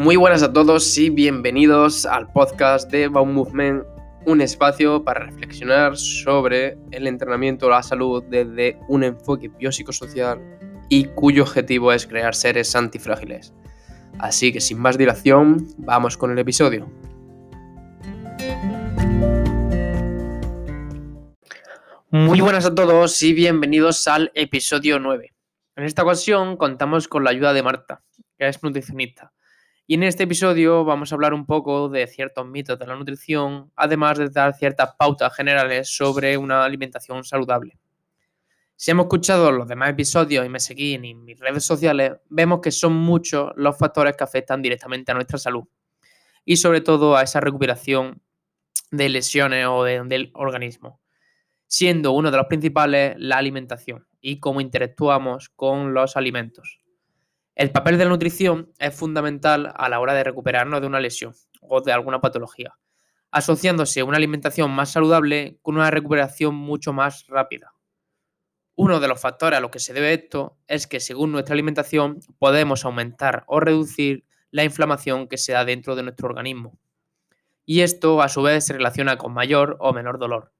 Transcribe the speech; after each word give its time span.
Muy 0.00 0.16
buenas 0.16 0.42
a 0.42 0.50
todos 0.50 0.96
y 0.96 1.10
bienvenidos 1.10 2.06
al 2.06 2.32
podcast 2.32 2.90
de 2.90 3.08
Baum 3.08 3.34
Movement, 3.34 3.84
un 4.24 4.40
espacio 4.40 5.04
para 5.04 5.26
reflexionar 5.26 5.94
sobre 5.94 6.78
el 6.90 7.06
entrenamiento 7.06 7.66
a 7.66 7.76
la 7.76 7.82
salud 7.82 8.24
desde 8.30 8.78
un 8.88 9.04
enfoque 9.04 9.48
biopsicosocial 9.48 10.40
y 10.88 11.04
cuyo 11.04 11.42
objetivo 11.42 11.92
es 11.92 12.06
crear 12.06 12.34
seres 12.34 12.74
antifrágiles. 12.74 13.52
Así 14.18 14.54
que 14.54 14.62
sin 14.62 14.78
más 14.78 14.96
dilación, 14.96 15.66
vamos 15.76 16.16
con 16.16 16.30
el 16.30 16.38
episodio. 16.38 16.90
Muy 22.10 22.40
buenas 22.40 22.64
a 22.64 22.74
todos 22.74 23.22
y 23.22 23.34
bienvenidos 23.34 24.08
al 24.08 24.32
episodio 24.34 24.98
9. 24.98 25.34
En 25.76 25.84
esta 25.84 26.04
ocasión 26.04 26.56
contamos 26.56 27.06
con 27.06 27.22
la 27.22 27.30
ayuda 27.32 27.52
de 27.52 27.62
Marta, 27.62 28.00
que 28.38 28.48
es 28.48 28.62
nutricionista 28.62 29.30
y 29.90 29.94
en 29.94 30.04
este 30.04 30.22
episodio 30.22 30.84
vamos 30.84 31.10
a 31.10 31.16
hablar 31.16 31.34
un 31.34 31.44
poco 31.44 31.88
de 31.88 32.06
ciertos 32.06 32.46
mitos 32.46 32.78
de 32.78 32.86
la 32.86 32.94
nutrición, 32.94 33.72
además 33.74 34.18
de 34.18 34.28
dar 34.28 34.54
ciertas 34.54 34.94
pautas 34.96 35.34
generales 35.34 35.96
sobre 35.96 36.36
una 36.36 36.64
alimentación 36.64 37.24
saludable. 37.24 37.76
Si 38.76 38.92
hemos 38.92 39.06
escuchado 39.06 39.50
los 39.50 39.66
demás 39.66 39.90
episodios 39.90 40.46
y 40.46 40.48
me 40.48 40.60
seguís 40.60 40.94
en 40.94 41.24
mis 41.24 41.40
redes 41.40 41.64
sociales, 41.64 42.12
vemos 42.28 42.60
que 42.60 42.70
son 42.70 42.92
muchos 42.92 43.50
los 43.56 43.76
factores 43.76 44.16
que 44.16 44.22
afectan 44.22 44.62
directamente 44.62 45.10
a 45.10 45.16
nuestra 45.16 45.38
salud 45.38 45.64
y 46.44 46.58
sobre 46.58 46.82
todo 46.82 47.16
a 47.16 47.24
esa 47.24 47.40
recuperación 47.40 48.22
de 48.92 49.08
lesiones 49.08 49.66
o 49.68 49.82
del 49.82 50.30
organismo, 50.34 51.00
siendo 51.66 52.12
uno 52.12 52.30
de 52.30 52.36
los 52.36 52.46
principales 52.46 53.16
la 53.18 53.38
alimentación 53.38 54.06
y 54.20 54.38
cómo 54.38 54.60
interactuamos 54.60 55.48
con 55.48 55.94
los 55.94 56.16
alimentos. 56.16 56.79
El 57.60 57.72
papel 57.72 57.98
de 57.98 58.04
la 58.04 58.10
nutrición 58.10 58.72
es 58.78 58.94
fundamental 58.94 59.70
a 59.76 59.90
la 59.90 60.00
hora 60.00 60.14
de 60.14 60.24
recuperarnos 60.24 60.80
de 60.80 60.86
una 60.86 60.98
lesión 60.98 61.34
o 61.60 61.82
de 61.82 61.92
alguna 61.92 62.18
patología, 62.18 62.78
asociándose 63.30 64.02
una 64.02 64.16
alimentación 64.16 64.70
más 64.70 64.92
saludable 64.92 65.58
con 65.60 65.74
una 65.74 65.90
recuperación 65.90 66.54
mucho 66.54 66.94
más 66.94 67.26
rápida. 67.26 67.74
Uno 68.76 68.98
de 68.98 69.08
los 69.08 69.20
factores 69.20 69.58
a 69.58 69.60
los 69.60 69.70
que 69.70 69.78
se 69.78 69.92
debe 69.92 70.14
esto 70.14 70.56
es 70.68 70.86
que 70.86 71.00
según 71.00 71.32
nuestra 71.32 71.52
alimentación 71.52 72.20
podemos 72.38 72.86
aumentar 72.86 73.44
o 73.46 73.60
reducir 73.60 74.24
la 74.50 74.64
inflamación 74.64 75.28
que 75.28 75.36
se 75.36 75.52
da 75.52 75.66
dentro 75.66 75.96
de 75.96 76.04
nuestro 76.04 76.28
organismo. 76.28 76.78
Y 77.66 77.82
esto 77.82 78.22
a 78.22 78.30
su 78.30 78.40
vez 78.40 78.64
se 78.64 78.72
relaciona 78.72 79.18
con 79.18 79.34
mayor 79.34 79.76
o 79.80 79.92
menor 79.92 80.18
dolor. 80.18 80.50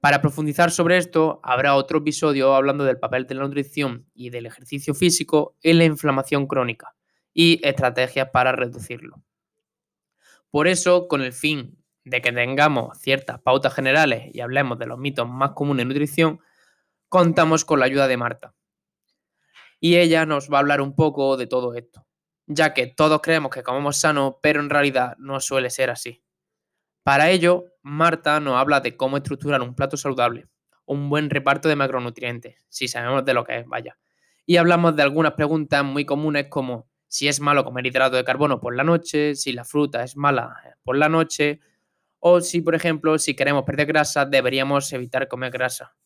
Para 0.00 0.22
profundizar 0.22 0.70
sobre 0.70 0.96
esto, 0.96 1.40
habrá 1.42 1.74
otro 1.74 1.98
episodio 1.98 2.54
hablando 2.54 2.84
del 2.84 2.98
papel 2.98 3.26
de 3.26 3.34
la 3.34 3.42
nutrición 3.42 4.06
y 4.14 4.30
del 4.30 4.46
ejercicio 4.46 4.94
físico 4.94 5.56
en 5.62 5.76
la 5.76 5.84
inflamación 5.84 6.46
crónica 6.46 6.94
y 7.34 7.60
estrategias 7.66 8.30
para 8.32 8.52
reducirlo. 8.52 9.22
Por 10.50 10.68
eso, 10.68 11.06
con 11.06 11.20
el 11.20 11.34
fin 11.34 11.84
de 12.04 12.22
que 12.22 12.32
tengamos 12.32 12.98
ciertas 12.98 13.40
pautas 13.40 13.74
generales 13.74 14.34
y 14.34 14.40
hablemos 14.40 14.78
de 14.78 14.86
los 14.86 14.98
mitos 14.98 15.28
más 15.28 15.50
comunes 15.50 15.82
en 15.82 15.88
nutrición, 15.88 16.40
contamos 17.10 17.66
con 17.66 17.78
la 17.78 17.86
ayuda 17.86 18.08
de 18.08 18.16
Marta. 18.16 18.54
Y 19.80 19.96
ella 19.96 20.24
nos 20.24 20.50
va 20.50 20.56
a 20.56 20.60
hablar 20.60 20.80
un 20.80 20.94
poco 20.94 21.36
de 21.36 21.46
todo 21.46 21.74
esto, 21.74 22.06
ya 22.46 22.72
que 22.72 22.86
todos 22.86 23.20
creemos 23.20 23.50
que 23.50 23.62
comemos 23.62 23.98
sano, 23.98 24.38
pero 24.42 24.60
en 24.60 24.70
realidad 24.70 25.14
no 25.18 25.40
suele 25.40 25.68
ser 25.68 25.90
así. 25.90 26.24
Para 27.02 27.30
ello, 27.30 27.64
Marta 27.82 28.40
nos 28.40 28.56
habla 28.56 28.80
de 28.80 28.96
cómo 28.96 29.16
estructurar 29.16 29.62
un 29.62 29.74
plato 29.74 29.96
saludable, 29.96 30.46
un 30.84 31.08
buen 31.08 31.30
reparto 31.30 31.68
de 31.68 31.76
macronutrientes, 31.76 32.56
si 32.68 32.88
sabemos 32.88 33.24
de 33.24 33.34
lo 33.34 33.44
que 33.44 33.58
es, 33.58 33.66
vaya. 33.66 33.98
Y 34.44 34.56
hablamos 34.56 34.96
de 34.96 35.02
algunas 35.02 35.32
preguntas 35.32 35.84
muy 35.84 36.04
comunes 36.04 36.46
como 36.48 36.90
si 37.08 37.26
es 37.26 37.40
malo 37.40 37.64
comer 37.64 37.86
hidrato 37.86 38.16
de 38.16 38.24
carbono 38.24 38.60
por 38.60 38.76
la 38.76 38.84
noche, 38.84 39.34
si 39.34 39.52
la 39.52 39.64
fruta 39.64 40.04
es 40.04 40.16
mala 40.16 40.76
por 40.84 40.96
la 40.96 41.08
noche, 41.08 41.60
o 42.18 42.40
si, 42.40 42.60
por 42.60 42.74
ejemplo, 42.74 43.18
si 43.18 43.34
queremos 43.34 43.64
perder 43.64 43.86
grasa, 43.86 44.26
deberíamos 44.26 44.92
evitar 44.92 45.26
comer 45.26 45.50
grasa. 45.50 45.96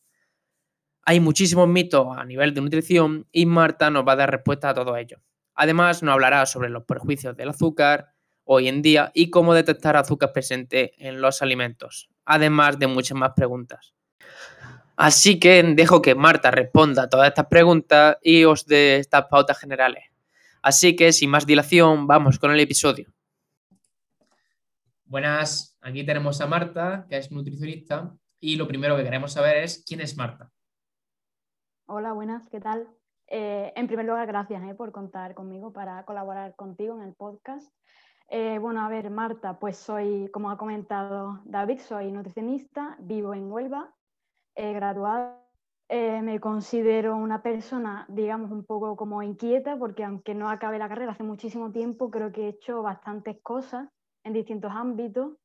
Hay 1.03 1.19
muchísimos 1.19 1.67
mitos 1.67 2.07
a 2.17 2.25
nivel 2.25 2.53
de 2.53 2.61
nutrición 2.61 3.27
y 3.31 3.45
Marta 3.45 3.91
nos 3.91 4.07
va 4.07 4.13
a 4.13 4.15
dar 4.15 4.31
respuesta 4.31 4.69
a 4.69 4.73
todo 4.73 4.95
ello. 4.97 5.21
Además, 5.53 6.01
nos 6.01 6.13
hablará 6.13 6.45
sobre 6.45 6.69
los 6.69 6.85
perjuicios 6.85 7.35
del 7.37 7.49
azúcar, 7.49 8.14
hoy 8.45 8.67
en 8.67 8.81
día 8.81 9.11
y 9.13 9.29
cómo 9.29 9.53
detectar 9.53 9.97
azúcar 9.97 10.31
presente 10.31 10.93
en 10.97 11.21
los 11.21 11.41
alimentos, 11.41 12.09
además 12.23 12.79
de 12.79 12.87
muchas 12.87 13.17
más 13.17 13.33
preguntas. 13.35 13.93
Así 14.95 15.39
que 15.39 15.61
dejo 15.61 16.01
que 16.01 16.15
Marta 16.15 16.51
responda 16.51 17.03
a 17.03 17.09
todas 17.09 17.27
estas 17.27 17.47
preguntas 17.47 18.17
y 18.21 18.45
os 18.45 18.65
dé 18.65 18.97
estas 18.97 19.25
pautas 19.25 19.59
generales. 19.59 20.05
Así 20.61 20.95
que 20.95 21.11
sin 21.11 21.29
más 21.29 21.45
dilación, 21.45 22.07
vamos 22.07 22.39
con 22.39 22.51
el 22.51 22.59
episodio. 22.59 23.11
Buenas, 25.03 25.77
aquí 25.81 26.05
tenemos 26.05 26.41
a 26.41 26.47
Marta, 26.47 27.05
que 27.09 27.17
es 27.17 27.31
nutricionista, 27.31 28.15
y 28.39 28.55
lo 28.55 28.67
primero 28.67 28.95
que 28.95 29.03
queremos 29.03 29.33
saber 29.33 29.57
es 29.57 29.83
quién 29.85 30.01
es 30.01 30.17
Marta. 30.17 30.49
Hola, 31.87 32.13
buenas, 32.13 32.49
¿qué 32.49 32.59
tal? 32.59 32.87
Eh, 33.27 33.73
en 33.75 33.87
primer 33.87 34.05
lugar, 34.05 34.27
gracias 34.27 34.63
eh, 34.63 34.73
por 34.75 34.91
contar 34.91 35.35
conmigo 35.35 35.71
para 35.73 36.03
colaborar 36.05 36.55
contigo 36.55 36.95
en 36.95 37.07
el 37.07 37.13
podcast. 37.13 37.71
Eh, 38.27 38.57
bueno, 38.59 38.81
a 38.81 38.89
ver, 38.89 39.09
Marta, 39.11 39.59
pues 39.59 39.77
soy, 39.77 40.29
como 40.31 40.49
ha 40.49 40.57
comentado 40.57 41.41
David, 41.45 41.79
soy 41.79 42.11
nutricionista, 42.11 42.97
vivo 42.99 43.33
en 43.33 43.51
Huelva, 43.51 43.93
he 44.55 44.73
graduado. 44.73 45.43
Eh, 45.87 46.23
me 46.23 46.39
considero 46.39 47.15
una 47.15 47.43
persona, 47.43 48.05
digamos, 48.09 48.49
un 48.51 48.65
poco 48.65 48.95
como 48.95 49.21
inquieta, 49.21 49.77
porque 49.77 50.03
aunque 50.03 50.33
no 50.33 50.49
acabe 50.49 50.79
la 50.79 50.89
carrera 50.89 51.11
hace 51.11 51.23
muchísimo 51.23 51.71
tiempo, 51.71 52.09
creo 52.09 52.31
que 52.31 52.45
he 52.45 52.49
hecho 52.49 52.81
bastantes 52.81 53.39
cosas 53.43 53.87
en 54.23 54.33
distintos 54.33 54.71
ámbitos, 54.71 55.37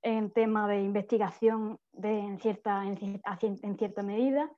en 0.00 0.30
tema 0.30 0.66
de 0.66 0.80
investigación 0.80 1.78
de, 1.92 2.18
en, 2.18 2.38
cierta, 2.38 2.84
en 2.86 3.76
cierta 3.76 4.02
medida, 4.02 4.50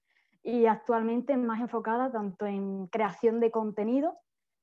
y 0.45 0.67
actualmente 0.67 1.37
más 1.37 1.61
enfocada 1.61 2.13
tanto 2.13 2.47
en 2.47 2.87
creación 2.87 3.41
de 3.41 3.51
contenido 3.51 4.17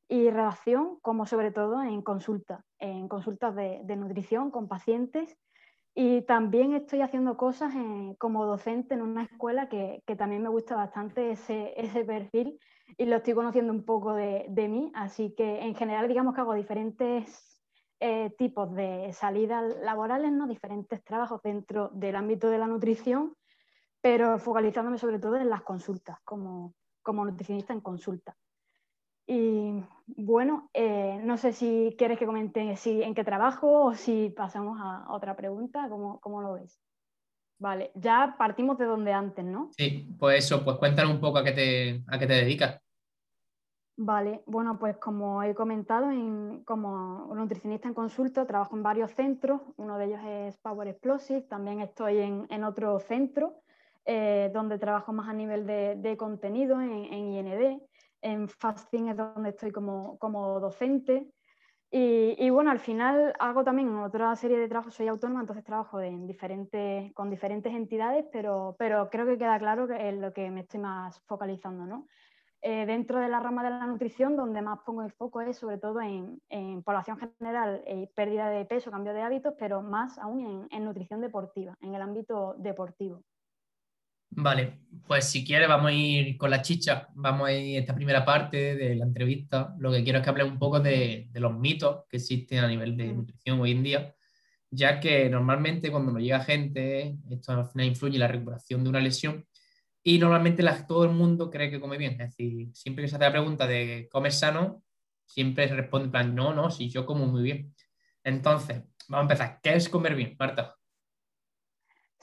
y 0.07 0.29
relación, 0.29 0.99
como 1.01 1.25
sobre 1.25 1.51
todo 1.51 1.81
en 1.81 2.01
consultas, 2.01 2.63
en 2.79 3.07
consultas 3.07 3.55
de, 3.55 3.95
nutrición 3.95 4.51
con 4.51 4.67
pacientes. 4.67 5.37
Y 5.95 6.21
también 6.23 6.73
estoy 6.73 7.01
haciendo 7.01 7.37
cosas 7.37 7.73
como 8.17 8.45
docente 8.45 8.95
en 8.95 9.01
una 9.01 9.23
escuela 9.23 9.69
que, 9.69 10.03
también 10.17 10.41
me 10.41 10.49
gusta 10.49 10.75
bastante 10.75 11.31
ese, 11.31 11.73
ese, 11.77 12.03
perfil 12.03 12.59
y 12.97 13.05
lo 13.05 13.17
estoy 13.17 13.33
conociendo 13.33 13.71
un 13.71 13.85
poco 13.85 14.13
de, 14.13 14.45
de 14.49 14.67
mí. 14.67 14.91
Así 14.95 15.33
que 15.35 15.61
en 15.61 15.75
general 15.75 16.07
digamos 16.07 16.33
que 16.33 16.41
hago 16.41 16.53
diferentes 16.55 17.53
eh, 18.05 18.31
tipos 18.37 18.75
de 18.75 19.13
salidas 19.13 19.63
laborales, 19.81 20.29
¿no? 20.29 20.45
diferentes 20.45 21.01
trabajos 21.05 21.41
dentro 21.41 21.87
del 21.93 22.17
ámbito 22.17 22.49
de 22.49 22.57
la 22.57 22.67
nutrición, 22.67 23.33
pero 24.01 24.37
focalizándome 24.39 24.97
sobre 24.97 25.19
todo 25.19 25.37
en 25.37 25.49
las 25.49 25.61
consultas, 25.61 26.17
como, 26.25 26.73
como 27.01 27.23
nutricionista 27.23 27.71
en 27.71 27.79
consulta. 27.79 28.35
Y 29.33 29.83
bueno, 30.05 30.69
eh, 30.73 31.19
no 31.23 31.37
sé 31.37 31.53
si 31.53 31.95
quieres 31.97 32.19
que 32.19 32.27
comente 32.27 32.75
si, 32.75 33.01
en 33.01 33.15
qué 33.15 33.23
trabajo 33.23 33.85
o 33.85 33.95
si 33.95 34.29
pasamos 34.29 34.77
a, 34.79 35.11
otra 35.11 35.35
pregunta, 35.35 35.87
¿cómo, 35.89 36.19
¿cómo, 36.19 36.41
lo 36.41 36.53
ves? 36.53 36.79
Vale, 37.57 37.91
ya 37.95 38.35
partimos 38.37 38.77
de 38.77 38.85
donde 38.85 39.11
antes, 39.11 39.43
¿no? 39.43 39.71
Sí, 39.75 40.07
pues 40.19 40.45
eso, 40.45 40.63
pues 40.63 40.77
cuéntanos 40.77 41.15
un 41.15 41.19
poco 41.19 41.39
a 41.39 41.43
qué 41.43 41.51
te, 41.51 42.03
a 42.07 42.19
qué 42.19 42.27
te 42.27 42.33
dedicas. 42.33 42.79
Vale, 43.95 44.43
bueno, 44.45 44.77
pues 44.77 44.97
como 44.97 45.41
he 45.41 45.55
comentado, 45.55 46.11
en, 46.11 46.63
como 46.63 47.33
nutricionista 47.33 47.87
en 47.87 47.95
consulta, 47.95 48.45
trabajo 48.45 48.75
en 48.75 48.83
varios 48.83 49.11
centros, 49.15 49.61
uno 49.77 49.97
de 49.97 50.05
ellos 50.05 50.21
es 50.25 50.57
Power 50.57 50.87
Explosive, 50.89 51.41
también 51.41 51.79
estoy 51.79 52.19
en, 52.19 52.45
en 52.51 52.63
otro 52.63 52.99
centro 52.99 53.63
eh, 54.05 54.51
donde 54.53 54.77
trabajo 54.77 55.11
más 55.11 55.27
a 55.27 55.33
nivel 55.33 55.65
de, 55.65 55.95
de 55.95 56.17
contenido, 56.17 56.79
en, 56.81 56.91
en 56.91 57.33
IND, 57.33 57.81
en 58.23 58.47
Fasting 58.47 59.09
es 59.09 59.17
donde 59.17 59.49
estoy 59.49 59.71
como, 59.71 60.17
como 60.17 60.59
docente. 60.59 61.27
Y, 61.95 62.49
bueno, 62.49 62.71
al 62.71 62.79
final 62.79 63.35
hago 63.37 63.63
también 63.63 63.95
otra 63.97 64.35
serie 64.35 64.57
de 64.57 64.67
trabajos, 64.67 64.95
soy 64.95 65.07
autónoma, 65.07 65.41
entonces 65.41 65.63
trabajo 65.63 66.01
en 66.01 66.25
diferentes, 66.25 67.13
con 67.13 67.29
diferentes 67.29 67.71
entidades, 67.71 68.25
pero, 68.31 68.75
pero 68.79 69.11
creo 69.11 69.27
que 69.27 69.37
queda 69.37 69.59
claro 69.59 69.87
que 69.87 70.09
es 70.09 70.15
lo 70.17 70.33
que 70.33 70.49
me 70.49 70.61
estoy 70.61 70.79
más 70.79 71.21
focalizando. 71.27 71.85
¿no? 71.85 72.07
Eh, 72.63 72.87
dentro 72.87 73.19
de 73.19 73.29
la 73.29 73.39
rama 73.39 73.63
de 73.63 73.69
la 73.69 73.85
nutrición, 73.85 74.35
donde 74.35 74.63
más 74.63 74.79
pongo 74.83 75.03
el 75.03 75.11
foco 75.11 75.41
es 75.41 75.57
sobre 75.57 75.77
todo 75.77 76.01
en, 76.01 76.41
población 76.83 77.19
general, 77.19 77.83
y 77.85 78.07
pérdida 78.07 78.49
de 78.49 78.65
peso, 78.65 78.89
cambio 78.89 79.13
de 79.13 79.21
hábitos, 79.21 79.53
pero 79.59 79.83
más 79.83 80.17
aún 80.17 80.67
en 80.71 80.85
nutrición 80.85 81.21
deportiva, 81.21 81.75
en 81.79 81.93
el 81.93 82.01
ámbito 82.01 82.55
deportivo. 82.57 83.21
Vale, 84.35 84.79
pues 85.07 85.25
si 85.25 85.45
quieres 85.45 85.67
vamos 85.67 85.87
a 85.91 85.93
ir 85.93 86.37
con 86.37 86.49
la 86.49 86.61
chicha, 86.61 87.07
vamos 87.13 87.47
a 87.47 87.53
ir 87.53 87.77
a 87.77 87.79
esta 87.81 87.95
primera 87.95 88.25
parte 88.25 88.75
de 88.75 88.95
la 88.95 89.05
entrevista. 89.05 89.75
Lo 89.79 89.91
que 89.91 90.03
quiero 90.03 90.19
es 90.19 90.23
que 90.23 90.29
hables 90.29 90.47
un 90.47 90.57
poco 90.57 90.79
de, 90.79 91.29
los 91.33 91.57
mitos 91.57 92.05
que 92.09 92.17
existen 92.17 92.59
a 92.59 92.67
nivel 92.67 92.97
de 92.97 93.13
nutrición 93.13 93.59
hoy 93.59 93.71
en 93.71 93.83
día, 93.83 94.15
ya 94.71 94.99
que 94.99 95.29
normalmente 95.29 95.91
cuando 95.91 96.11
nos 96.11 96.21
llega 96.21 96.43
gente, 96.43 97.15
esto 97.29 97.51
al 97.51 97.67
final 97.67 97.87
influye 97.87 98.15
en 98.15 98.21
la 98.21 98.27
recuperación 98.27 98.83
de 98.83 98.89
una 98.89 98.99
lesión 98.99 99.45
y 100.03 100.17
normalmente 100.19 100.63
todo 100.87 101.05
el 101.05 101.11
mundo 101.11 101.49
cree 101.51 101.69
que 101.69 101.79
come 101.79 101.97
bien. 101.97 102.13
Es 102.13 102.29
decir, 102.29 102.69
siempre 102.73 103.03
que 103.03 103.09
se 103.09 103.15
hace 103.15 103.25
la 103.25 103.31
pregunta 103.31 103.67
de 103.67 104.09
comer 104.11 104.31
sano, 104.31 104.83
siempre 105.25 105.67
se 105.67 105.75
responde 105.75 106.05
en 106.05 106.11
plan, 106.11 106.35
no, 106.35 106.53
no, 106.53 106.71
si 106.71 106.89
yo 106.89 107.05
como 107.05 107.27
muy 107.27 107.43
bien. 107.43 107.73
Entonces, 108.23 108.83
vamos 109.07 109.21
a 109.29 109.33
empezar. 109.33 109.59
¿Qué 109.61 109.75
es 109.75 109.89
comer 109.89 110.15
bien, 110.15 110.35
Marta? 110.39 110.75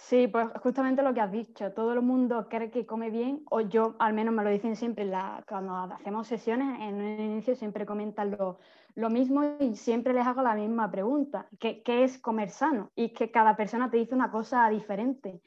Sí, 0.00 0.26
pues 0.29 0.49
justamente 0.62 1.02
lo 1.02 1.12
que 1.14 1.20
has 1.20 1.31
dicho. 1.31 1.73
Todo 1.73 1.93
el 1.93 2.00
mundo 2.00 2.49
cree 2.49 2.70
que 2.70 2.87
come 2.87 3.11
bien, 3.11 3.43
o 3.50 3.61
yo 3.61 3.97
al 3.99 4.14
menos 4.14 4.35
me 4.35 4.43
lo 4.43 4.50
dicen 4.50 4.75
siempre 4.75 5.08
cuando 5.47 5.76
hacemos 5.76 6.26
sesiones, 6.26 6.81
en 6.81 6.94
un 6.94 7.20
inicio 7.20 7.55
siempre 7.55 7.87
comentan 7.87 8.31
lo, 8.32 8.58
lo, 8.94 9.11
mismo 9.11 9.44
y 9.61 9.76
siempre 9.76 10.14
les 10.14 10.26
hago 10.26 10.43
la 10.43 10.55
misma 10.55 10.91
pregunta, 10.91 11.47
¿qué, 11.61 11.82
¿qué, 11.82 12.02
es 12.02 12.19
comer 12.19 12.49
sano? 12.49 12.91
Y 12.97 13.11
que 13.11 13.31
cada 13.31 13.56
persona 13.56 13.91
te 13.91 13.99
dice 13.99 14.14
una 14.14 14.31
cosa 14.31 14.69
diferente, 14.70 15.43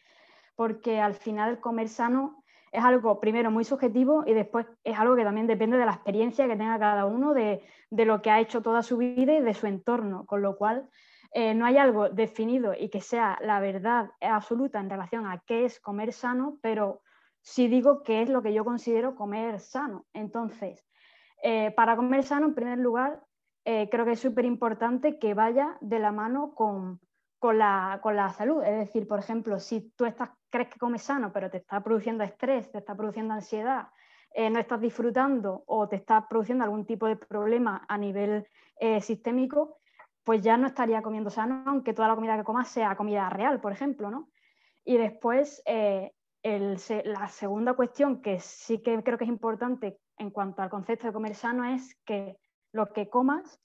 porque 0.56 1.02
al 1.02 1.16
final 1.16 1.50
el 1.50 1.60
comer 1.60 1.90
sano 1.90 2.44
es 2.72 2.84
algo 2.84 3.20
primero 3.20 3.50
muy 3.52 3.66
subjetivo 3.66 4.24
y 4.26 4.34
después 4.34 4.68
es 4.84 4.98
algo 4.98 5.16
que 5.16 5.24
también 5.24 5.48
depende 5.48 5.78
de 5.78 5.86
la 5.86 5.94
experiencia 5.94 6.48
que 6.48 6.56
tenga 6.56 6.78
cada 6.80 7.06
uno, 7.06 7.34
de, 7.34 7.64
de 7.90 8.06
lo 8.06 8.22
que 8.22 8.30
ha 8.30 8.40
hecho 8.40 8.62
toda 8.62 8.84
su 8.84 8.98
vida 8.98 9.34
y 9.34 9.42
de 9.42 9.54
su 9.56 9.66
entorno, 9.66 10.26
con 10.26 10.44
lo 10.44 10.58
cual 10.58 10.90
eh, 11.36 11.56
no 11.56 11.66
hay 11.66 11.78
algo 11.78 12.10
definido 12.10 12.76
y 12.78 12.90
que 12.90 13.02
sea 13.02 13.40
la 13.42 13.60
verdad 13.60 14.12
absoluta 14.22 14.80
en 14.80 14.90
relación 14.90 15.26
a 15.26 15.42
qué 15.48 15.66
es 15.66 15.80
comer 15.80 16.14
sano, 16.14 16.60
pero 16.62 17.02
sí 17.42 17.68
digo 17.68 18.04
qué 18.04 18.22
es 18.22 18.30
lo 18.30 18.44
que 18.44 18.54
yo 18.54 18.64
considero 18.64 19.16
comer 19.16 19.60
sano. 19.60 20.06
Entonces, 20.14 20.86
eh, 21.42 21.72
para 21.72 21.96
comer 21.96 22.24
sano, 22.24 22.46
en 22.46 22.54
primer 22.54 22.78
lugar, 22.78 23.20
eh, 23.66 23.90
creo 23.90 24.06
que 24.06 24.12
es 24.12 24.20
súper 24.20 24.46
importante 24.46 25.18
que 25.18 25.34
vaya 25.34 25.76
de 25.82 25.98
la 25.98 26.12
mano 26.12 26.54
con, 26.54 27.00
la, 27.42 28.00
salud. 28.38 28.64
Es 28.64 28.78
decir, 28.78 29.08
por 29.08 29.18
ejemplo, 29.18 29.60
si 29.60 29.92
tú 29.96 30.06
estás, 30.06 30.30
crees 30.52 30.70
que 30.70 30.78
comes 30.78 31.02
sano, 31.02 31.34
pero 31.34 31.50
te 31.50 31.58
está 31.58 31.84
produciendo 31.84 32.24
estrés, 32.24 32.72
te 32.72 32.78
está 32.78 32.96
produciendo 32.96 33.34
ansiedad, 33.34 33.88
no 34.52 34.60
estás 34.60 34.80
disfrutando 34.80 35.64
o 35.66 35.90
te 35.90 35.96
está 35.96 36.28
produciendo 36.28 36.64
algún 36.64 36.86
tipo 36.86 37.08
de 37.08 37.16
problema 37.16 37.86
a 37.88 37.98
nivel 37.98 38.48
sistémico, 39.02 39.78
pues 40.24 40.42
ya 40.42 40.58
no 40.58 40.68
estaría 40.68 41.02
comiendo 41.02 41.30
sano, 41.30 41.64
aunque 41.68 41.94
toda 41.94 42.08
la 42.08 42.16
comida 42.16 42.38
que 42.38 42.44
comas 42.44 42.70
sea 42.70 42.96
comida 42.96 43.30
real, 43.30 43.60
por 43.60 43.72
ejemplo, 43.72 44.10
¿no? 44.10 44.30
Y 44.86 44.98
después, 44.98 45.62
eh, 45.66 46.12
la 46.44 47.28
segunda 47.30 47.74
cuestión 47.74 48.22
que 48.22 48.40
sí 48.40 48.82
que 48.82 49.02
creo 49.04 49.18
que 49.18 49.24
es 49.24 49.30
importante 49.30 49.98
en 50.18 50.30
cuanto 50.30 50.62
al 50.62 50.70
concepto 50.70 51.08
de 51.08 51.14
comer 51.14 51.36
sano 51.36 51.64
es 51.64 51.96
que 52.06 52.38
lo 52.74 52.92
que 52.92 53.10
comas 53.10 53.60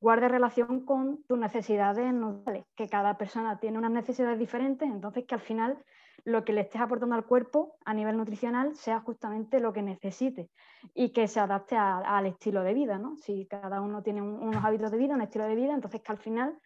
guarde 0.00 0.28
relación 0.28 0.84
con 0.84 1.22
tus 1.24 1.38
necesidades 1.38 2.12
nutricionales, 2.12 2.66
que 2.76 2.88
cada 2.88 3.16
persona 3.16 3.58
tiene 3.58 3.78
unas 3.78 3.92
necesidades 3.92 4.38
diferentes, 4.38 4.88
entonces 4.88 5.24
que 5.26 5.34
al 5.34 5.40
final 5.40 5.78
lo 6.24 6.44
que 6.44 6.52
le 6.52 6.62
estés 6.62 6.80
aportando 6.80 7.14
al 7.14 7.24
cuerpo 7.24 7.76
a 7.84 7.92
nivel 7.94 8.16
nutricional 8.16 8.74
sea 8.74 9.00
justamente 9.00 9.60
lo 9.60 9.72
que 9.72 9.82
necesite 9.82 10.50
y 10.94 11.10
que 11.10 11.28
se 11.28 11.40
adapte 11.40 11.76
al 11.76 12.26
estilo 12.26 12.62
de 12.62 12.74
vida. 12.74 12.98
¿no? 12.98 13.16
Si 13.16 13.46
cada 13.46 13.80
uno 13.80 14.02
tiene 14.02 14.22
unos 14.22 14.64
hábitos 14.64 14.90
de 14.90 14.98
vida, 14.98 15.14
un 15.14 15.22
estilo 15.22 15.44
de 15.46 15.54
vida, 15.54 15.74
entonces 15.74 16.00
que 16.00 16.12
al 16.12 16.18
final 16.18 16.58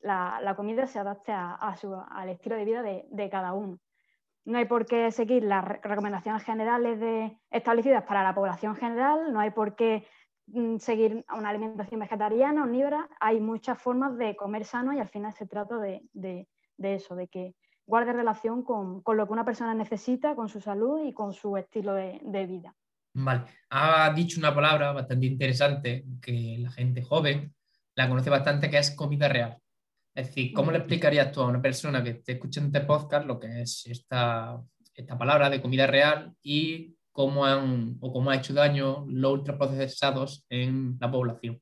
la, 0.00 0.54
comida 0.56 0.86
se 0.86 0.98
adapte 0.98 1.32
al 1.32 2.28
estilo 2.28 2.56
de 2.56 2.64
vida 2.64 2.82
de, 2.82 3.28
cada 3.30 3.54
uno. 3.54 3.78
No 4.44 4.58
hay 4.58 4.66
por 4.66 4.86
qué 4.86 5.10
seguir 5.10 5.42
las 5.42 5.64
recomendaciones 5.64 6.44
generales 6.44 7.00
de, 7.00 7.36
establecidas 7.50 8.04
para 8.04 8.22
la 8.22 8.34
población 8.34 8.76
general, 8.76 9.32
no 9.32 9.40
hay 9.40 9.50
por 9.50 9.74
qué 9.74 10.06
mm, 10.46 10.76
seguir 10.76 11.24
una 11.36 11.48
alimentación 11.48 11.98
vegetariana, 12.00 12.62
omnívora. 12.62 13.08
Hay 13.18 13.40
muchas 13.40 13.80
formas 13.80 14.16
de 14.18 14.36
comer 14.36 14.64
sano 14.64 14.92
y 14.92 15.00
al 15.00 15.08
final 15.08 15.32
se 15.32 15.46
trata 15.46 15.78
de, 15.78 16.02
de 16.12 16.94
eso, 16.94 17.16
de 17.16 17.26
que 17.26 17.54
guarde 17.86 18.12
relación 18.12 18.62
con, 18.62 19.02
lo 19.06 19.26
que 19.26 19.32
una 19.32 19.44
persona 19.44 19.74
necesita, 19.74 20.34
con 20.34 20.48
su 20.48 20.60
salud 20.60 21.06
y 21.06 21.12
con 21.12 21.32
su 21.32 21.56
estilo 21.56 21.94
de, 21.94 22.46
vida. 22.46 22.74
Vale, 23.14 23.44
ha 23.70 24.12
dicho 24.12 24.38
una 24.38 24.54
palabra 24.54 24.92
bastante 24.92 25.26
interesante 25.26 26.04
que 26.20 26.58
la 26.58 26.70
gente 26.70 27.02
joven 27.02 27.54
la 27.94 28.08
conoce 28.08 28.28
bastante, 28.28 28.68
que 28.68 28.78
es 28.78 28.90
comida 28.90 29.28
real. 29.28 29.56
Es 30.14 30.28
decir, 30.28 30.52
¿cómo 30.52 30.70
le 30.70 30.78
explicarías 30.78 31.30
tú 31.32 31.40
a 31.40 31.46
una 31.46 31.62
persona 31.62 32.02
que 32.02 32.10
esté 32.10 32.32
escuchando 32.32 32.76
este 32.76 32.86
podcast 32.86 33.26
lo 33.26 33.38
que 33.38 33.62
es 33.62 33.86
esta, 33.86 34.60
esta 34.94 35.16
palabra 35.16 35.48
de 35.48 35.62
comida 35.62 35.86
real 35.86 36.34
y 36.42 36.94
cómo 37.12 37.46
han 37.46 37.96
o 38.00 38.12
cómo 38.12 38.30
ha 38.30 38.36
hecho 38.36 38.52
daño 38.52 39.06
los 39.08 39.32
ultraprocesados 39.32 40.44
en 40.50 40.96
la 41.00 41.10
población? 41.10 41.60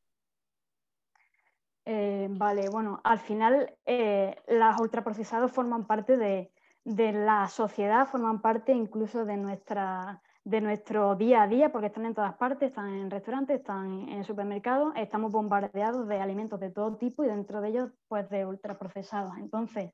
Eh, 1.86 2.28
vale, 2.30 2.68
bueno, 2.70 3.00
al 3.04 3.18
final 3.18 3.76
eh, 3.84 4.34
los 4.48 4.80
ultraprocesados 4.80 5.52
forman 5.52 5.86
parte 5.86 6.16
de, 6.16 6.50
la 6.84 7.48
sociedad, 7.48 8.06
forman 8.06 8.40
parte 8.40 8.72
incluso 8.72 9.24
de, 9.24 9.36
nuestra, 9.36 10.22
de 10.44 10.60
nuestro 10.60 11.14
día 11.14 11.42
a 11.42 11.48
día, 11.48 11.72
porque 11.72 11.88
están 11.88 12.06
en 12.06 12.14
todas 12.14 12.34
partes, 12.36 12.68
están 12.70 12.88
en 12.88 13.10
restaurantes, 13.10 13.60
están 13.60 14.08
en 14.08 14.24
supermercados, 14.24 14.94
estamos 14.96 15.32
bombardeados 15.32 16.08
de 16.08 16.20
alimentos 16.20 16.60
de 16.60 16.70
todo 16.70 16.96
tipo 16.96 17.24
y 17.24 17.28
dentro 17.28 17.60
de 17.60 17.68
ellos, 17.68 17.90
pues 18.08 18.28
de 18.30 18.46
ultraprocesados. 18.46 19.36
Entonces, 19.38 19.92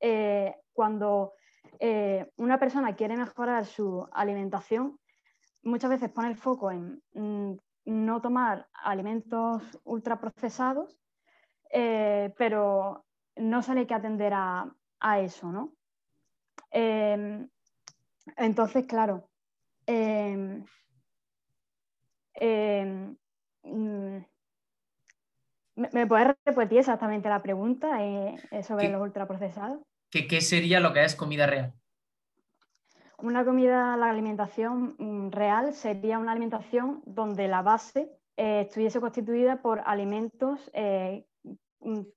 eh, 0.00 0.54
cuando 0.72 1.32
una 2.36 2.58
persona 2.58 2.94
quiere 2.94 3.16
mejorar 3.16 3.64
su 3.66 4.06
alimentación, 4.12 4.98
muchas 5.62 5.90
veces 5.90 6.10
pone 6.10 6.28
el 6.28 6.36
foco 6.36 6.70
en 6.70 7.02
mm, 7.14 7.56
no 7.86 8.20
tomar 8.20 8.68
alimentos 8.72 9.62
ultraprocesados 9.84 11.03
eh, 11.76 12.32
pero 12.38 13.04
no 13.34 13.60
sale 13.60 13.80
hay 13.80 13.86
que 13.86 13.94
atender 13.94 14.32
a, 14.32 14.72
eso, 15.20 15.50
¿no? 15.50 15.74
Em, 16.70 17.48
entonces, 18.36 18.86
claro, 18.86 19.28
em, 19.84 20.64
em, 22.34 23.16
mm, 23.64 24.24
¿me 25.74 26.06
puedes 26.06 26.36
repetir 26.46 26.78
exactamente 26.78 27.28
la 27.28 27.42
pregunta 27.42 28.02
eh, 28.04 28.36
eh, 28.52 28.62
sobre 28.62 28.88
los 28.88 29.02
ultraprocesados? 29.02 29.80
¿Qué, 30.10 30.28
¿Qué 30.28 30.40
sería 30.40 30.78
lo 30.78 30.92
que 30.92 31.04
es 31.04 31.16
comida 31.16 31.46
real? 31.46 31.74
Una 33.18 33.44
comida, 33.44 33.96
la 33.96 34.10
alimentación 34.10 34.94
mm, 34.96 35.32
real 35.32 35.74
sería 35.74 36.20
una 36.20 36.30
alimentación 36.30 37.02
donde 37.04 37.48
la 37.48 37.62
base 37.62 38.12
estuviese 38.36 39.00
constituida 39.00 39.60
por 39.60 39.82
alimentos 39.84 40.70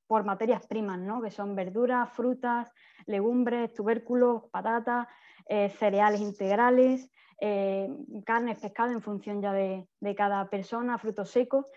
por 0.08 0.24
materias 0.24 0.66
primas, 0.68 1.00
¿no? 1.00 1.22
que 1.22 1.32
son 1.32 1.56
verduras, 1.56 2.10
frutas, 2.12 2.72
legumbres, 3.06 3.74
tubérculos, 3.74 4.44
patatas, 4.52 5.08
eh, 5.50 5.70
cereales 5.70 6.20
integrales, 6.20 7.10
eh, 7.40 7.90
carnes, 8.26 8.60
pescado 8.60 8.92
en 8.92 9.02
función 9.02 9.42
ya 9.42 9.54
de, 9.54 9.88
cada 10.16 10.50
persona, 10.50 10.98
frutos 10.98 11.30
secos, 11.30 11.72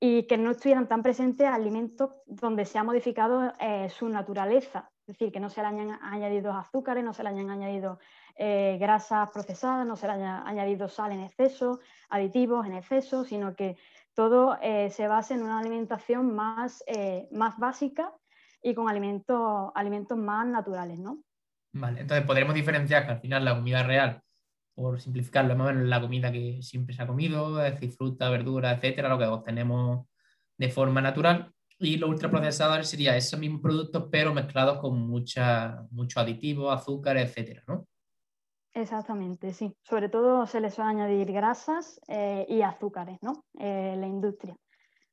y 0.00 0.26
que 0.26 0.38
no 0.38 0.52
estuvieran 0.52 0.88
tan 0.88 1.02
presentes 1.02 1.46
alimentos 1.46 2.10
donde 2.26 2.64
se 2.64 2.78
ha 2.78 2.84
modificado 2.84 3.52
eh, 3.60 3.88
su 3.90 4.08
naturaleza, 4.08 4.90
es 5.06 5.18
decir, 5.18 5.32
que 5.32 5.40
no 5.40 5.50
se 5.50 5.60
le 5.60 5.68
hayan 5.68 5.98
añadido 6.02 6.52
azúcares, 6.52 7.04
no 7.04 7.12
se 7.12 7.22
le 7.22 7.28
hayan 7.30 7.50
añadido 7.50 7.98
grasas 8.36 9.30
procesadas, 9.30 9.86
no 9.86 9.94
se 9.94 10.08
le 10.08 10.14
haya 10.14 10.42
añadido 10.42 10.88
sal 10.88 11.12
en 11.12 11.20
exceso, 11.20 11.78
aditivos 12.08 12.66
en 12.66 12.74
exceso, 12.74 13.24
sino 13.24 13.54
que 13.54 13.76
todo 14.14 14.56
eh, 14.62 14.90
se 14.90 15.08
basa 15.08 15.34
en 15.34 15.42
una 15.42 15.58
alimentación 15.58 16.34
más, 16.34 16.82
eh, 16.86 17.28
más 17.32 17.58
básica 17.58 18.12
y 18.62 18.74
con 18.74 18.88
alimentos, 18.88 19.70
alimentos 19.74 20.16
más 20.16 20.46
naturales, 20.46 20.98
¿no? 20.98 21.22
Vale, 21.72 22.02
entonces 22.02 22.24
podremos 22.24 22.54
diferenciar 22.54 23.04
que 23.04 23.12
al 23.12 23.20
final 23.20 23.44
la 23.44 23.56
comida 23.56 23.82
real, 23.82 24.22
por 24.74 25.00
simplificarlo, 25.00 25.56
más 25.56 25.70
o 25.70 25.72
menos 25.72 25.88
la 25.88 26.00
comida 26.00 26.30
que 26.30 26.62
siempre 26.62 26.94
se 26.94 27.02
ha 27.02 27.06
comido, 27.06 27.64
es 27.64 27.74
decir, 27.74 27.92
fruta, 27.92 28.30
verdura, 28.30 28.72
etcétera, 28.72 29.08
lo 29.08 29.18
que 29.18 29.26
obtenemos 29.26 30.06
de 30.56 30.70
forma 30.70 31.00
natural. 31.00 31.52
Y 31.78 31.96
los 31.96 32.08
ultraprocesadores 32.08 32.88
serían 32.88 33.16
esos 33.16 33.38
mismos 33.38 33.60
productos, 33.60 34.06
pero 34.10 34.32
mezclados 34.32 34.78
con 34.78 35.00
mucha, 35.00 35.82
mucho 35.90 36.20
aditivo, 36.20 36.70
azúcar, 36.70 37.16
etcétera, 37.16 37.64
¿no? 37.66 37.88
Exactamente, 38.74 39.52
sí. 39.52 39.76
Sobre 39.82 40.08
todo 40.08 40.46
se 40.46 40.60
les 40.60 40.74
suele 40.74 40.90
añadir 40.90 41.32
grasas 41.32 42.00
eh, 42.08 42.44
y 42.48 42.62
azúcares, 42.62 43.18
¿no? 43.22 43.44
Eh, 43.58 43.94
la 43.96 44.06
industria. 44.06 44.56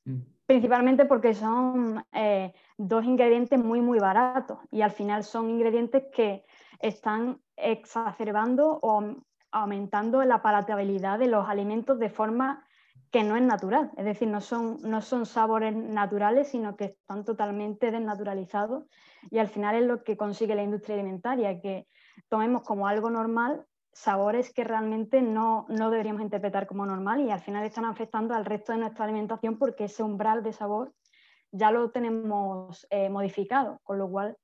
Mm. 0.06 0.22
Principalmente 0.48 1.06
porque 1.06 1.36
son 1.36 2.04
eh, 2.12 2.52
dos 2.78 3.06
ingredientes 3.06 3.60
muy, 3.60 3.80
muy 3.80 4.00
baratos 4.00 4.58
y 4.72 4.82
al 4.82 4.92
final 4.92 5.24
son 5.24 5.50
ingredientes 5.50 6.04
que 6.12 6.44
están 6.80 7.40
exacerbando 7.56 8.80
o 8.82 9.16
aumentando 9.52 10.24
la 10.24 10.42
palatabilidad 10.42 11.20
de 11.20 11.28
los 11.28 11.48
alimentos 11.48 12.00
de 12.00 12.10
forma 12.10 12.66
que 13.12 13.24
no 13.24 13.36
es 13.36 13.44
natural. 13.44 13.92
Es 13.96 14.06
decir, 14.06 14.28
no 14.28 14.42
son, 14.42 14.80
no 14.82 15.02
son 15.02 15.26
sabores 15.26 15.76
naturales, 15.76 16.48
sino 16.48 16.76
que 16.76 16.86
están 16.86 17.24
totalmente 17.26 17.92
desnaturalizados 17.92 18.86
y 19.30 19.38
al 19.38 19.50
final 19.50 19.76
es 19.76 19.86
lo 19.86 20.04
que 20.04 20.18
consigue 20.18 20.56
la 20.56 20.64
industria 20.64 20.96
alimentaria, 20.96 21.62
que 21.62 21.88
tomemos 22.30 22.64
como 22.64 22.88
algo 22.88 23.10
normal 23.10 23.66
sabores 23.94 24.54
que 24.54 24.64
realmente 24.64 25.22
no, 25.22 25.66
deberíamos 25.70 26.22
interpretar 26.22 26.66
como 26.68 26.86
normal 26.86 27.22
y 27.22 27.32
al 27.32 27.42
final 27.42 27.66
están 27.66 27.86
afectando 27.86 28.34
al 28.34 28.46
resto 28.46 28.72
de 28.72 28.80
nuestra 28.80 29.06
alimentación 29.06 29.58
porque 29.58 29.86
ese 29.86 30.04
umbral 30.04 30.44
de 30.44 30.54
sabor 30.54 30.94
ya 31.52 31.72
lo 31.72 31.92
tenemos 31.92 32.88
eh, 32.90 33.10
modificado, 33.10 33.80
con 33.84 33.98
lo 33.98 34.10
cual 34.10 34.38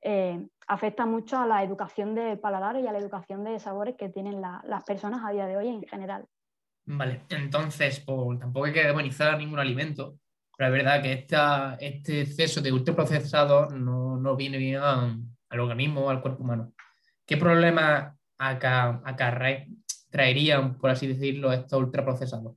eh, 0.00 0.46
afecta 0.68 1.06
mucho 1.06 1.38
a 1.38 1.46
la 1.46 1.62
educación 1.62 2.14
de 2.14 2.36
paladar 2.36 2.76
y 2.76 2.86
a 2.86 2.92
la 2.92 2.98
educación 2.98 3.44
de 3.44 3.58
sabores 3.58 3.96
que 3.96 4.08
tienen 4.08 4.40
las 4.40 4.84
personas 4.84 5.22
a 5.24 5.30
día 5.30 5.46
de 5.46 5.56
hoy 5.56 5.68
en 5.68 5.82
general. 5.82 6.26
Vale, 6.84 7.22
entonces, 7.30 8.00
por, 8.00 8.38
tampoco 8.38 8.66
hay 8.66 8.72
que 8.72 8.84
demonizar 8.84 9.38
ningún 9.38 9.58
alimento, 9.58 10.16
pero 10.56 10.74
es 10.74 10.82
verdad 10.84 11.02
que 11.02 11.26
este 11.80 12.20
exceso 12.20 12.60
de 12.60 12.72
ultraprocesados 12.72 13.72
no, 13.74 14.16
no 14.16 14.36
viene 14.36 14.58
bien 14.58 14.80
al 14.82 15.60
organismo, 15.60 16.10
al 16.10 16.20
cuerpo 16.20 16.42
humano. 16.42 16.72
¿Qué 17.26 17.36
problemas 17.36 18.14
acá, 18.38 19.02
traerían, 20.10 20.76
por 20.78 20.90
así 20.90 21.06
decirlo, 21.06 21.52
estos 21.52 21.80
ultraprocesados? 21.80 22.56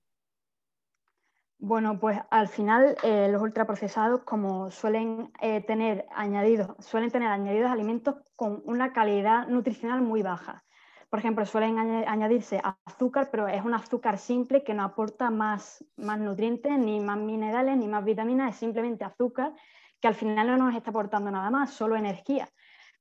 Bueno, 1.58 2.00
pues 2.00 2.20
al 2.30 2.48
final 2.48 2.98
eh, 3.02 3.30
los 3.32 3.42
ultraprocesados, 3.42 4.24
como 4.24 4.70
suelen 4.72 5.32
eh, 5.42 5.62
tener 5.62 6.06
añadidos, 6.14 6.76
suelen 6.80 7.12
tener 7.12 7.30
añadidos 7.30 7.72
alimentos 7.72 8.16
con 8.36 8.62
una 8.66 8.92
calidad 8.92 9.48
nutricional 9.48 10.02
muy 10.02 10.22
baja. 10.22 10.64
Por 11.10 11.20
ejemplo, 11.20 11.46
suelen 11.46 11.80
añadirse 11.80 12.62
azúcar, 12.86 13.30
pero 13.32 13.48
es 13.48 13.64
un 13.64 13.74
azúcar 13.74 14.18
simple 14.18 14.64
que 14.64 14.74
no 14.74 14.84
aporta 14.84 15.30
más, 15.30 15.86
más 15.96 16.20
nutrientes, 16.20 16.78
ni 16.78 17.00
más 17.00 17.18
minerales, 17.18 17.78
ni 17.78 17.88
más 17.88 18.04
vitaminas, 18.04 18.54
es 18.54 18.60
simplemente 18.60 19.06
azúcar 19.06 19.54
que 20.02 20.10
al 20.10 20.16
final 20.16 20.48
no 20.48 20.58
nos 20.58 20.76
está 20.76 20.90
aportando 20.90 21.32
nada 21.32 21.50
más, 21.50 21.72
solo 21.72 21.96
energía. 21.96 22.50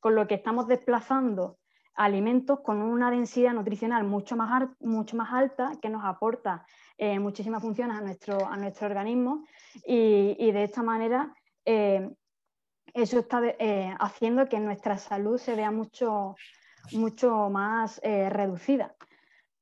Con 0.04 0.16
lo 0.16 0.28
que 0.28 0.34
estamos 0.34 0.68
desplazando 0.68 1.56
alimentos 1.94 2.60
con 2.60 2.82
una 2.82 3.10
densidad 3.10 3.54
nutricional 3.54 4.04
mucho 4.04 4.36
más, 4.36 4.68
mucho 4.80 5.16
más 5.16 5.32
alta 5.32 5.72
que 5.80 5.88
nos 5.88 6.04
aporta 6.04 6.66
eh, 6.98 7.18
muchísimas 7.18 7.62
funciones 7.62 7.96
a 7.96 8.02
nuestro, 8.02 8.46
a 8.46 8.54
nuestro 8.58 8.86
organismo 8.86 9.46
y, 9.86 10.52
de 10.52 10.62
esta 10.62 10.82
manera 10.82 11.34
eh, 11.64 12.10
eso 12.92 13.18
está 13.18 13.40
eh, 13.58 13.94
haciendo 13.98 14.46
que 14.46 14.60
nuestra 14.60 14.98
salud 14.98 15.38
se 15.38 15.56
vea 15.56 15.70
mucho, 15.70 16.34
mucho 16.92 17.48
más 17.48 17.98
reducida. 18.02 18.94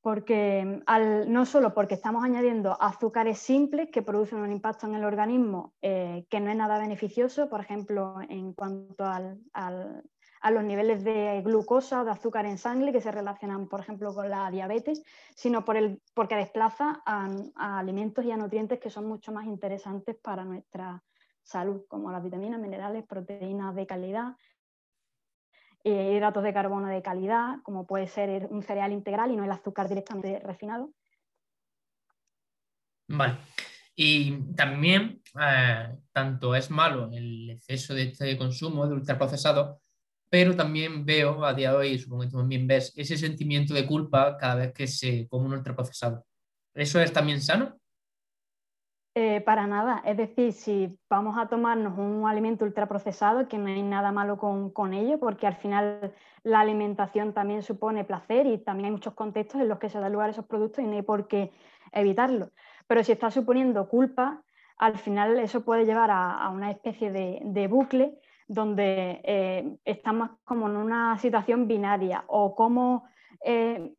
Porque 0.01 0.81
no 1.27 1.45
solo 1.45 1.73
porque 1.73 1.93
estamos 1.93 2.25
añadiendo 2.25 2.75
azúcares 2.81 3.39
simples 3.39 3.87
que 3.93 4.01
producen 4.01 4.39
un 4.39 4.51
impacto 4.51 4.87
en 4.87 4.95
el 4.95 5.05
organismo 5.05 5.73
que 5.79 6.39
no 6.41 6.51
es 6.51 6.57
nada 6.57 6.77
beneficioso, 6.79 7.47
por 7.49 7.61
ejemplo, 7.61 8.17
en 8.27 8.51
cuanto 8.51 9.05
al, 9.05 9.39
a 10.43 10.51
los 10.51 10.63
niveles 10.65 11.05
de 11.05 11.41
glucosa 11.41 12.01
o 12.01 12.05
de 12.05 12.11
azúcar 12.11 12.45
en 12.45 12.57
sangre 12.57 12.91
que 12.91 12.99
se 12.99 13.13
relacionan, 13.13 13.69
por 13.69 13.79
ejemplo, 13.79 14.13
con 14.13 14.29
la 14.29 14.51
diabetes, 14.51 15.01
sino 15.35 15.63
por 15.63 15.77
el, 15.77 16.01
porque 16.13 16.35
desplaza 16.35 17.01
a, 17.05 17.79
alimentos 17.79 18.25
y 18.25 18.31
a 18.31 18.35
nutrientes 18.35 18.77
que 18.81 18.89
son 18.89 19.07
mucho 19.07 19.31
más 19.31 19.45
interesantes 19.45 20.17
para 20.21 20.43
nuestra 20.43 21.01
salud, 21.41 21.85
como 21.87 22.11
las 22.11 22.21
vitaminas, 22.21 22.59
minerales, 22.59 23.05
proteínas 23.07 23.73
de 23.73 23.87
calidad, 23.87 24.35
eh, 25.85 26.11
hidratos 26.13 26.43
de 26.43 26.53
carbono 26.53 26.87
de 26.87 27.01
calidad, 27.01 27.59
como 27.63 27.87
puede 27.87 28.07
ser 28.07 28.47
un 28.49 28.63
cereal 28.63 28.91
integral 28.91 29.31
y 29.31 29.37
no 29.37 29.45
el 29.45 29.51
azúcar 29.51 29.87
directamente 29.87 30.39
refinado. 30.39 30.91
Vale. 33.07 33.37
Y 33.95 34.53
también, 34.55 35.21
eh, 35.39 35.95
tanto 36.11 36.53
es 36.53 36.69
malo 36.69 37.09
el 37.13 37.51
exceso 37.51 37.93
de 37.93 38.03
este 38.03 38.37
consumo 38.37 38.85
de 38.87 38.95
ultraprocesados, 38.95 39.82
pero 40.33 40.55
también 40.55 41.05
veo 41.05 41.45
a 41.45 41.53
día 41.53 41.69
de 41.69 41.77
hoy, 41.77 41.99
supongo 41.99 42.23
que 42.23 42.29
tú 42.29 42.37
también 42.39 42.65
ves, 42.65 42.91
ese 42.95 43.17
sentimiento 43.17 43.71
de 43.71 43.85
culpa 43.85 44.35
cada 44.35 44.55
vez 44.55 44.73
que 44.73 44.87
se 44.87 45.27
come 45.27 45.45
un 45.45 45.53
ultraprocesado. 45.53 46.25
¿Eso 46.73 46.99
es 46.99 47.13
también 47.13 47.39
sano? 47.39 47.77
Eh, 49.13 49.41
para 49.41 49.67
nada, 49.67 50.01
es 50.03 50.17
decir, 50.17 50.51
si 50.53 50.97
vamos 51.07 51.37
a 51.37 51.49
tomarnos 51.49 51.99
un 51.99 52.27
alimento 52.27 52.65
ultraprocesado, 52.65 53.47
que 53.47 53.59
no 53.59 53.67
hay 53.67 53.83
nada 53.83 54.11
malo 54.11 54.39
con, 54.39 54.71
con, 54.71 54.95
ello, 54.95 55.19
porque 55.19 55.45
al 55.45 55.55
final 55.55 56.11
la 56.41 56.61
alimentación 56.61 57.35
también 57.35 57.61
supone 57.61 58.03
placer 58.03 58.47
y 58.47 58.57
también 58.57 58.85
hay 58.85 58.91
muchos 58.93 59.13
contextos 59.13 59.61
en 59.61 59.69
los 59.69 59.77
que 59.77 59.89
se 59.89 59.99
da 59.99 60.09
lugar 60.09 60.29
a 60.29 60.31
esos 60.31 60.47
productos 60.47 60.83
y 60.83 60.87
no 60.87 60.93
hay 60.93 61.03
por 61.03 61.27
qué 61.27 61.51
evitarlo. 61.91 62.49
Pero 62.87 63.03
si 63.03 63.11
está 63.11 63.29
suponiendo 63.29 63.87
culpa, 63.87 64.41
al 64.77 64.97
final 64.97 65.37
eso 65.37 65.63
puede 65.63 65.85
llevar 65.85 66.09
a, 66.09 66.49
una 66.49 66.71
especie 66.71 67.11
de, 67.11 67.39
de 67.43 67.67
bucle 67.67 68.17
donde 68.53 69.19
eh, 69.23 69.77
estamos 69.83 70.29
como 70.43 70.67
en 70.67 70.77
una 70.77 71.17
situación 71.17 71.67
binaria 71.67 72.23
o 72.27 72.55
como 72.55 73.05
eh, 73.43 73.95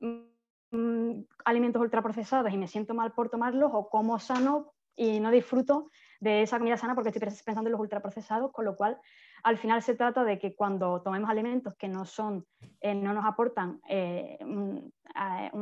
mm, 0.70 1.20
alimentos 1.44 1.82
ultraprocesados 1.82 2.52
y 2.52 2.56
me 2.56 2.68
siento 2.68 2.94
mal 2.94 3.12
por 3.12 3.30
tomarlos 3.30 3.70
o 3.75 3.88
como 3.88 4.18
sano 4.18 4.73
y 4.96 5.18
no 5.18 5.32
disfruto 5.32 5.90
de 6.20 6.42
esa 6.42 6.58
comida 6.58 6.76
sana 6.76 6.94
porque 6.94 7.11
estoy 7.11 7.20
pensando 7.20 7.68
en 7.68 7.73
los 7.73 7.80
ultraprocesados, 7.80 8.52
con 8.52 8.64
lo 8.64 8.76
cual 8.76 8.96
al 9.42 9.58
final 9.58 9.82
se 9.82 9.96
trata 9.96 10.23
de 10.23 10.38
que 10.38 10.54
cuando 10.54 11.02
tomemos 11.02 11.28
alimentos 11.28 11.75
que 11.75 11.88
no 11.88 12.04
son, 12.04 12.46
eh, 12.80 12.94
no 12.94 13.12
nos 13.12 13.25
aportan 13.25 13.80
un, 14.40 14.92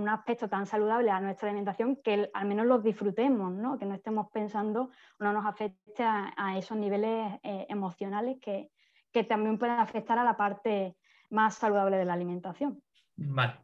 aspecto 0.09 0.49
tan 0.49 0.67
saludable 0.67 1.11
a 1.11 1.21
nuestra 1.21 1.49
alimentación, 1.49 1.97
que 1.97 2.31
al 2.35 2.47
menos 2.47 2.67
los 2.67 2.83
disfrutemos, 2.83 3.53
¿no? 3.53 3.79
que 3.79 3.87
no 3.87 3.95
estemos 3.95 4.31
pensando, 4.31 4.91
no 5.19 5.33
nos 5.33 5.47
afecte 5.47 6.05
a 6.05 6.59
esos 6.59 6.77
niveles 6.77 7.41
emocionales 7.43 8.39
que, 8.41 8.71
que 9.13 9.25
también 9.25 9.59
pueden 9.59 9.79
afectar 9.79 10.19
a 10.19 10.25
la 10.25 10.37
parte 10.37 10.97
más 11.31 11.57
saludable 11.57 11.97
de 11.97 12.05
la 12.05 12.15
alimentación. 12.15 12.83
Vale, 13.17 13.61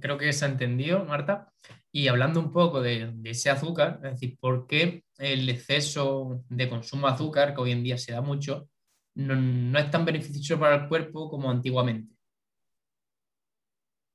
creo 0.00 0.18
que 0.18 0.32
se 0.32 0.44
ha 0.44 0.48
entendido, 0.48 1.04
Marta. 1.04 1.52
Y 1.90 2.08
hablando 2.08 2.40
un 2.40 2.52
poco 2.52 2.80
de, 2.80 3.14
ese 3.24 3.50
azúcar, 3.50 4.00
es 4.02 4.12
decir, 4.12 4.38
¿por 4.38 4.66
qué 4.66 5.04
el 5.18 5.48
exceso 5.48 6.42
de 6.48 6.68
consumo 6.68 7.06
de 7.06 7.14
azúcar, 7.14 7.54
que 7.54 7.60
hoy 7.60 7.72
en 7.72 7.82
día 7.82 7.98
se 7.98 8.12
da 8.12 8.20
mucho, 8.20 8.68
no 9.14 9.78
es 9.78 9.90
tan 9.90 10.04
beneficioso 10.04 10.58
para 10.58 10.76
el 10.76 10.88
cuerpo 10.88 11.28
como 11.28 11.50
antiguamente? 11.50 12.14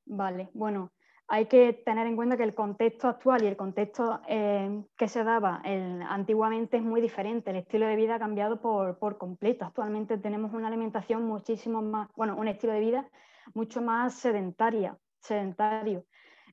Vale, 0.06 0.50
bueno, 0.54 0.94
hay 1.30 1.48
que 1.48 1.74
tener 1.74 2.08
en 2.08 2.16
cuenta 2.16 2.38
que 2.38 2.44
el 2.44 2.56
contexto 2.56 3.10
actual 3.10 3.44
y 3.44 3.48
el 3.48 3.58
contexto 3.58 4.22
eh, 4.30 4.84
que 4.96 5.10
se 5.10 5.26
daba 5.26 5.62
antiguamente 6.10 6.78
es 6.78 6.84
muy 6.84 7.02
diferente. 7.02 7.50
El 7.50 7.58
estilo 7.58 7.86
de 7.86 7.98
vida 7.98 8.16
ha 8.16 8.20
cambiado 8.20 8.62
por, 8.62 9.18
completo. 9.18 9.66
Actualmente 9.66 10.18
tenemos 10.18 10.54
una 10.54 10.68
alimentación 10.68 11.26
muchísimo 11.26 11.82
más, 11.82 12.10
bueno, 12.16 12.38
un 12.38 12.48
estilo 12.48 12.72
de 12.74 12.80
vida 12.80 13.10
mucho 13.54 13.82
más 13.82 14.14
sedentaria, 14.14 14.98
sedentario. 15.20 16.06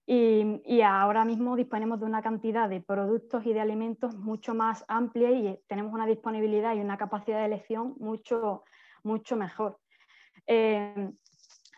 Y, 0.06 0.80
ahora 0.82 1.24
mismo 1.24 1.56
disponemos 1.56 2.00
de 2.00 2.06
una 2.06 2.20
cantidad 2.20 2.68
de 2.68 2.80
productos 2.80 3.46
y 3.46 3.52
de 3.54 3.60
alimentos 3.60 4.16
mucho 4.16 4.54
más 4.54 4.84
amplia 4.88 5.30
y 5.30 5.58
tenemos 5.66 5.94
una 5.94 6.04
disponibilidad 6.04 6.74
y 6.74 6.80
una 6.80 6.98
capacidad 6.98 7.38
de 7.38 7.46
elección 7.46 7.94
mucho, 7.98 8.64
mucho 9.02 9.36
mejor. 9.36 9.78
Eh, 10.46 11.10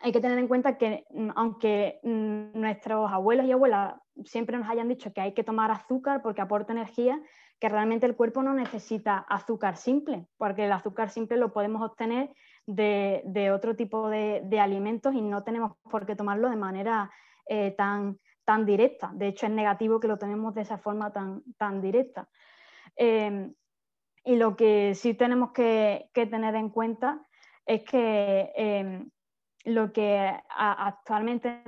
hay 0.01 0.11
que 0.11 0.21
tener 0.21 0.37
en 0.37 0.47
cuenta 0.47 0.77
que 0.77 1.05
mm, 1.09 1.29
aunque 1.35 1.99
mm, 2.03 2.59
nuestros 2.59 3.11
abuelos 3.11 3.45
y 3.45 3.51
abuelas 3.51 3.95
siempre 4.25 4.57
nos 4.57 4.69
hayan 4.69 4.87
dicho 4.87 5.13
que 5.13 5.21
hay 5.21 5.33
que 5.33 5.43
tomar 5.43 5.71
azúcar 5.71 6.21
porque 6.21 6.41
aporta 6.41 6.73
energía, 6.73 7.19
que 7.59 7.69
realmente 7.69 8.05
el 8.05 8.15
cuerpo 8.15 8.43
no 8.43 8.53
necesita 8.53 9.17
azúcar 9.17 9.77
simple, 9.77 10.27
porque 10.37 10.65
el 10.65 10.71
azúcar 10.71 11.09
simple 11.09 11.37
lo 11.37 11.53
podemos 11.53 11.81
obtener 11.81 12.29
de, 12.67 13.51
otro 13.53 13.75
tipo 13.75 14.09
de, 14.09 14.59
alimentos 14.59 15.13
y 15.15 15.21
no 15.21 15.43
tenemos 15.43 15.73
por 15.89 16.05
qué 16.05 16.15
tomarlo 16.15 16.49
de 16.49 16.55
manera 16.55 17.11
eh, 17.47 17.71
tan, 17.71 18.19
tan 18.45 18.65
directa. 18.65 19.11
De 19.13 19.27
hecho, 19.27 19.47
es 19.47 19.51
negativo 19.51 19.99
que 19.99 20.07
lo 20.07 20.17
tenemos 20.17 20.53
de 20.53 20.61
esa 20.61 20.77
forma 20.77 21.11
tan, 21.11 21.41
tan 21.57 21.81
directa. 21.81 22.29
Em, 22.95 23.53
y 24.23 24.35
lo 24.35 24.55
que 24.55 24.93
sí 24.93 25.13
tenemos 25.13 25.51
que, 25.51 26.09
que 26.13 26.25
tener 26.27 26.53
en 26.55 26.69
cuenta 26.69 27.21
es 27.65 27.83
que 27.83 28.51
em, 28.55 29.09
lo 29.67 29.91
que 29.91 30.33
actualmente 30.49 31.61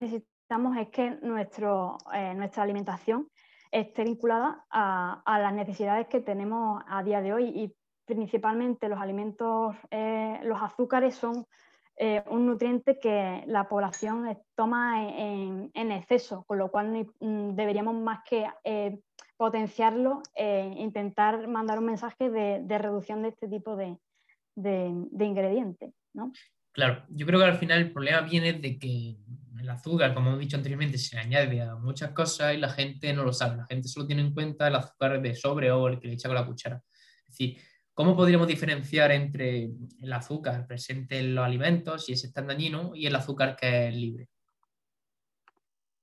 necesitamos 0.00 0.76
es 0.76 0.88
que 0.88 1.12
nuestro, 1.22 1.96
eh, 2.12 2.34
nuestra 2.34 2.62
alimentación 2.62 3.28
esté 3.70 4.04
vinculada 4.04 4.66
a, 4.70 5.38
las 5.40 5.54
necesidades 5.54 6.08
que 6.08 6.20
tenemos 6.20 6.82
a 6.86 7.02
día 7.02 7.22
de 7.22 7.32
hoy 7.32 7.44
y 7.48 7.74
principalmente 8.04 8.88
los 8.88 9.00
alimentos, 9.00 9.74
eh, 9.90 10.38
los 10.42 10.60
azúcares 10.60 11.14
son 11.14 11.46
eh, 11.96 12.22
un 12.28 12.46
nutriente 12.46 12.98
que 12.98 13.44
la 13.46 13.66
población 13.66 14.38
toma 14.54 15.08
en, 15.08 15.70
exceso, 15.92 16.44
con 16.44 16.58
lo 16.58 16.70
cual 16.70 17.08
mm, 17.18 17.54
deberíamos 17.54 17.94
más 17.94 18.20
que 18.28 18.46
potenciarlo, 19.38 20.22
intentar 20.36 21.48
mandar 21.48 21.78
un 21.78 21.86
mensaje 21.86 22.28
de, 22.28 22.78
reducción 22.78 23.22
de 23.22 23.28
este 23.28 23.48
tipo 23.48 23.74
de, 23.74 23.96
de 24.54 25.24
ingredientes. 25.24 25.94
¿no? 26.12 26.32
Claro, 26.78 27.04
yo 27.08 27.26
creo 27.26 27.40
que 27.40 27.44
al 27.44 27.58
final 27.58 27.80
el 27.80 27.90
problema 27.90 28.20
viene 28.20 28.52
de 28.52 28.78
que 28.78 29.16
el 29.58 29.68
azúcar, 29.68 30.14
como 30.14 30.28
hemos 30.28 30.38
dicho 30.38 30.56
anteriormente, 30.56 30.96
se 30.96 31.18
añade 31.18 31.60
a 31.60 31.74
muchas 31.74 32.12
cosas 32.12 32.54
y 32.54 32.58
la 32.58 32.68
gente 32.68 33.12
no 33.12 33.24
lo 33.24 33.32
sabe. 33.32 33.56
La 33.56 33.66
gente 33.66 33.88
solo 33.88 34.06
tiene 34.06 34.22
en 34.22 34.32
cuenta 34.32 34.68
el 34.68 34.76
azúcar 34.76 35.20
de 35.20 35.34
sobre 35.34 35.72
o 35.72 35.88
el 35.88 35.98
que 35.98 36.06
le 36.06 36.14
echa 36.14 36.28
con 36.28 36.36
la 36.36 36.46
cuchara. 36.46 36.80
Es 37.26 37.36
decir, 37.36 37.58
¿cómo 37.92 38.14
podríamos 38.14 38.46
diferenciar 38.46 39.10
entre 39.10 39.72
el 40.00 40.12
azúcar 40.12 40.68
presente 40.68 41.18
en 41.18 41.34
los 41.34 41.44
alimentos 41.44 42.08
y 42.08 42.12
ese 42.12 42.30
tan 42.30 42.46
dañino 42.46 42.92
y 42.94 43.08
el 43.08 43.16
azúcar 43.16 43.56
que 43.56 43.88
es 43.88 43.94
libre? 43.96 44.28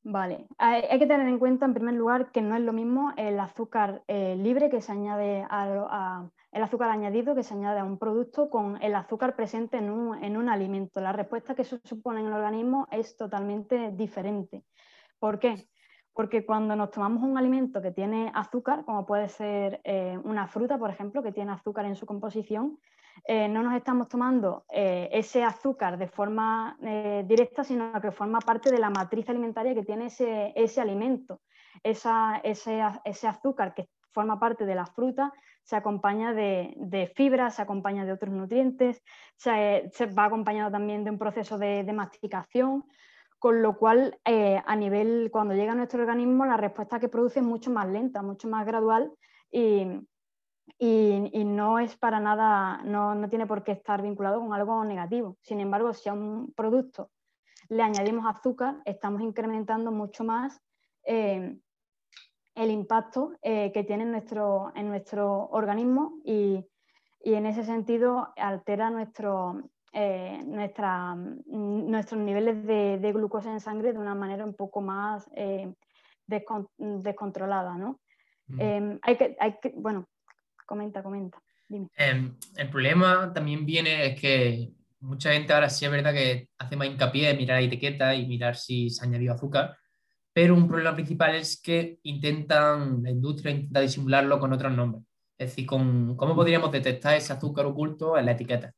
Vale, 0.07 0.45
hay, 0.59 0.99
que 0.99 1.07
tener 1.07 1.27
en 1.27 1.39
cuenta 1.39 1.65
en 1.65 1.73
primer 1.73 1.95
lugar 1.95 2.31
que 2.31 2.43
no 2.43 2.55
es 2.55 2.61
lo 2.61 2.73
mismo 2.73 3.11
el 3.17 3.39
azúcar 3.39 4.03
eh, 4.07 4.35
libre 4.35 4.69
que 4.69 4.79
se 4.79 4.91
añade 4.91 5.43
a, 5.49 6.29
el 6.51 6.61
azúcar 6.61 6.91
añadido 6.91 7.33
que 7.33 7.41
se 7.41 7.55
añade 7.55 7.79
a 7.79 7.83
un 7.83 7.97
producto 7.97 8.51
con 8.51 8.79
el 8.83 8.93
azúcar 8.93 9.35
presente 9.35 9.77
en 9.77 9.89
un, 9.89 10.49
alimento. 10.49 11.01
La 11.01 11.11
respuesta 11.11 11.55
que 11.55 11.63
eso 11.63 11.79
supone 11.83 12.19
en 12.19 12.27
el 12.27 12.33
organismo 12.33 12.87
es 12.91 13.17
totalmente 13.17 13.89
diferente. 13.93 14.63
¿Por 15.17 15.39
qué? 15.39 15.67
Porque 16.15 16.45
cuando 16.45 16.77
nos 16.77 16.91
tomamos 16.91 17.21
un 17.23 17.37
alimento 17.37 17.81
que 17.81 17.91
tiene 17.91 18.31
azúcar, 18.33 18.85
como 18.85 19.05
puede 19.05 19.27
ser 19.27 19.81
eh, 19.83 20.17
una 20.23 20.47
fruta, 20.47 20.77
por 20.77 20.89
ejemplo, 20.89 21.21
que 21.21 21.33
tiene 21.33 21.51
azúcar 21.51 21.85
en 21.85 21.97
su 21.97 22.05
composición, 22.05 22.79
eh, 23.25 23.49
no 23.49 23.61
nos 23.61 23.75
estamos 23.75 24.07
tomando 24.07 24.63
eh, 24.71 25.09
ese 25.11 25.43
azúcar 25.43 25.97
de 25.97 26.07
forma 26.07 26.77
directa, 27.25 27.65
sino 27.65 27.91
que 28.01 28.11
forma 28.11 28.39
parte 28.39 28.71
de 28.71 28.79
la 28.79 28.89
matriz 28.89 29.27
alimentaria 29.27 29.75
que 29.75 29.83
tiene 29.83 30.05
ese, 30.05 30.53
ese 30.55 30.79
alimento. 30.79 31.41
ese, 31.83 32.09
ese, 32.43 33.27
azúcar 33.27 33.73
que 33.73 33.89
forma 34.13 34.39
parte 34.39 34.65
de 34.65 34.75
la 34.75 34.85
fruta 34.85 35.33
se 35.63 35.75
acompaña 35.75 36.33
de, 36.33 36.75
de 36.77 37.07
fibras, 37.07 37.55
se 37.55 37.61
acompaña 37.61 38.05
de 38.05 38.13
otros 38.13 38.33
nutrientes, 38.33 39.03
se, 39.35 40.05
va 40.17 40.25
acompañado 40.25 40.71
también 40.71 41.03
de 41.03 41.11
un 41.11 41.17
proceso 41.17 41.57
de 41.57 41.91
masticación, 41.91 42.85
con 43.45 43.61
lo 43.61 43.77
cual 43.77 44.17
eh, 44.25 44.59
a 44.65 44.75
nivel, 44.75 45.29
cuando 45.31 45.53
llega 45.53 45.73
a 45.73 45.75
nuestro 45.75 46.01
organismo, 46.01 46.47
la 46.47 46.57
respuesta 46.57 46.99
que 46.99 47.09
produce 47.09 47.41
es 47.41 47.45
mucho 47.45 47.69
más 47.69 47.87
lenta, 47.87 48.23
mucho 48.23 48.47
más 48.47 48.65
gradual 48.65 49.11
y, 49.51 49.85
no 50.79 51.77
es 51.77 51.95
para 51.95 52.19
nada, 52.19 52.81
no, 52.85 53.29
tiene 53.29 53.45
por 53.45 53.63
qué 53.63 53.73
estar 53.73 54.01
vinculado 54.01 54.39
con 54.39 54.51
algo 54.51 54.83
negativo. 54.83 55.37
Sin 55.43 55.59
embargo, 55.59 55.93
si 55.93 56.09
a 56.09 56.13
un 56.13 56.53
producto 56.55 57.11
le 57.69 57.83
añadimos 57.83 58.25
azúcar, 58.25 58.77
estamos 58.83 59.21
incrementando 59.21 59.91
mucho 59.91 60.23
más 60.23 60.59
eh, 61.03 61.55
el 62.55 62.71
impacto 62.71 63.33
eh, 63.43 63.71
que 63.71 63.83
tiene 63.83 64.05
en 64.05 64.11
nuestro, 64.11 64.71
en 64.73 64.87
nuestro 64.87 65.49
organismo 65.51 66.17
y, 66.23 66.65
en 67.21 67.45
ese 67.45 67.63
sentido 67.63 68.33
altera 68.37 68.89
nuestro, 68.89 69.69
eh, 69.97 70.43
nuestra, 70.45 71.15
mm, 71.15 71.89
nuestros 71.89 72.19
niveles 72.19 72.65
de, 72.65 73.11
glucosa 73.13 73.49
en 73.49 73.61
sangre 73.61 73.93
de 73.93 73.99
una 73.99 74.13
manera 74.13 74.43
un 74.43 74.53
poco 74.53 74.81
más 74.81 75.25
eh, 75.37 75.73
descontrolada. 76.27 77.77
¿no? 77.77 78.01
Em, 78.57 78.99
hay, 79.01 79.15
que, 79.15 79.37
hay 79.39 79.55
que, 79.61 79.73
bueno, 79.77 80.05
comenta, 80.65 81.01
comenta. 81.01 81.41
Em, 81.95 82.35
el 82.57 82.69
problema 82.69 83.31
también 83.33 83.65
viene 83.65 84.07
es 84.07 84.19
que 84.19 84.73
mucha 84.99 85.31
gente 85.31 85.53
ahora 85.53 85.69
sí 85.69 85.85
es 85.85 85.91
verdad 85.91 86.13
que 86.13 86.49
hace 86.57 86.75
más 86.75 86.87
hincapié 86.87 87.29
en 87.29 87.37
mirar 87.37 87.61
la 87.61 87.65
etiqueta 87.65 88.13
y 88.15 88.27
mirar 88.27 88.57
si 88.57 88.89
se 88.89 89.01
ha 89.01 89.07
añadido 89.07 89.33
azúcar, 89.33 89.77
pero 90.33 90.55
un 90.55 90.67
problema 90.67 90.93
principal 90.93 91.35
es 91.35 91.61
que 91.61 91.99
intentan, 92.03 93.01
la 93.01 93.11
industria 93.11 93.51
intenta 93.51 93.79
disimularlo 93.79 94.39
con 94.41 94.51
otros 94.51 94.73
nombres. 94.73 95.05
Es 95.37 95.51
decir, 95.51 95.65
con, 95.65 96.17
¿cómo 96.17 96.35
podríamos 96.35 96.69
detectar 96.69 97.15
ese 97.15 97.31
azúcar 97.31 97.65
oculto 97.65 98.17
en 98.17 98.25
la 98.25 98.33
etiqueta? 98.33 98.73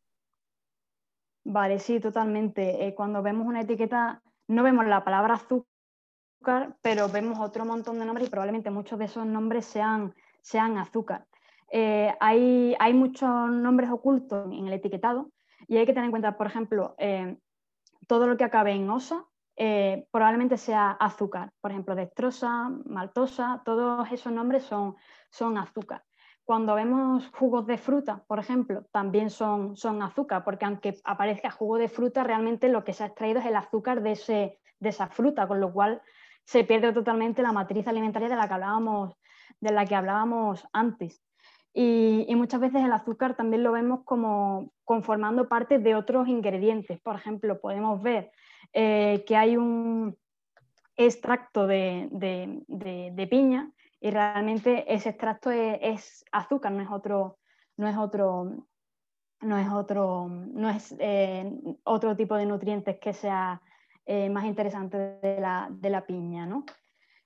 Vale, 1.50 1.80
sí, 1.80 2.02
totalmente. 2.02 2.86
Eh, 2.86 2.94
cuando 2.94 3.24
vemos 3.24 3.48
una 3.48 3.62
etiqueta, 3.62 4.22
no 4.50 4.64
vemos 4.64 4.86
la 4.86 5.06
palabra 5.06 5.36
azúcar, 5.36 6.76
pero 6.82 7.08
vemos 7.08 7.40
otro 7.40 7.64
montón 7.64 8.00
de 8.00 8.06
nombres 8.06 8.28
y 8.28 8.30
probablemente 8.30 8.70
muchos 8.70 9.00
de 9.00 9.06
esos 9.06 9.26
nombres 9.26 9.66
sean, 9.66 10.14
sean 10.42 10.78
azúcar. 10.78 11.26
Eh, 11.72 12.14
hay, 12.20 12.76
hay, 12.80 12.94
muchos 12.94 13.30
nombres 13.50 13.90
ocultos 13.90 14.46
en 14.52 14.68
el 14.68 14.74
etiquetado 14.74 15.32
y 15.70 15.78
hay 15.78 15.86
que 15.86 15.94
tener 15.94 16.06
en 16.06 16.12
cuenta, 16.12 16.36
por 16.36 16.48
ejemplo, 16.48 16.96
eh, 16.98 17.38
todo 18.08 18.28
lo 18.28 18.36
que 18.36 18.44
acabe 18.44 18.74
en 18.74 18.90
osa 18.90 19.26
probablemente 20.12 20.58
sea 20.58 20.92
azúcar. 20.92 21.54
Por 21.62 21.72
ejemplo, 21.72 21.96
dextrosa, 21.96 22.70
maltosa, 22.84 23.62
todos 23.64 24.12
esos 24.12 24.34
nombres 24.34 24.64
son, 24.64 24.98
son 25.30 25.58
azúcar. 25.58 26.04
Cuando 26.48 26.76
vemos 26.76 27.30
jugos 27.38 27.68
de 27.68 27.78
fruta, 27.78 28.24
por 28.26 28.40
ejemplo, 28.40 28.86
también 28.94 29.30
son, 29.30 29.76
azúcar, 30.02 30.46
porque 30.46 30.64
aunque 30.64 30.96
aparezca 31.04 31.52
jugo 31.52 31.78
de 31.78 31.90
fruta, 31.90 32.24
realmente 32.24 32.70
lo 32.70 32.86
que 32.86 32.94
se 32.94 33.04
ha 33.04 33.08
extraído 33.08 33.42
es 33.42 33.46
el 33.48 33.58
azúcar 33.58 34.02
de, 34.02 34.14
esa 34.80 35.08
fruta, 35.08 35.46
con 35.46 35.60
lo 35.60 35.74
cual 35.74 36.02
se 36.46 36.64
pierde 36.64 36.94
totalmente 36.94 37.42
la 37.42 37.52
matriz 37.52 37.86
alimentaria 37.90 38.30
de 38.30 38.38
la 38.38 38.48
que 38.48 38.54
hablábamos, 38.54 39.14
de 39.60 39.74
la 39.74 39.86
que 39.86 39.96
hablábamos 39.96 40.66
antes. 40.72 41.22
Y, 41.74 42.34
muchas 42.38 42.62
veces 42.62 42.82
el 42.82 42.94
azúcar 42.94 43.36
también 43.36 43.64
lo 43.64 43.74
vemos 43.74 44.06
como 44.06 44.72
conformando 44.86 45.50
parte 45.50 45.80
de 45.80 45.96
otros 45.96 46.30
ingredientes. 46.30 46.98
Por 47.02 47.18
ejemplo, 47.18 47.60
podemos 47.60 48.02
ver 48.02 48.32
eh, 48.72 49.26
que 49.28 49.36
hay 49.36 49.58
un 49.58 50.18
extracto 50.96 51.68
de 51.68 53.28
piña 53.30 53.70
y 54.00 54.12
realmente 54.12 54.94
ese 54.94 55.10
extracto 55.10 55.50
es, 55.52 56.24
azúcar, 56.32 56.72
no 56.72 56.84
es 56.84 56.90
otro, 56.90 57.40
no 57.78 57.88
es 57.88 57.98
otro, 57.98 58.68
no 59.42 59.58
es 59.58 59.70
otro, 59.70 60.28
no 60.30 60.70
es 60.70 60.96
eh, 61.00 61.52
otro 61.84 62.16
tipo 62.16 62.36
de 62.36 62.46
nutrientes 62.46 63.00
que 63.00 63.14
sea 63.14 63.62
eh, 64.06 64.30
más 64.30 64.46
interesante 64.46 64.98
de 64.98 65.40
la, 65.90 66.06
piña. 66.06 66.46
¿no? 66.46 66.66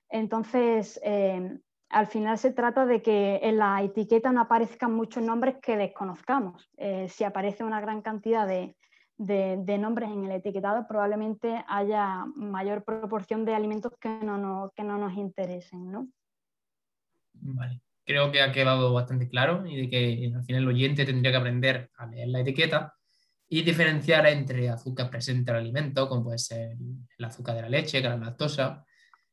Entonces, 0.08 0.98
eh, 1.04 1.58
al 1.90 2.06
final 2.06 2.38
se 2.38 2.52
trata 2.52 2.86
de 2.86 3.02
que 3.02 3.40
en 3.42 3.58
la 3.58 3.82
etiqueta 3.82 4.32
no 4.32 4.40
aparezcan 4.40 4.94
muchos 4.94 5.22
nombres 5.22 5.56
que 5.60 5.76
desconozcamos. 5.76 6.70
si 7.08 7.24
aparece 7.24 7.64
una 7.64 7.82
gran 7.82 8.00
cantidad 8.00 8.46
de, 8.46 8.74
de, 9.18 9.78
nombres 9.78 10.10
en 10.10 10.24
el 10.24 10.32
etiquetado, 10.32 10.86
probablemente 10.88 11.62
haya 11.68 12.24
mayor 12.34 12.82
proporción 12.82 13.44
de 13.44 13.54
alimentos 13.54 13.92
que 14.00 14.08
no, 14.08 14.72
que 14.74 14.84
no 14.84 14.96
nos 14.96 15.12
interesen. 15.18 15.92
¿no? 15.92 16.08
Creo 18.04 18.32
que 18.32 18.42
ha 18.42 18.52
quedado 18.52 18.92
bastante 18.92 19.28
claro 19.28 19.64
y 19.66 19.82
de 19.82 19.88
que 19.88 20.32
al 20.34 20.44
final 20.44 20.62
el 20.62 20.68
oyente 20.68 21.04
tendría 21.04 21.30
que 21.30 21.38
aprender 21.38 21.90
a 21.96 22.06
leer 22.06 22.28
la 22.28 22.40
etiqueta 22.40 22.94
y 23.48 23.62
diferenciar 23.62 24.26
entre 24.26 24.68
azúcar 24.70 25.10
presente 25.10 25.50
en 25.50 25.56
el 25.56 25.62
alimento, 25.62 26.08
como 26.08 26.24
puede 26.24 26.38
ser 26.38 26.76
el 27.18 27.24
azúcar 27.24 27.54
de 27.54 27.62
la 27.62 27.68
leche, 27.68 28.02
que 28.02 28.08
la 28.08 28.16
lactosa, 28.16 28.84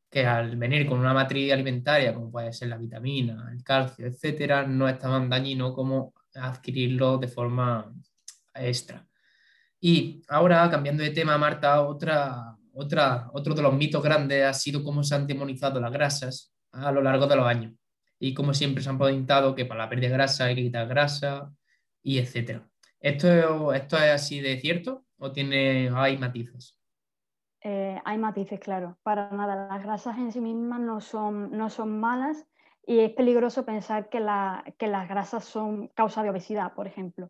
que 0.09 0.25
al 0.25 0.55
venir 0.57 0.85
con 0.87 0.99
una 0.99 1.13
matriz 1.13 1.51
alimentaria, 1.51 2.13
como 2.13 2.31
puede 2.31 2.53
ser 2.53 2.67
la 2.69 2.77
vitamina, 2.77 3.49
el 3.51 3.63
calcio, 3.63 4.05
etcétera, 4.05 4.67
no 4.67 4.87
es 4.87 4.99
tan 4.99 5.29
dañino 5.29 5.73
como 5.73 6.13
adquirirlo 6.35 7.17
de 7.17 7.27
forma 7.27 7.91
extra. 8.53 9.07
Y 9.79 10.21
ahora, 10.27 10.69
cambiando 10.69 11.01
de 11.03 11.11
tema, 11.11 11.37
Marta, 11.37 11.81
otra, 11.81 12.55
otra, 12.73 13.29
otro 13.33 13.55
de 13.55 13.61
los 13.61 13.73
mitos 13.73 14.03
grandes 14.03 14.43
ha 14.45 14.53
sido 14.53 14.83
cómo 14.83 15.03
se 15.03 15.15
han 15.15 15.25
demonizado 15.25 15.79
las 15.79 15.91
grasas 15.91 16.53
a 16.71 16.91
lo 16.91 17.01
largo 17.01 17.25
de 17.25 17.35
los 17.35 17.47
años 17.47 17.78
y 18.19 18.33
como 18.33 18.53
siempre 18.53 18.83
se 18.83 18.89
han 18.89 18.99
pintado 18.99 19.55
que 19.55 19.65
para 19.65 19.83
la 19.83 19.89
pérdida 19.89 20.09
de 20.09 20.15
grasa 20.15 20.45
hay 20.45 20.55
que 20.55 20.63
quitar 20.63 20.87
grasa 20.87 21.51
y 22.03 22.19
etcétera. 22.19 22.67
¿Esto, 22.99 23.73
¿Esto 23.73 23.95
es 23.97 24.11
así 24.11 24.41
de 24.41 24.59
cierto 24.59 25.05
o 25.17 25.31
tiene, 25.31 25.89
hay 25.95 26.17
matices? 26.17 26.77
Eh, 27.61 27.99
hay 28.03 28.17
matices, 28.17 28.59
claro. 28.59 28.97
Para 29.03 29.29
nada, 29.31 29.67
las 29.67 29.83
grasas 29.83 30.17
en 30.17 30.31
sí 30.31 30.41
mismas 30.41 30.81
no 30.81 30.99
son, 30.99 31.51
no 31.51 31.69
son 31.69 31.99
malas 31.99 32.45
y 32.85 32.99
es 32.99 33.11
peligroso 33.11 33.65
pensar 33.65 34.09
que, 34.09 34.19
que 34.77 34.87
las 34.87 35.07
grasas 35.07 35.45
son 35.45 35.87
causa 35.89 36.23
de 36.23 36.29
obesidad, 36.29 36.73
por 36.73 36.87
ejemplo, 36.87 37.29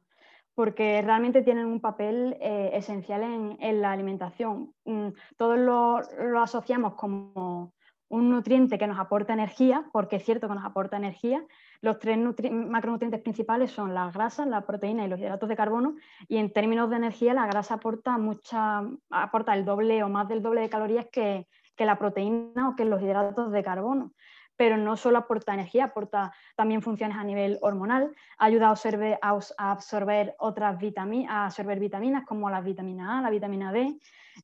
porque 0.55 1.01
realmente 1.01 1.41
tienen 1.43 1.65
un 1.65 1.81
papel 1.81 2.37
eh, 2.39 2.71
esencial 2.73 3.23
en, 3.23 3.57
en, 3.59 3.81
la 3.81 3.91
alimentación. 3.91 4.73
Mm, 4.85 5.09
todos 5.37 5.59
lo, 5.59 5.99
lo 6.23 6.41
asociamos 6.41 6.95
como 6.95 7.73
un 8.09 8.29
nutriente 8.29 8.77
que 8.77 8.87
nos 8.87 8.99
aporta 8.99 9.33
energía, 9.33 9.85
porque 9.93 10.17
es 10.17 10.25
cierto 10.25 10.47
que 10.47 10.55
nos 10.55 10.65
aporta 10.65 10.97
energía. 10.97 11.45
Los 11.81 11.99
tres 11.99 12.17
macronutrientes 12.17 13.21
principales 13.21 13.71
son 13.71 13.93
las 13.93 14.13
grasas, 14.13 14.47
la 14.47 14.65
proteína 14.65 15.05
y 15.05 15.07
los 15.07 15.19
hidratos 15.19 15.47
de 15.47 15.55
carbono. 15.55 15.95
Y 16.27 16.37
en 16.37 16.51
términos 16.51 16.89
de 16.89 16.97
energía, 16.97 17.33
la 17.35 17.45
grasa 17.45 17.75
aporta, 17.75 18.17
mucha, 18.17 18.81
aporta 19.11 19.53
el 19.53 19.63
doble 19.63 20.03
o 20.03 20.09
más 20.09 20.27
del 20.27 20.41
doble 20.41 20.61
de 20.61 20.69
calorías 20.69 21.05
que, 21.11 21.47
la 21.77 21.97
proteína 21.97 22.67
o 22.67 22.75
que 22.75 22.83
los 22.83 23.01
hidratos 23.01 23.51
de 23.51 23.63
carbono. 23.63 24.11
Pero 24.57 24.75
no 24.75 24.97
solo 24.97 25.19
aporta 25.19 25.53
energía, 25.53 25.85
aporta 25.85 26.33
también 26.57 26.81
funciones 26.81 27.15
a 27.15 27.23
nivel 27.23 27.57
hormonal, 27.61 28.13
ayuda 28.37 28.67
a 28.67 28.71
absorber, 28.71 29.17
a 29.21 29.39
absorber 29.71 30.35
otras 30.39 30.77
vitaminas, 30.77 31.31
a 31.31 31.45
absorber 31.45 31.79
vitaminas 31.79 32.25
como 32.25 32.49
la 32.49 32.59
vitamina 32.59 33.19
A, 33.19 33.21
la 33.21 33.29
vitamina 33.29 33.71
D. 33.71 33.97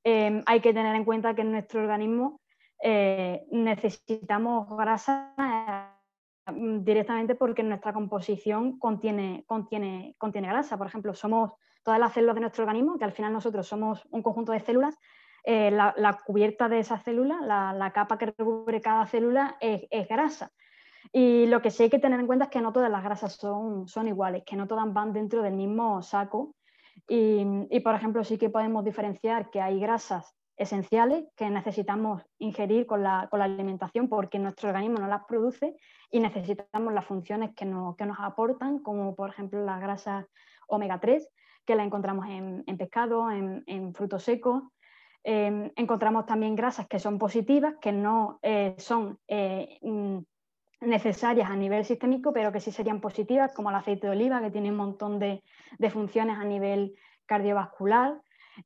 Eh, 0.05 0.41
hay 0.45 0.61
que 0.61 0.73
tener 0.73 0.95
en 0.95 1.03
cuenta 1.03 1.35
que 1.35 1.41
en 1.41 1.51
nuestro 1.51 1.81
organismo 1.81 2.39
eh, 2.87 3.47
necesitamos 3.49 4.69
grasa 4.69 5.33
mm, 6.45 6.83
directamente 6.83 7.33
porque 7.33 7.63
nuestra 7.63 7.93
composición 7.93 8.77
contiene, 8.77 9.43
contiene, 9.47 10.13
contiene 10.19 10.49
grasa. 10.49 10.77
Por 10.77 10.85
ejemplo, 10.85 11.15
somos 11.15 11.53
todas 11.81 11.99
las 11.99 12.13
células 12.13 12.35
de 12.35 12.41
nuestro 12.41 12.63
organismo, 12.63 12.99
que 12.99 13.05
al 13.05 13.11
final 13.11 13.33
nosotros 13.33 13.67
somos 13.67 14.05
un 14.11 14.21
conjunto 14.21 14.51
de 14.51 14.59
células, 14.59 14.99
eh, 15.43 15.71
la, 15.71 16.19
cubierta 16.23 16.69
de 16.69 16.77
esa 16.77 16.99
célula, 16.99 17.41
la, 17.41 17.91
capa 17.91 18.19
que 18.19 18.27
recubre 18.27 18.79
cada 18.81 19.07
célula 19.07 19.57
es, 19.59 20.07
grasa. 20.07 20.51
Y 21.11 21.47
lo 21.47 21.63
que 21.63 21.71
sí 21.71 21.83
hay 21.83 21.89
que 21.89 21.97
tener 21.97 22.19
en 22.19 22.27
cuenta 22.27 22.45
es 22.45 22.51
que 22.51 22.61
no 22.61 22.71
todas 22.71 22.91
las 22.91 23.03
grasas 23.03 23.33
son, 23.33 23.87
son 23.87 24.07
iguales, 24.07 24.43
que 24.45 24.55
no 24.55 24.67
todas 24.67 24.93
van 24.93 25.11
dentro 25.11 25.41
del 25.41 25.55
mismo 25.55 26.03
saco. 26.03 26.53
Y, 27.07 27.45
y, 27.71 27.79
por 27.79 27.95
ejemplo, 27.95 28.23
sí 28.23 28.37
que 28.37 28.51
podemos 28.51 28.85
diferenciar 28.85 29.49
que 29.49 29.59
hay 29.59 29.79
grasas 29.79 30.35
esenciales 30.57 31.25
que 31.35 31.49
necesitamos 31.49 32.23
ingerir 32.39 32.85
con 32.85 33.03
la, 33.03 33.29
alimentación 33.31 34.07
porque 34.07 34.39
nuestro 34.39 34.69
organismo 34.69 34.99
no 34.99 35.07
las 35.07 35.25
produce 35.25 35.75
y 36.11 36.19
necesitamos 36.19 36.93
las 36.93 37.05
funciones 37.05 37.53
que, 37.55 37.65
nos 37.65 37.95
aportan, 38.19 38.79
como 38.79 39.15
por 39.15 39.29
ejemplo 39.29 39.63
las 39.63 39.81
grasas 39.81 40.25
omega 40.67 40.99
3, 40.99 41.29
que 41.65 41.75
la 41.75 41.83
encontramos 41.83 42.27
en, 42.27 42.63
pescado, 42.77 43.29
en, 43.31 43.93
frutos 43.93 44.23
secos. 44.23 44.63
Em, 45.23 45.71
encontramos 45.75 46.27
también 46.27 46.55
grasas 46.55 46.87
que 46.87 46.99
son 46.99 47.17
positivas, 47.17 47.75
que 47.81 47.91
no 47.91 48.39
eh, 48.43 48.75
son 48.77 49.17
eh, 49.27 49.79
mm, 49.81 50.19
necesarias 50.81 51.49
a 51.49 51.55
nivel 51.55 51.85
sistémico, 51.85 52.33
pero 52.33 52.51
que 52.51 52.59
sí 52.59 52.71
serían 52.71 53.01
positivas, 53.01 53.53
como 53.53 53.69
el 53.69 53.75
aceite 53.75 54.07
de 54.07 54.13
oliva, 54.13 54.41
que 54.41 54.51
tiene 54.51 54.71
un 54.71 54.77
montón 54.77 55.19
de, 55.19 55.41
funciones 55.89 56.37
a 56.37 56.43
nivel 56.43 56.95
cardiovascular. 57.25 58.21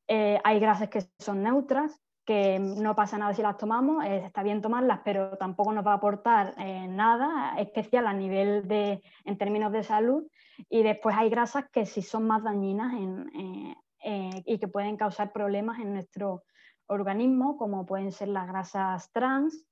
Eh, 0.08 0.40
hay 0.44 0.60
grasas 0.60 0.90
que 0.90 1.02
son 1.20 1.44
neutras, 1.44 2.00
que 2.26 2.60
no 2.60 2.96
pasa 2.96 3.18
nada 3.18 3.34
si 3.34 3.42
las 3.42 3.58
tomamos, 3.58 4.06
está 4.06 4.44
bien 4.44 4.62
tomarlas, 4.62 5.00
pero 5.04 5.36
tampoco 5.38 5.74
nos 5.74 5.86
va 5.86 5.94
a 5.94 5.96
aportar 5.96 6.54
nada 6.88 7.56
especial 7.58 8.06
a 8.06 8.14
nivel 8.14 8.68
de, 8.68 9.02
en 9.26 9.38
términos 9.40 9.72
de 9.72 9.84
salud. 9.84 10.28
Y 10.70 10.84
después 10.84 11.16
hay 11.18 11.32
grasas 11.32 11.66
que 11.72 11.88
sí 11.88 12.04
son 12.04 12.28
más 12.28 12.44
dañinas 12.44 12.94
y 12.94 14.60
que 14.60 14.68
pueden 14.68 14.96
causar 14.96 15.32
problemas 15.32 15.80
en 15.80 15.94
nuestro 15.94 16.44
organismo, 16.90 17.58
como 17.58 17.86
pueden 17.86 18.12
ser 18.12 18.28
las 18.28 18.48
grasas 18.48 19.12
trans 19.12 19.66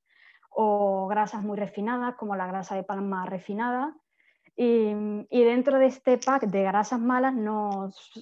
o 0.49 1.07
grasas 1.07 1.43
muy 1.43 1.57
refinadas, 1.57 2.15
como 2.15 2.35
la 2.35 2.47
grasa 2.47 2.75
de 2.75 2.83
palma 2.83 3.25
refinada. 3.25 3.95
Y, 4.59 5.43
dentro 5.43 5.77
de 5.77 5.85
este 5.85 6.17
pack 6.17 6.47
de 6.47 6.63
grasas 6.63 6.99
malas, 6.99 7.35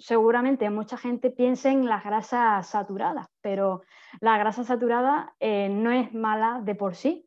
seguramente 0.01 0.69
mucha 0.69 0.97
gente 0.97 1.31
piensa 1.31 1.71
en 1.71 1.85
las 1.85 2.03
grasas 2.03 2.67
saturadas, 2.67 3.27
pero 3.39 3.83
la 4.19 4.37
grasa 4.37 4.65
saturada 4.65 5.33
eh, 5.39 5.69
no 5.69 5.91
es 5.91 6.13
mala 6.13 6.59
de 6.61 6.75
por 6.75 6.95
sí. 6.95 7.25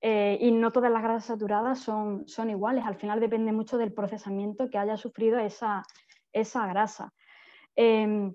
Eh, 0.00 0.38
y 0.40 0.52
no 0.52 0.72
todas 0.72 0.90
las 0.90 1.02
grasas 1.02 1.24
saturadas 1.24 1.80
son, 1.80 2.24
iguales. 2.48 2.84
Al 2.86 2.96
final 2.96 3.20
depende 3.20 3.52
mucho 3.52 3.76
del 3.76 3.92
procesamiento 3.92 4.70
que 4.70 4.78
haya 4.78 4.96
sufrido 4.96 5.38
esa, 5.38 5.82
esa 6.32 6.66
grasa. 6.66 7.12
Em, 7.74 8.34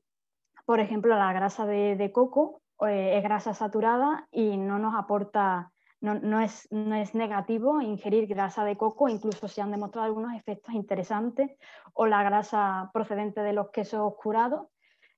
por 0.65 0.79
ejemplo, 0.79 1.17
la 1.17 1.33
grasa 1.33 1.65
de, 1.65 2.11
coco 2.13 2.61
eh, 2.87 3.17
es 3.17 3.23
grasa 3.23 3.53
saturada 3.55 4.27
y 4.31 4.57
no 4.57 4.77
nos 4.79 4.93
aporta, 4.95 5.70
no, 6.01 6.41
es, 6.41 6.67
no, 6.71 6.95
es, 6.95 7.13
negativo 7.15 7.81
ingerir 7.81 8.27
grasa 8.27 8.65
de 8.65 8.75
coco, 8.75 9.07
incluso 9.07 9.47
se 9.47 9.61
han 9.61 9.71
demostrado 9.71 10.07
algunos 10.07 10.33
efectos 10.35 10.73
interesantes, 10.73 11.51
o 11.93 12.07
la 12.07 12.23
grasa 12.23 12.89
procedente 12.93 13.41
de 13.41 13.53
los 13.53 13.69
quesos 13.69 14.13
curados. 14.15 14.67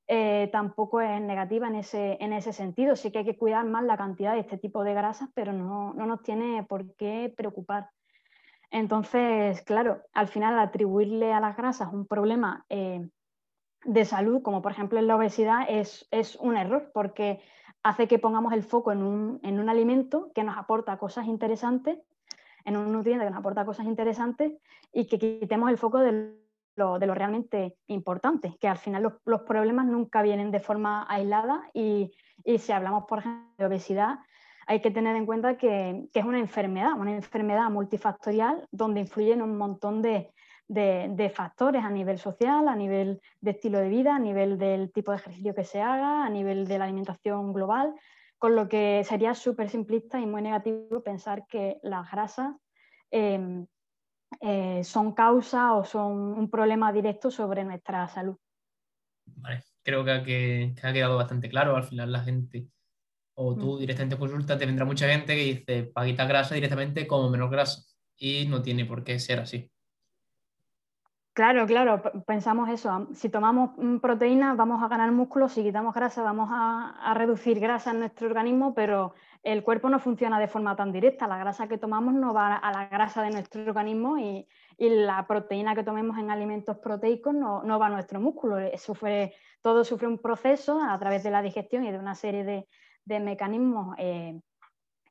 Eh, 0.07 0.49
tampoco 0.51 0.99
es 0.99 1.21
negativa 1.21 1.67
en 1.67 1.75
ese, 1.75 2.17
en 2.19 2.33
ese 2.33 2.51
sentido. 2.51 2.95
Sí 2.95 3.11
que 3.11 3.19
hay 3.19 3.25
que 3.25 3.37
cuidar 3.37 3.65
más 3.65 3.83
la 3.85 3.97
cantidad 3.97 4.33
de 4.33 4.41
este 4.41 4.57
tipo 4.57 4.83
de 4.83 4.93
grasas, 4.93 5.29
pero 5.33 5.53
no, 5.53 5.93
nos 5.93 6.21
tiene 6.21 6.63
por 6.63 6.95
qué 6.95 7.33
preocupar. 7.35 7.89
Entonces, 8.69 9.61
claro, 9.61 10.01
al 10.13 10.27
final 10.27 10.59
atribuirle 10.59 11.31
a 11.31 11.39
las 11.39 11.55
grasas 11.55 11.93
un 11.93 12.05
problema 12.07 12.65
eh, 12.69 13.07
de 13.85 14.05
salud, 14.05 14.41
como 14.41 14.61
por 14.61 14.71
ejemplo 14.71 14.99
en 14.99 15.07
la 15.07 15.15
obesidad, 15.15 15.65
es, 15.69 16.07
un 16.39 16.57
error 16.57 16.91
porque 16.93 17.41
hace 17.83 18.07
que 18.07 18.17
pongamos 18.17 18.53
el 18.53 18.63
foco 18.63 18.91
en 18.91 19.03
un, 19.03 19.69
alimento 19.69 20.31
que 20.33 20.43
nos 20.43 20.57
aporta 20.57 20.97
cosas 20.97 21.27
interesantes, 21.27 21.99
en 22.65 22.77
un 22.77 22.91
nutriente 22.93 23.25
que 23.25 23.29
nos 23.29 23.39
aporta 23.39 23.65
cosas 23.65 23.85
interesantes 23.85 24.53
y 24.93 25.05
que 25.05 25.19
quitemos 25.19 25.69
el 25.69 25.77
foco 25.77 25.99
de 25.99 26.33
lo, 26.75 26.97
de 26.97 27.05
lo 27.05 27.13
realmente 27.13 27.77
importante, 27.87 28.57
que 28.59 28.69
al 28.69 28.77
final 28.77 29.19
los, 29.25 29.41
problemas 29.41 29.85
nunca 29.85 30.21
vienen 30.21 30.49
de 30.49 30.61
forma 30.61 31.05
aislada 31.09 31.69
y, 31.73 32.11
si 32.57 32.71
hablamos, 32.71 33.03
por 33.03 33.19
ejemplo, 33.19 33.51
de 33.57 33.65
obesidad, 33.65 34.19
hay 34.65 34.81
que 34.81 34.91
tener 34.91 35.17
en 35.17 35.25
cuenta 35.25 35.57
que, 35.57 36.07
es 36.13 36.25
una 36.25 36.39
enfermedad, 36.39 36.93
una 36.97 37.13
enfermedad 37.13 37.69
multifactorial 37.69 38.65
donde 38.71 39.01
influyen 39.01 39.41
un 39.41 39.57
montón 39.57 40.01
de, 40.01 40.33
de, 40.67 41.31
factores 41.33 41.83
a 41.83 41.89
nivel 41.89 42.17
social, 42.17 42.67
a 42.67 42.75
nivel 42.75 43.21
de 43.41 43.51
estilo 43.51 43.79
de 43.79 43.89
vida, 43.89 44.15
a 44.15 44.19
nivel 44.19 44.57
del 44.57 44.91
tipo 44.91 45.11
de 45.11 45.17
ejercicio 45.17 45.55
que 45.55 45.63
se 45.63 45.81
haga, 45.81 46.25
a 46.25 46.29
nivel 46.29 46.67
de 46.67 46.77
la 46.77 46.85
alimentación 46.85 47.53
global, 47.53 47.93
con 48.37 48.55
lo 48.55 48.67
que 48.67 49.03
sería 49.03 49.33
súper 49.33 49.69
simplista 49.69 50.19
y 50.19 50.25
muy 50.25 50.41
negativo 50.41 51.01
pensar 51.03 51.45
que 51.47 51.77
las 51.83 52.09
grasas 52.11 52.55
em, 53.11 53.65
eh, 54.41 54.83
son 54.83 55.13
causa 55.13 55.73
o 55.73 55.83
son 55.83 56.37
un 56.37 56.49
problema 56.49 56.91
directo 56.91 57.29
sobre 57.29 57.63
nuestra 57.63 58.07
salud. 58.07 58.37
Vale, 59.25 59.63
creo 59.83 60.03
que, 60.03 60.73
ha 60.81 60.93
quedado 60.93 61.17
bastante 61.17 61.49
claro. 61.49 61.75
Al 61.75 61.83
final 61.83 62.11
la 62.11 62.21
gente 62.21 62.67
o 63.35 63.55
tú 63.55 63.75
mm. 63.75 63.79
directamente 63.79 64.17
consulta, 64.17 64.57
te 64.57 64.65
vendrá 64.65 64.85
mucha 64.85 65.07
gente 65.07 65.35
que 65.35 65.43
dice, 65.43 65.83
paguita 65.85 66.25
grasa 66.25 66.55
directamente 66.55 67.07
como 67.07 67.29
menos 67.29 67.49
grasa. 67.49 67.81
Y 68.17 68.45
no 68.47 68.61
tiene 68.61 68.85
por 68.85 69.03
qué 69.03 69.19
ser 69.19 69.39
así. 69.39 69.71
Claro, 71.33 71.65
claro, 71.65 71.99
pensamos 72.27 72.69
eso. 72.69 73.07
Si 73.15 73.27
tomamos 73.27 73.71
mm, 73.77 73.97
proteínas 73.97 74.55
vamos 74.55 74.83
a 74.83 74.87
ganar 74.87 75.11
músculo, 75.11 75.49
si 75.49 75.63
quitamos 75.63 75.95
grasa 75.95 76.21
vamos 76.21 76.49
a, 76.51 77.11
reducir 77.15 77.59
grasa 77.59 77.89
en 77.89 77.99
nuestro 77.99 78.27
organismo, 78.27 78.75
pero 78.75 79.15
el 79.41 79.63
cuerpo 79.63 79.89
no 79.89 79.99
funciona 79.99 80.39
de 80.39 80.47
forma 80.47 80.75
tan 80.75 80.91
directa. 80.91 81.27
La 81.27 81.39
grasa 81.39 81.67
que 81.67 81.79
tomamos 81.79 82.13
no 82.13 82.35
va 82.35 82.55
a 82.55 82.71
la 82.71 82.87
grasa 82.87 83.23
de 83.23 83.31
nuestro 83.31 83.63
organismo 83.63 84.19
y, 84.19 84.47
la 84.77 85.25
proteína 85.27 85.75
que 85.75 85.83
tomemos 85.83 86.17
en 86.17 86.29
alimentos 86.29 86.77
proteicos 86.77 87.33
no, 87.33 87.79
va 87.79 87.87
a 87.87 87.89
nuestro 87.89 88.19
músculo. 88.19 88.59
Eh, 88.59 88.75
todo 89.61 89.83
sufre 89.83 90.07
un 90.07 90.19
proceso 90.19 90.79
a 90.81 90.99
través 90.99 91.23
de 91.23 91.31
la 91.31 91.41
digestión 91.41 91.85
y 91.85 91.91
de 91.91 91.97
una 91.97 92.15
serie 92.15 92.43
de, 93.05 93.19
mecanismos. 93.19 93.95
Eh, 93.97 94.39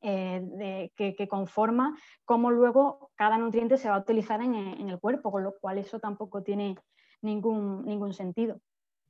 eh, 0.02 0.90
que, 0.96 1.28
conforma 1.28 1.96
cómo 2.24 2.50
luego 2.50 3.10
cada 3.14 3.38
nutriente 3.38 3.76
se 3.76 3.88
va 3.88 3.96
a 3.96 4.00
utilizar 4.00 4.40
en, 4.42 4.54
el 4.88 4.98
cuerpo, 4.98 5.30
con 5.30 5.44
lo 5.44 5.54
cual 5.60 5.78
eso 5.78 6.00
tampoco 6.00 6.42
tiene 6.42 6.76
ningún, 7.22 7.84
ningún 7.86 8.12
sentido. 8.12 8.60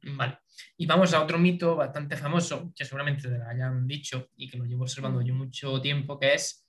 Vale. 0.03 0.39
Y 0.77 0.87
vamos 0.87 1.15
a 1.15 1.23
otro 1.23 1.39
mito 1.39 1.77
bastante 1.77 2.17
famoso, 2.17 2.73
que 2.75 2.85
seguramente 2.85 3.23
te 3.23 3.39
lo 3.39 3.47
hayan 3.47 3.87
dicho 3.87 4.29
y 4.37 4.51
que 4.51 4.59
lo 4.59 4.65
llevo 4.65 4.83
observando 4.83 5.23
yo 5.23 5.35
mucho 5.35 5.81
tiempo, 5.81 6.19
que 6.19 6.35
es 6.35 6.67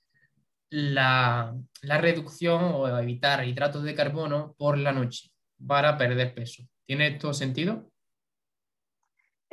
la, 0.70 1.54
la 1.82 1.98
reducción 1.98 2.62
o 2.62 2.98
evitar 2.98 3.46
hidratos 3.46 3.82
de 3.82 3.94
carbono 3.94 4.54
por 4.56 4.78
la 4.78 4.92
noche 4.92 5.30
para 5.66 5.98
perder 5.98 6.34
peso. 6.34 6.62
¿Tiene 6.86 7.08
esto 7.08 7.34
sentido? 7.34 7.90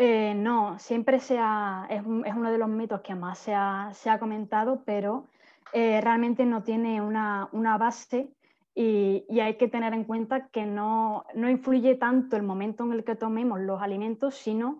Eh, 0.03 0.33
no, 0.33 0.79
siempre 0.79 1.19
se 1.19 1.35
es, 1.35 2.03
uno 2.03 2.51
de 2.51 2.57
los 2.57 2.67
mitos 2.67 3.01
que 3.01 3.13
más 3.13 3.37
se 3.37 3.53
ha, 3.53 4.17
comentado, 4.19 4.81
pero 4.83 5.27
eh, 5.73 6.01
realmente 6.01 6.43
no 6.43 6.63
tiene 6.63 6.99
una, 7.03 7.77
base 7.77 8.33
y, 8.73 9.39
hay 9.39 9.57
que 9.57 9.67
tener 9.67 9.93
en 9.93 10.05
cuenta 10.05 10.47
que 10.47 10.65
no, 10.65 11.23
influye 11.35 11.93
tanto 11.93 12.35
el 12.35 12.41
momento 12.41 12.83
en 12.83 12.93
el 12.93 13.03
que 13.03 13.15
tomemos 13.15 13.59
los 13.59 13.79
alimentos, 13.79 14.33
sino 14.33 14.79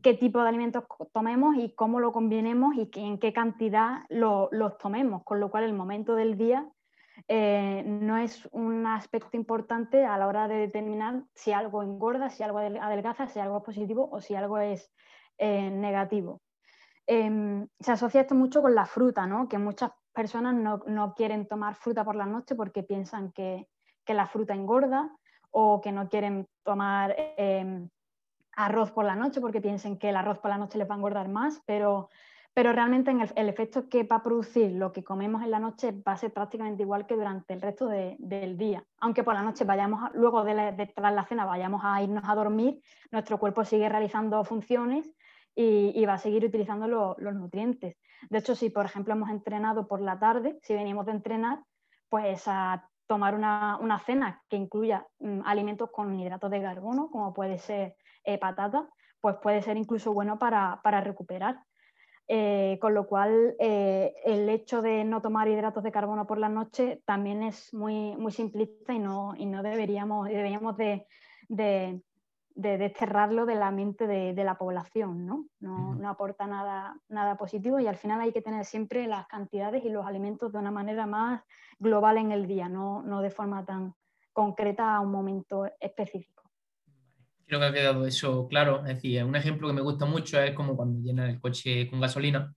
qué 0.00 0.14
tipo 0.14 0.40
de 0.40 0.48
alimentos 0.48 0.84
tomemos 1.12 1.54
y 1.56 1.74
cómo 1.74 2.00
lo 2.00 2.12
combinemos 2.12 2.74
y 2.74 2.88
en 2.94 3.18
qué 3.18 3.34
cantidad 3.34 4.04
los 4.08 4.78
tomemos, 4.78 5.22
con 5.24 5.38
lo 5.38 5.50
cual 5.50 5.64
el 5.64 5.74
momento 5.74 6.14
del 6.14 6.38
día 6.38 6.66
eh, 7.28 7.82
no 7.86 8.16
es 8.16 8.48
un 8.52 8.86
aspecto 8.86 9.36
importante 9.36 10.04
a 10.04 10.16
la 10.18 10.26
hora 10.26 10.48
de 10.48 10.56
determinar 10.56 11.24
si 11.34 11.52
algo 11.52 11.82
engorda, 11.82 12.30
si 12.30 12.42
algo 12.42 12.58
adelgaza, 12.58 13.26
si 13.26 13.38
algo 13.38 13.58
es 13.58 13.64
positivo 13.64 14.08
o 14.10 14.20
si 14.20 14.34
algo 14.34 14.58
es 14.58 14.90
eh, 15.38 15.70
negativo. 15.70 16.42
Em, 17.06 17.66
se 17.80 17.92
asocia 17.92 18.20
esto 18.20 18.34
mucho 18.34 18.62
con 18.62 18.74
la 18.74 18.86
fruta, 18.86 19.26
¿no? 19.26 19.48
que 19.48 19.58
muchas 19.58 19.90
personas 20.12 20.54
no, 20.54 21.14
quieren 21.14 21.46
tomar 21.46 21.74
fruta 21.74 22.04
por 22.04 22.16
la 22.16 22.26
noche 22.26 22.54
porque 22.54 22.82
piensan 22.82 23.32
que, 23.32 23.68
la 24.06 24.26
fruta 24.26 24.52
engorda 24.52 25.10
o 25.50 25.80
que 25.80 25.90
no 25.90 26.08
quieren 26.08 26.46
tomar 26.64 27.14
em, 27.36 27.88
arroz 28.56 28.90
por 28.90 29.04
la 29.04 29.16
noche 29.16 29.40
porque 29.40 29.60
piensan 29.60 29.96
que 29.96 30.10
el 30.10 30.16
arroz 30.16 30.38
por 30.38 30.50
la 30.50 30.58
noche 30.58 30.76
les 30.76 30.88
va 30.88 30.94
a 30.94 30.98
engordar 30.98 31.28
más, 31.28 31.62
pero 31.64 32.10
pero 32.54 32.72
realmente 32.72 33.10
el, 33.10 33.48
efecto 33.48 33.88
que 33.88 34.04
va 34.04 34.16
a 34.16 34.22
producir 34.22 34.72
lo 34.72 34.92
que 34.92 35.02
comemos 35.02 35.42
en 35.42 35.50
la 35.50 35.58
noche 35.58 35.92
va 36.06 36.12
a 36.12 36.16
ser 36.18 36.32
prácticamente 36.32 36.82
igual 36.82 37.06
que 37.06 37.14
durante 37.14 37.54
el 37.54 37.62
resto 37.62 37.86
del 37.86 38.58
día. 38.58 38.84
Aunque 39.00 39.24
por 39.24 39.34
la 39.34 39.42
noche 39.42 39.64
vayamos, 39.64 40.10
luego 40.12 40.44
de, 40.44 40.92
tras 40.94 41.14
la 41.14 41.24
cena 41.24 41.46
vayamos 41.46 41.80
a 41.82 42.02
irnos 42.02 42.24
a 42.26 42.34
dormir, 42.34 42.82
nuestro 43.10 43.38
cuerpo 43.38 43.64
sigue 43.64 43.88
realizando 43.88 44.44
funciones 44.44 45.10
y, 45.54 46.04
va 46.04 46.14
a 46.14 46.18
seguir 46.18 46.44
utilizando 46.44 46.86
los 46.86 47.34
nutrientes. 47.34 47.96
De 48.28 48.38
hecho, 48.38 48.54
si 48.54 48.68
por 48.68 48.84
ejemplo 48.84 49.14
hemos 49.14 49.30
entrenado 49.30 49.88
por 49.88 50.02
la 50.02 50.18
tarde, 50.18 50.58
si 50.62 50.74
venimos 50.74 51.06
de 51.06 51.12
entrenar, 51.12 51.60
pues 52.10 52.44
a 52.48 52.86
tomar 53.06 53.34
una, 53.34 53.98
cena 54.04 54.42
que 54.50 54.56
incluya 54.56 55.06
mm, 55.20 55.40
alimentos 55.46 55.90
con 55.90 56.18
hidratos 56.20 56.50
de 56.50 56.60
carbono, 56.60 57.10
como 57.10 57.32
puede 57.32 57.58
ser 57.58 57.96
eh, 58.24 58.38
patata, 58.38 58.88
pues 59.20 59.36
puede 59.42 59.62
ser 59.62 59.78
incluso 59.78 60.12
bueno 60.12 60.38
para 60.38 61.00
recuperar. 61.00 61.62
Eh, 62.28 62.78
con 62.80 62.94
lo 62.94 63.06
cual 63.06 63.56
eh, 63.58 64.14
el 64.24 64.48
hecho 64.48 64.80
de 64.80 65.04
no 65.04 65.20
tomar 65.20 65.48
hidratos 65.48 65.82
de 65.82 65.90
carbono 65.90 66.26
por 66.26 66.38
la 66.38 66.48
noche 66.48 67.02
también 67.04 67.42
es 67.42 67.74
muy, 67.74 68.16
muy 68.16 68.30
simplista 68.30 68.94
y 68.94 69.00
no, 69.00 69.34
y 69.36 69.44
no 69.44 69.62
deberíamos, 69.62 70.28
deberíamos 70.28 70.76
de, 70.76 71.06
desterrarlo 72.54 73.44
de 73.44 73.56
la 73.56 73.70
mente 73.72 74.06
de, 74.06 74.44
la 74.44 74.56
población, 74.56 75.26
¿no? 75.26 75.46
No, 75.60 76.08
aporta 76.08 76.46
nada, 76.46 76.96
nada 77.08 77.36
positivo 77.36 77.80
y 77.80 77.86
al 77.88 77.96
final 77.96 78.20
hay 78.20 78.32
que 78.32 78.40
tener 78.40 78.64
siempre 78.64 79.06
las 79.08 79.26
cantidades 79.26 79.84
y 79.84 79.90
los 79.90 80.06
alimentos 80.06 80.52
de 80.52 80.58
una 80.58 80.70
manera 80.70 81.06
más 81.06 81.42
global 81.78 82.18
en 82.18 82.30
el 82.30 82.46
día, 82.46 82.68
no, 82.68 83.02
no 83.02 83.20
de 83.20 83.30
forma 83.30 83.64
tan 83.64 83.94
concreta 84.32 84.94
a 84.94 85.00
un 85.00 85.10
momento 85.10 85.66
específico 85.80 86.41
creo 87.52 87.60
que 87.60 87.66
ha 87.66 87.82
quedado 87.82 88.06
eso 88.06 88.48
claro. 88.48 88.80
Es 88.86 88.94
decir, 88.94 89.22
un 89.24 89.36
ejemplo 89.36 89.68
que 89.68 89.74
me 89.74 89.82
gusta 89.82 90.06
mucho 90.06 90.40
es 90.40 90.54
como 90.54 90.74
cuando 90.74 91.02
llenas 91.02 91.28
el 91.28 91.38
coche 91.38 91.86
con 91.90 92.00
gasolina, 92.00 92.54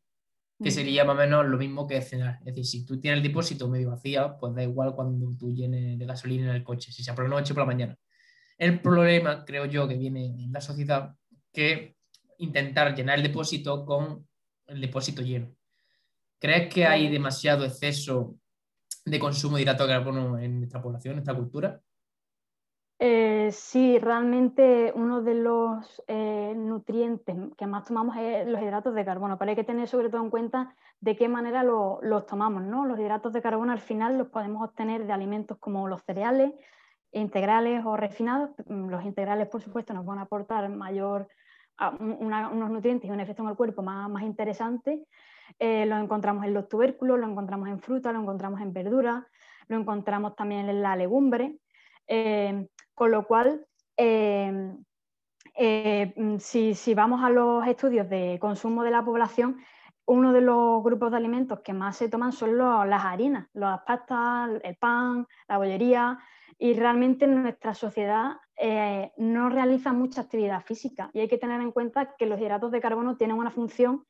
que 0.64 0.72
sería 0.72 1.04
más 1.04 1.16
o 1.16 1.18
menos 1.18 1.46
lo 1.46 1.58
mismo 1.58 1.86
que 1.86 2.02
cenar. 2.02 2.40
Es 2.46 2.56
decir, 2.56 2.66
si 2.66 2.86
tú 2.86 2.98
tienes 2.98 3.18
el 3.18 3.24
depósito 3.24 3.68
medio 3.68 3.90
vacío, 3.90 4.38
pues 4.40 4.56
da 4.56 4.64
igual 4.64 4.96
cuando 4.96 5.36
tú 5.38 5.54
llenes 5.54 6.00
de 6.00 6.06
gasolina 6.06 6.50
en 6.50 6.56
el 6.56 6.64
coche, 6.64 6.94
si 6.94 7.04
sea 7.04 7.14
por 7.14 7.26
la 7.26 7.36
noche 7.36 7.52
o 7.52 7.56
por 7.56 7.64
la 7.64 7.74
mañana. 7.74 7.98
El 8.58 8.80
problema, 8.80 9.44
creo 9.44 9.66
yo, 9.66 9.86
que 9.86 9.98
viene 9.98 10.28
en 10.28 10.54
la 10.54 10.62
sociedad, 10.62 11.14
que 11.52 11.98
intentar 12.38 12.96
llenar 12.96 13.18
el 13.18 13.24
depósito 13.24 13.86
con 13.86 14.26
el 14.68 14.80
depósito 14.80 15.22
lleno. 15.22 15.54
¿Crees 16.40 16.74
que 16.74 16.86
hay 16.86 17.10
demasiado 17.10 17.66
exceso 17.66 18.38
de 19.04 19.20
consumo 19.20 19.58
de 19.58 19.64
hidrato 19.64 19.86
de 19.86 19.90
carbono 19.90 20.40
en 20.40 20.60
nuestra 20.60 20.82
población, 20.82 21.12
en 21.12 21.16
nuestra 21.18 21.36
cultura? 21.36 21.82
Eh, 22.98 23.50
sí, 23.52 24.00
realmente 24.00 24.94
uno 24.96 25.22
de 25.22 25.34
los 25.36 26.02
eh, 26.08 26.54
nutrientes 26.56 27.36
que 27.58 27.68
más 27.68 27.84
tomamos 27.86 28.16
es 28.18 28.48
los 28.48 28.62
hidratos 28.62 28.96
de 28.96 29.04
carbono, 29.04 29.38
pero 29.38 29.50
hay 29.50 29.56
que 29.56 29.66
tener 29.66 29.88
sobre 29.90 30.10
todo 30.10 30.24
en 30.24 30.30
cuenta 30.30 30.76
de 31.02 31.16
qué 31.18 31.28
manera 31.28 31.64
los 31.64 32.26
tomamos. 32.26 32.64
¿no? 32.64 32.86
Los 32.86 33.00
hidratos 33.00 33.34
de 33.34 33.42
carbono 33.42 33.74
al 33.74 33.80
final 33.80 34.18
los 34.18 34.30
podemos 34.30 34.64
obtener 34.64 35.06
de 35.06 35.14
alimentos 35.14 35.58
como 35.60 35.88
los 35.90 36.04
cereales, 36.04 36.54
integrales 37.12 37.86
o 37.86 37.98
refinados. 37.98 38.52
Mm, 38.66 38.90
los 38.90 39.04
integrales, 39.04 39.50
por 39.50 39.62
supuesto, 39.62 39.94
nos 39.94 40.06
van 40.06 40.20
a 40.20 40.24
aportar 40.24 40.70
mayor, 40.70 41.28
unos 42.00 42.70
nutrientes 42.72 43.10
y 43.10 43.12
un 43.12 43.20
efecto 43.20 43.44
en 43.44 43.50
el 43.50 43.56
cuerpo 43.58 43.82
más, 43.82 44.10
más 44.10 44.24
interesante. 44.24 45.04
Eh, 45.60 45.86
lo 45.86 45.98
encontramos 45.98 46.46
en 46.46 46.54
los 46.54 46.70
tubérculos, 46.70 47.20
lo 47.20 47.28
encontramos 47.28 47.68
en 47.68 47.80
fruta, 47.80 48.14
lo 48.14 48.22
encontramos 48.22 48.62
en 48.62 48.72
verdura, 48.72 49.28
lo 49.68 49.78
encontramos 49.78 50.36
también 50.36 50.70
en 50.70 50.82
la 50.82 50.96
legumbre. 50.96 51.60
Eh, 52.08 52.68
con 52.94 53.12
lo 53.12 53.26
cual, 53.26 53.66
eh, 53.98 54.74
eh, 55.56 56.14
mm, 56.16 56.38
si, 56.38 56.94
vamos 56.94 57.24
a 57.24 57.30
los 57.30 57.66
estudios 57.68 58.10
de 58.10 58.38
consumo 58.40 58.84
de 58.84 58.92
la 58.92 59.04
población, 59.04 59.58
uno 60.06 60.34
de 60.34 60.42
los 60.42 60.84
grupos 60.84 61.12
de 61.12 61.18
alimentos 61.18 61.62
que 61.62 61.74
más 61.74 61.98
se 61.98 62.10
toman 62.10 62.32
son 62.32 62.58
las 62.58 63.04
harinas, 63.06 63.48
las 63.54 63.82
pastas, 63.82 64.52
el 64.64 64.76
pan, 64.76 65.26
la 65.48 65.58
bollería, 65.58 66.20
y 66.60 66.74
realmente 66.74 67.28
nuestra 67.28 67.74
sociedad 67.74 68.34
no 69.18 69.50
realiza 69.50 69.92
mucha 69.92 70.22
actividad 70.22 70.64
física 70.64 71.10
y 71.12 71.20
hay 71.20 71.28
que 71.28 71.38
tener 71.38 71.60
en 71.60 71.72
cuenta 71.72 72.16
que 72.16 72.28
los 72.28 72.40
hidratos 72.40 72.72
de 72.72 72.80
carbono 72.80 73.18
tienen 73.18 73.36
una 73.36 73.50
función 73.50 74.06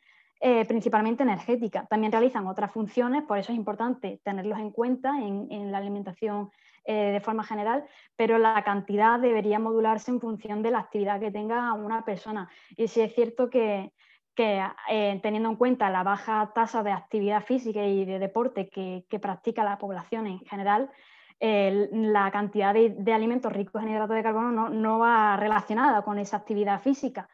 principalmente 0.67 1.23
energética. 1.23 1.87
También 1.89 2.11
realizan 2.11 2.45
otras 2.45 2.71
funciones, 2.71 3.23
por 3.23 3.39
eso 3.39 3.53
es 3.53 3.57
importante 3.57 4.19
tenerlos 4.23 4.59
en 4.59 4.71
cuenta 4.71 5.17
en, 5.17 5.47
en 5.49 5.71
la 5.71 5.77
alimentación 5.79 6.51
eh, 6.87 7.11
de 7.11 7.19
forma 7.19 7.43
general, 7.43 7.83
pero 8.15 8.37
la 8.37 8.63
cantidad 8.63 9.19
debería 9.19 9.57
modularse 9.57 10.11
en 10.11 10.21
función 10.21 10.61
de 10.61 10.69
la 10.69 10.77
actividad 10.77 11.19
que 11.19 11.31
tenga 11.31 11.73
una 11.73 12.05
persona. 12.05 12.47
Y 12.77 12.87
si 12.87 13.01
es 13.01 13.15
cierto 13.15 13.49
que, 13.49 13.91
eh, 14.37 15.19
teniendo 15.23 15.49
en 15.49 15.55
cuenta 15.55 15.89
la 15.89 16.03
baja 16.03 16.51
tasa 16.53 16.83
de 16.83 16.91
actividad 16.91 17.43
física 17.43 17.83
y 17.83 18.05
de 18.05 18.19
deporte 18.19 18.69
que, 18.69 19.03
practica 19.19 19.63
la 19.63 19.79
población 19.79 20.27
en 20.27 20.39
general, 20.41 20.91
la 21.39 22.29
cantidad 22.31 22.73
de, 22.73 23.13
alimentos 23.13 23.51
ricos 23.51 23.81
en 23.81 23.89
hidratos 23.89 24.15
de 24.15 24.23
carbono 24.23 24.69
no, 24.69 24.99
va 24.99 25.37
relacionada 25.37 26.03
con 26.03 26.19
esa 26.19 26.37
actividad 26.37 26.81
física, 26.81 27.29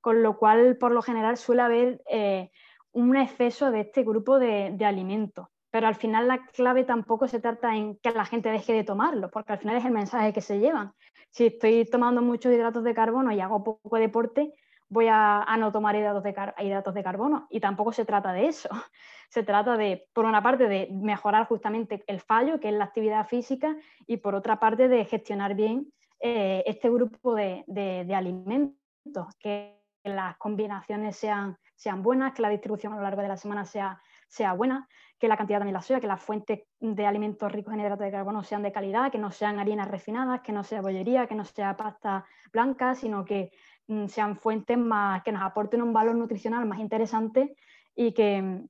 con 0.00 0.20
lo 0.22 0.36
cual 0.36 0.78
por 0.78 0.90
lo 0.90 1.00
general 1.00 1.36
suele 1.36 1.62
haber 1.62 2.02
eh, 2.10 2.50
un 2.90 3.16
exceso 3.16 3.70
de 3.70 3.82
este 3.82 4.02
grupo 4.02 4.40
de 4.40 4.84
alimentos 4.84 5.46
pero 5.76 5.88
al 5.88 5.94
final 5.94 6.26
la 6.26 6.46
clave 6.46 6.84
tampoco 6.84 7.28
se 7.28 7.38
trata 7.38 7.76
en 7.76 7.98
que 7.98 8.10
la 8.10 8.24
gente 8.24 8.48
deje 8.48 8.72
de 8.72 8.82
tomarlo, 8.82 9.30
porque 9.30 9.52
al 9.52 9.58
final 9.58 9.76
es 9.76 9.84
el 9.84 9.92
mensaje 9.92 10.32
que 10.32 10.40
se 10.40 10.58
llevan. 10.58 10.94
Si 11.28 11.48
estoy 11.48 11.84
tomando 11.84 12.22
muchos 12.22 12.50
hidratos 12.50 12.82
de 12.82 12.94
carbono 12.94 13.30
y 13.30 13.40
hago 13.40 13.62
poco 13.62 13.98
deporte, 13.98 14.54
voy 14.88 15.08
a, 15.10 15.44
no 15.58 15.72
tomar 15.72 15.94
hidratos 15.94 16.22
de, 16.22 16.34
hidratos 16.60 16.94
de 16.94 17.02
carbono. 17.02 17.46
Y 17.50 17.60
tampoco 17.60 17.92
se 17.92 18.06
trata 18.06 18.32
de 18.32 18.46
eso. 18.46 18.70
Se 19.28 19.42
trata 19.42 19.76
de, 19.76 20.08
por 20.14 20.24
una 20.24 20.42
parte, 20.42 20.66
de 20.66 20.88
mejorar 20.92 21.46
justamente 21.46 22.02
el 22.06 22.20
fallo, 22.20 22.58
que 22.58 22.68
es 22.68 22.74
la 22.74 22.84
actividad 22.84 23.26
física, 23.26 23.76
y 24.06 24.16
por 24.16 24.34
otra 24.34 24.58
parte, 24.58 24.88
de 24.88 25.04
gestionar 25.04 25.54
bien 25.54 25.92
eh, 26.20 26.62
este 26.64 26.88
grupo 26.88 27.34
de, 27.34 28.06
alimentos, 28.14 29.26
que 29.38 29.78
las 30.04 30.38
combinaciones 30.38 31.16
sean, 31.16 31.58
sean 31.74 32.02
buenas, 32.02 32.32
que 32.32 32.40
la 32.40 32.48
distribución 32.48 32.94
a 32.94 32.96
lo 32.96 33.02
largo 33.02 33.20
de 33.20 33.28
la 33.28 33.36
semana 33.36 33.66
sea, 33.66 34.00
sea 34.26 34.54
buena 34.54 34.88
que 35.18 35.28
la 35.28 35.36
cantidad 35.36 35.58
también 35.58 35.74
la 35.74 35.82
sea, 35.82 36.00
que 36.00 36.06
las 36.06 36.22
fuentes 36.22 36.60
de 36.78 37.06
alimentos 37.06 37.50
ricos 37.50 37.72
en 37.72 37.80
hidratos 37.80 38.04
de 38.04 38.10
carbono 38.10 38.42
sean 38.42 38.62
de 38.62 38.72
calidad, 38.72 39.10
que 39.10 39.18
no 39.18 39.30
sean 39.30 39.58
harinas 39.58 39.88
refinadas, 39.88 40.42
que 40.42 40.52
no 40.52 40.62
sea 40.62 40.82
bollería, 40.82 41.26
que 41.26 41.34
no 41.34 41.44
sea 41.44 41.76
pasta 41.76 42.26
blanca, 42.52 42.94
sino 42.94 43.24
que 43.24 43.50
mm, 43.88 44.06
sean 44.06 44.36
fuentes 44.36 44.76
que 45.24 45.32
nos 45.32 45.42
aporten 45.42 45.82
un 45.82 45.92
valor 45.92 46.14
nutricional 46.16 46.66
más 46.66 46.80
interesante 46.80 47.56
y 47.94 48.12
que, 48.12 48.62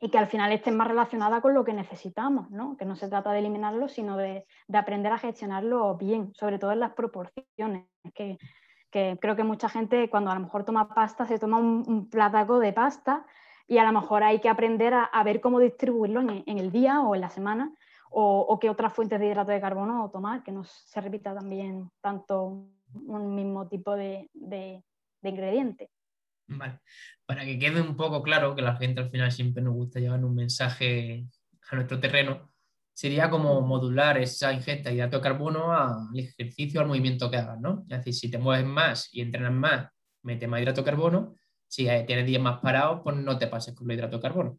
y 0.00 0.10
que 0.10 0.18
al 0.18 0.26
final 0.26 0.50
estén 0.52 0.76
más 0.76 0.88
relacionadas 0.88 1.40
con 1.40 1.54
lo 1.54 1.64
que 1.64 1.72
necesitamos, 1.72 2.50
¿no? 2.50 2.76
que 2.76 2.84
no 2.84 2.96
se 2.96 3.08
trata 3.08 3.30
de 3.30 3.38
eliminarlo, 3.38 3.88
sino 3.88 4.16
de, 4.16 4.44
aprender 4.72 5.12
a 5.12 5.18
gestionarlo 5.18 5.96
bien, 5.96 6.34
sobre 6.34 6.58
todo 6.58 6.72
en 6.72 6.80
las 6.80 6.94
proporciones, 6.94 7.86
que, 8.12 8.38
creo 8.90 9.36
que 9.36 9.44
mucha 9.44 9.68
gente 9.68 10.08
cuando 10.08 10.30
a 10.30 10.34
lo 10.34 10.40
mejor 10.40 10.64
toma 10.64 10.88
pasta 10.88 11.26
se 11.26 11.38
toma 11.38 11.58
un, 11.58 11.84
un 11.86 12.60
de 12.60 12.72
pasta 12.72 13.26
y 13.66 13.78
a 13.78 13.84
lo 13.84 13.92
mejor 13.92 14.22
hay 14.22 14.40
que 14.40 14.48
aprender 14.48 14.94
a, 14.94 15.22
ver 15.24 15.40
cómo 15.40 15.58
distribuirlo 15.58 16.20
en, 16.20 16.58
el 16.58 16.70
día 16.70 17.00
o 17.00 17.14
en 17.14 17.20
la 17.20 17.30
semana 17.30 17.72
o, 18.10 18.58
qué 18.60 18.70
otras 18.70 18.94
fuentes 18.94 19.18
de 19.18 19.26
hidrato 19.26 19.50
de 19.50 19.60
carbono 19.60 20.08
tomar, 20.10 20.42
que 20.42 20.52
no 20.52 20.64
se 20.64 21.00
repita 21.00 21.34
también 21.34 21.90
tanto 22.00 22.68
un 22.94 23.34
mismo 23.34 23.68
tipo 23.68 23.94
de, 23.94 24.30
de, 24.32 24.82
ingrediente. 25.22 25.90
Vale. 26.46 26.78
Para 27.26 27.44
que 27.44 27.58
quede 27.58 27.82
un 27.82 27.96
poco 27.96 28.22
claro, 28.22 28.54
que 28.54 28.62
la 28.62 28.76
gente 28.76 29.00
al 29.00 29.10
final 29.10 29.32
siempre 29.32 29.62
nos 29.62 29.74
gusta 29.74 29.98
llevar 29.98 30.24
un 30.24 30.34
mensaje 30.34 31.26
a 31.68 31.74
nuestro 31.74 31.98
terreno, 31.98 32.52
sería 32.96 33.28
como 33.28 33.60
modular 33.60 34.16
esa 34.16 34.52
ingesta 34.52 34.88
de 34.88 34.94
hidrato 34.94 35.18
de 35.18 35.22
carbono 35.22 35.72
al 35.72 36.18
ejercicio, 36.18 36.80
al 36.80 36.86
movimiento 36.86 37.30
que 37.30 37.36
hagas, 37.36 37.60
¿no? 37.60 37.84
Es 37.90 37.98
decir, 37.98 38.14
si 38.14 38.30
te 38.30 38.38
mueves 38.38 38.64
más 38.64 39.12
y 39.12 39.20
entrenas 39.20 39.52
más, 39.52 39.90
mete 40.22 40.46
más 40.46 40.62
hidrato 40.62 40.80
de 40.80 40.86
carbono, 40.86 41.35
si 41.68 41.86
tienes 42.06 42.26
días 42.26 42.42
más 42.42 42.60
parados, 42.60 43.00
pues 43.02 43.16
no 43.16 43.38
te 43.38 43.46
pases 43.46 43.74
con 43.74 43.90
el 43.90 43.96
hidrato 43.96 44.16
de 44.16 44.22
carbono. 44.22 44.58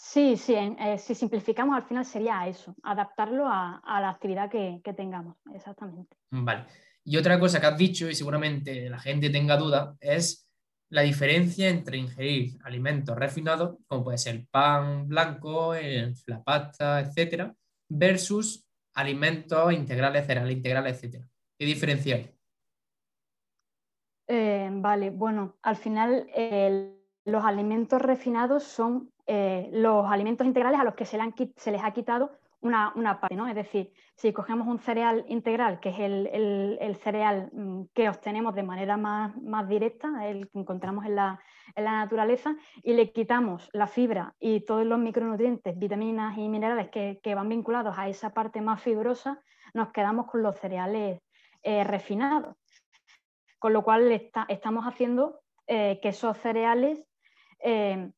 Sí, 0.00 0.36
sí, 0.36 0.54
eh, 0.54 0.96
si 0.96 1.14
simplificamos 1.14 1.76
al 1.76 1.82
final 1.82 2.04
sería 2.04 2.46
eso, 2.46 2.74
adaptarlo 2.84 3.48
a, 3.48 3.82
la 4.00 4.10
actividad 4.10 4.48
que, 4.48 4.80
tengamos, 4.96 5.36
exactamente. 5.52 6.16
Vale. 6.30 6.66
Y 7.04 7.16
otra 7.16 7.40
cosa 7.40 7.60
que 7.60 7.66
has 7.66 7.76
dicho, 7.76 8.08
y 8.08 8.14
seguramente 8.14 8.88
la 8.88 9.00
gente 9.00 9.28
tenga 9.28 9.56
duda, 9.56 9.96
es 10.00 10.48
la 10.90 11.02
diferencia 11.02 11.68
entre 11.68 11.98
ingerir 11.98 12.58
alimentos 12.62 13.16
refinados, 13.16 13.76
como 13.88 14.04
puede 14.04 14.18
ser 14.18 14.36
el 14.36 14.46
pan 14.46 15.08
blanco, 15.08 15.74
la 16.26 16.44
pasta, 16.44 17.00
etcétera, 17.00 17.54
versus 17.88 18.68
alimentos 18.94 19.72
integrales, 19.72 20.26
cereales 20.26 20.56
integrales, 20.56 20.94
etcétera. 20.94 21.28
¿Qué 21.58 21.66
diferencia 21.66 22.14
hay? 22.14 22.37
Eh, 24.28 24.68
vale, 24.70 25.10
bueno, 25.10 25.56
al 25.62 25.76
final 25.76 26.28
los 27.24 27.44
alimentos 27.44 28.00
refinados 28.00 28.62
son 28.62 29.10
eh, 29.26 29.68
los 29.72 30.10
alimentos 30.10 30.46
integrales 30.46 30.80
a 30.80 30.84
los 30.84 30.94
que 30.94 31.04
se, 31.04 31.18
les 31.18 31.84
ha 31.84 31.90
quitado 31.92 32.32
una, 32.60 33.20
parte, 33.20 33.36
¿no? 33.36 33.46
Es 33.46 33.54
decir, 33.54 33.92
si 34.14 34.32
cogemos 34.32 34.66
un 34.66 34.78
cereal 34.78 35.24
integral, 35.28 35.80
que 35.80 35.90
es 35.90 35.96
el, 35.98 36.96
cereal 37.02 37.50
mm, 37.52 37.82
que 37.92 38.08
obtenemos 38.08 38.54
de 38.54 38.62
manera 38.62 38.96
más, 38.96 39.34
directa, 39.68 40.26
el 40.26 40.48
que 40.48 40.58
encontramos 40.58 41.04
en 41.04 41.16
la, 41.16 41.38
naturaleza, 41.76 42.56
y 42.82 42.94
le 42.94 43.12
quitamos 43.12 43.68
la 43.74 43.86
fibra 43.86 44.34
y 44.40 44.64
todos 44.64 44.86
los 44.86 44.98
micronutrientes, 44.98 45.78
vitaminas 45.78 46.38
y 46.38 46.48
minerales 46.48 46.88
que, 46.88 47.34
van 47.34 47.50
vinculados 47.50 47.98
a 47.98 48.08
esa 48.08 48.30
parte 48.30 48.62
más 48.62 48.80
fibrosa, 48.80 49.42
nos 49.74 49.92
quedamos 49.92 50.26
con 50.26 50.42
los 50.42 50.56
cereales 50.58 51.20
eh, 51.62 51.84
refinados 51.84 52.56
con 53.58 53.72
lo 53.72 53.82
cual 53.82 54.10
estamos 54.48 54.84
haciendo 54.84 55.40
eh, 55.66 55.98
que 56.00 56.08
esos 56.10 56.36
cereales 56.38 57.04
eh, 57.60 58.10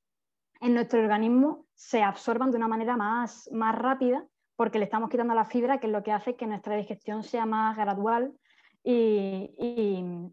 en 0.60 0.74
nuestro 0.74 1.00
organismo 1.00 1.66
se 1.74 2.02
absorban 2.02 2.50
de 2.50 2.58
una 2.58 2.68
manera 2.68 2.96
más, 2.96 3.48
más 3.52 3.74
rápida 3.74 4.24
porque 4.56 4.78
le 4.78 4.84
estamos 4.84 5.08
quitando 5.08 5.34
la 5.34 5.46
fibra, 5.46 5.80
que 5.80 5.86
es 5.86 5.92
lo 5.92 6.02
que 6.02 6.12
hace 6.12 6.36
que 6.36 6.46
nuestra 6.46 6.76
digestión 6.76 7.22
sea 7.22 7.46
más 7.46 7.78
gradual 7.78 8.34
y, 8.82 9.54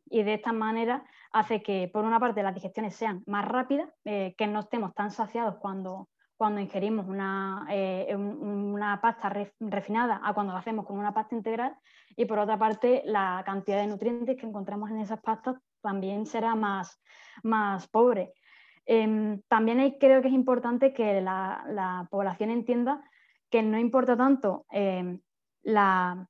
de 0.10 0.34
esta 0.34 0.52
manera 0.52 1.06
hace 1.32 1.62
que, 1.62 1.90
por 1.92 2.06
una 2.06 2.20
parte, 2.20 2.44
las 2.44 2.54
digestiones 2.54 2.96
sean 2.96 3.24
más 3.26 3.46
rápidas, 3.46 3.90
eh, 4.06 4.36
que 4.38 4.48
no 4.48 4.62
estemos 4.62 4.94
tan 4.94 5.12
saciados 5.12 5.56
cuando, 5.60 6.10
cuando 6.38 6.62
ingerimos 6.62 7.08
una, 7.08 7.66
eh, 7.70 8.16
una 8.16 9.02
pasta 9.02 9.30
refinada 9.60 10.22
a 10.24 10.34
cuando 10.34 10.54
lo 10.54 10.60
hacemos 10.60 10.86
con 10.86 10.98
una 10.98 11.14
pasta 11.14 11.36
integral 11.36 11.76
y 12.16 12.26
por 12.26 12.38
otra 12.38 12.58
parte 12.58 13.02
la 13.06 13.42
cantidad 13.46 13.80
de 13.80 13.88
nutrientes 13.88 14.38
que 14.38 14.46
encontramos 14.46 14.92
en 14.92 15.00
esas 15.00 15.20
pastas 15.20 15.56
también 15.82 16.26
será 16.28 16.56
más, 16.56 17.02
más 17.44 17.88
pobre. 17.88 18.34
Em, 18.86 19.42
también 19.48 19.98
creo 20.00 20.22
que 20.22 20.28
es 20.28 20.34
importante 20.34 20.94
que 20.94 21.22
la, 21.22 22.08
población 22.12 22.52
entienda 22.52 23.04
que 23.50 23.64
no 23.64 23.80
importa 23.80 24.16
tanto 24.16 24.66
em, 24.70 25.20
la, 25.64 26.28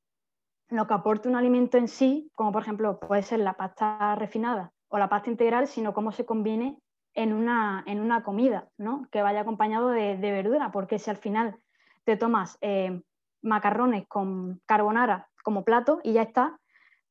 lo 0.70 0.88
que 0.88 0.94
aporta 0.94 1.30
un 1.30 1.36
alimento 1.36 1.78
en 1.78 1.88
sí, 1.88 2.32
como 2.34 2.52
por 2.52 2.62
ejemplo 2.62 3.00
puede 3.00 3.24
ser 3.24 3.40
la 3.40 3.54
pasta 3.54 4.16
refinada 4.16 4.72
o 4.88 4.98
la 4.98 5.10
pasta 5.10 5.30
integral, 5.30 5.68
sino 5.68 5.94
cómo 5.94 6.12
se 6.12 6.26
combine 6.26 6.80
en 7.18 7.34
una, 7.34 7.84
en 7.88 8.00
una 8.00 8.24
comida, 8.24 8.70
¿no? 8.78 9.08
que 9.12 9.24
vaya 9.24 9.42
acompañado 9.42 9.90
de, 9.90 10.16
verdura, 10.18 10.72
porque 10.72 11.00
si 11.00 11.10
al 11.10 11.18
final 11.18 11.58
te 12.04 12.16
tomas 12.16 12.60
eh, 12.62 13.02
macarrones 13.42 14.08
con 14.08 14.62
carbonara 14.68 15.28
como 15.44 15.66
plato 15.66 16.00
y 16.04 16.14
ya 16.14 16.22
está, 16.22 16.60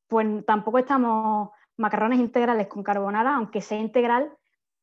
pues 0.07 0.25
tampoco 0.45 0.79
estamos 0.79 1.49
macarrones 1.75 2.19
integrales 2.19 2.67
con 2.67 2.83
carbonara, 2.83 3.35
aunque 3.35 3.59
sea 3.59 3.79
integral, 3.79 4.31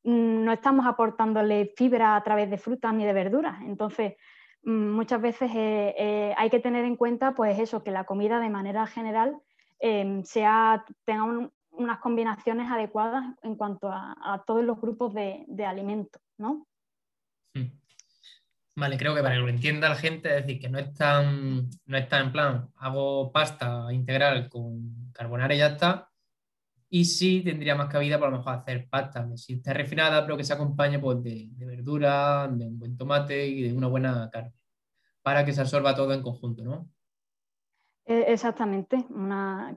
mm, 0.02 0.44
no 0.44 0.52
estamos 0.52 0.84
aportándole 0.87 1.72
fibra 1.74 2.16
a 2.16 2.22
través 2.22 2.50
de 2.50 2.58
frutas 2.58 2.92
ni 2.92 3.06
de 3.06 3.14
verduras. 3.14 3.62
Entonces, 3.62 4.16
mm, 4.62 4.90
muchas 4.90 5.22
veces 5.22 5.50
eh, 5.54 5.94
eh, 5.96 6.34
hay 6.37 6.50
que 6.50 6.60
tener 6.60 6.84
en 6.84 6.96
cuenta, 6.96 7.34
pues 7.34 7.58
eso, 7.58 7.82
que 7.82 7.90
la 7.90 8.04
comida 8.04 8.40
de 8.40 8.50
manera 8.50 8.87
general 8.87 9.38
sea, 10.22 10.84
tenga 11.04 11.24
un, 11.24 11.52
unas 11.76 11.98
combinaciones 12.00 12.70
adecuadas 12.70 13.24
en 13.42 13.56
cuanto 13.56 13.88
a, 13.90 14.42
todos 14.46 14.64
los 14.64 14.80
grupos 14.80 15.14
de, 15.14 15.64
alimentos, 15.66 16.20
¿no? 16.38 16.66
Hmm. 17.54 17.70
Vale, 18.76 18.98
creo 18.98 19.14
que 19.14 19.22
para 19.22 19.34
que 19.37 19.40
lo 19.40 19.48
entienda 19.48 19.88
la 19.88 19.94
gente, 19.94 20.28
es 20.28 20.46
decir, 20.46 20.60
que 20.60 20.68
no 20.68 20.78
es 20.78 20.92
tan, 20.94 21.70
no 21.87 21.96
en 21.96 22.32
plan, 22.32 22.68
hago 22.76 23.30
pasta 23.30 23.92
integral 23.92 24.48
con 24.48 25.12
carbonara 25.12 25.54
y 25.54 25.58
ya 25.58 25.68
está, 25.68 26.10
y 26.90 27.04
sí 27.04 27.42
tendría 27.42 27.74
más 27.74 27.88
cabida 27.88 28.18
para 28.18 28.32
lo 28.32 28.38
mejor 28.38 28.54
hacer 28.54 28.88
pasta, 28.88 29.28
si 29.37 29.54
está 29.54 29.72
refinada, 29.72 30.24
pero 30.24 30.37
que 30.37 30.44
se 30.44 30.52
acompañe 30.52 30.98
pues, 30.98 31.22
de, 31.22 31.48
de 31.50 31.66
verdura, 31.66 32.48
de 32.48 32.66
un 32.66 32.78
buen 32.78 32.96
tomate 32.96 33.46
y 33.46 33.62
de 33.62 33.72
una 33.72 33.87
buena 33.87 34.28
carne, 34.30 34.52
para 35.22 35.44
que 35.44 35.52
se 35.52 35.60
absorba 35.60 35.94
todo 35.94 36.12
en 36.12 36.22
conjunto, 36.22 36.64
¿no? 36.64 36.93
Eh, 38.06 38.24
exactamente, 38.28 39.06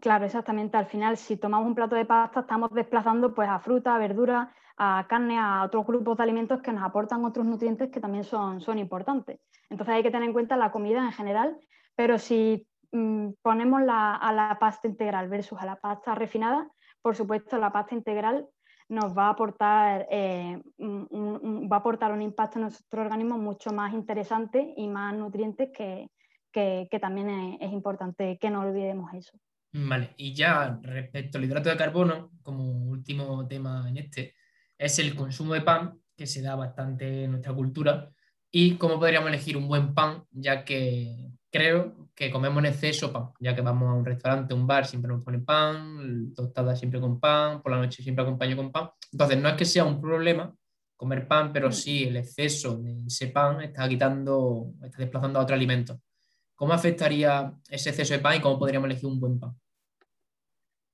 claro, 0.01 0.25
exactamente. 0.25 0.75
Al 0.77 0.85
final, 0.87 1.15
si 1.17 1.37
tomamos 1.37 1.67
un 1.67 1.75
plato 1.75 1.95
de 1.95 2.05
pasta, 2.05 2.41
estamos 2.41 2.71
desplazando 2.73 3.33
pues, 3.33 3.47
a 3.47 3.59
fruta, 3.59 3.95
a 3.95 3.99
verdura, 3.99 4.53
a 4.77 5.05
carne, 5.07 5.39
a 5.39 5.63
otros 5.63 5.85
grupos 5.85 6.17
de 6.17 6.23
alimentos 6.23 6.61
que 6.61 6.73
nos 6.73 6.83
aportan 6.83 7.23
otros 7.23 7.45
nutrientes 7.45 7.89
que 7.89 8.01
también 8.01 8.25
son, 8.25 8.59
son 8.59 8.79
importantes. 8.79 9.39
Entonces 9.69 9.95
hay 9.95 10.03
que 10.03 10.11
tener 10.11 10.27
en 10.27 10.33
cuenta 10.33 10.57
la 10.57 10.71
comida 10.71 11.05
en 11.05 11.13
general, 11.13 11.57
pero 11.95 12.17
si 12.17 12.67
mm, 12.91 13.29
ponemos 13.41 13.81
a 13.87 14.33
la 14.33 14.57
pasta 14.59 14.87
integral 14.87 15.29
versus 15.29 15.59
a 15.59 15.65
la 15.65 15.77
pasta 15.77 16.13
refinada, 16.13 16.69
por 17.01 17.15
supuesto 17.15 17.57
la 17.57 17.71
pasta 17.71 17.95
integral 17.95 18.45
nos 18.89 19.17
va 19.17 19.27
a 19.27 19.29
aportar, 19.31 20.07
eh, 20.09 20.61
va 20.79 21.75
a 21.75 21.79
aportar 21.79 22.11
un 22.11 22.21
impacto 22.21 22.59
en 22.59 22.63
nuestro 22.63 23.01
organismo 23.01 23.37
mucho 23.37 23.71
más 23.71 23.93
interesante 23.93 24.73
y 24.77 24.87
más 24.87 25.13
nutrientes 25.15 25.69
que, 25.73 26.09
que, 26.89 26.99
también 26.99 27.57
es, 27.61 27.71
importante 27.71 28.37
que 28.39 28.49
no 28.49 28.61
olvidemos 28.61 29.13
eso. 29.13 29.37
Vale, 29.73 30.13
y 30.17 30.33
ya 30.33 30.79
respecto 30.81 31.37
al 31.37 31.45
hidrato 31.45 31.69
de 31.69 31.77
carbono, 31.77 32.31
como 32.41 32.89
último 32.89 33.47
tema 33.47 33.87
en 33.87 33.97
este, 33.97 34.33
es 34.77 34.97
el 34.97 35.15
consumo 35.15 35.53
de 35.53 35.61
pan, 35.61 35.99
que 36.15 36.25
se 36.25 36.41
da 36.41 36.55
bastante 36.55 37.25
en 37.25 37.31
nuestra 37.31 37.53
cultura, 37.53 38.09
y 38.49 38.75
cómo 38.75 38.97
podríamos 38.97 39.29
elegir 39.29 39.55
un 39.55 39.67
buen 39.67 39.93
pan, 39.93 40.23
ya 40.31 40.65
que 40.65 41.29
creo 41.51 42.09
que 42.15 42.31
comemos 42.31 42.59
en 42.59 42.71
exceso 42.71 43.13
pan, 43.13 43.29
ya 43.39 43.53
que 43.53 43.61
vamos 43.61 43.89
a 43.89 43.93
un 43.93 44.05
restaurante, 44.05 44.55
un 44.55 44.65
bar, 44.65 44.87
siempre 44.87 45.11
nos 45.11 45.23
ponen 45.23 45.45
pan, 45.45 46.33
tostada 46.33 46.75
siempre 46.75 46.99
con 46.99 47.19
pan, 47.19 47.61
por 47.61 47.71
la 47.71 47.77
noche 47.77 48.01
siempre 48.01 48.23
acompaño 48.23 48.55
con 48.55 48.71
pan. 48.71 48.89
Entonces, 49.11 49.39
no 49.39 49.49
es 49.49 49.55
que 49.55 49.65
sea 49.65 49.85
un 49.85 50.01
problema 50.01 50.55
comer 50.95 51.27
pan, 51.27 51.53
pero 51.53 51.69
mm. 51.69 51.73
sí 51.73 52.05
el 52.05 52.17
exceso 52.17 52.77
de 52.79 53.05
ese 53.05 53.27
pan 53.27 53.61
está 53.61 53.87
quitando, 53.87 54.71
está 54.81 54.97
desplazando 54.97 55.37
a 55.37 55.43
otro 55.43 55.55
alimento. 55.55 56.01
¿Cómo 56.57 56.73
afectaría 56.73 57.53
ese 57.69 57.91
exceso 57.91 58.15
de 58.15 58.19
pan 58.19 58.37
y 58.37 58.41
cómo 58.41 58.57
podríamos 58.57 58.89
elegir 58.89 59.07
un 59.07 59.19
buen 59.19 59.39
pan? 59.39 59.55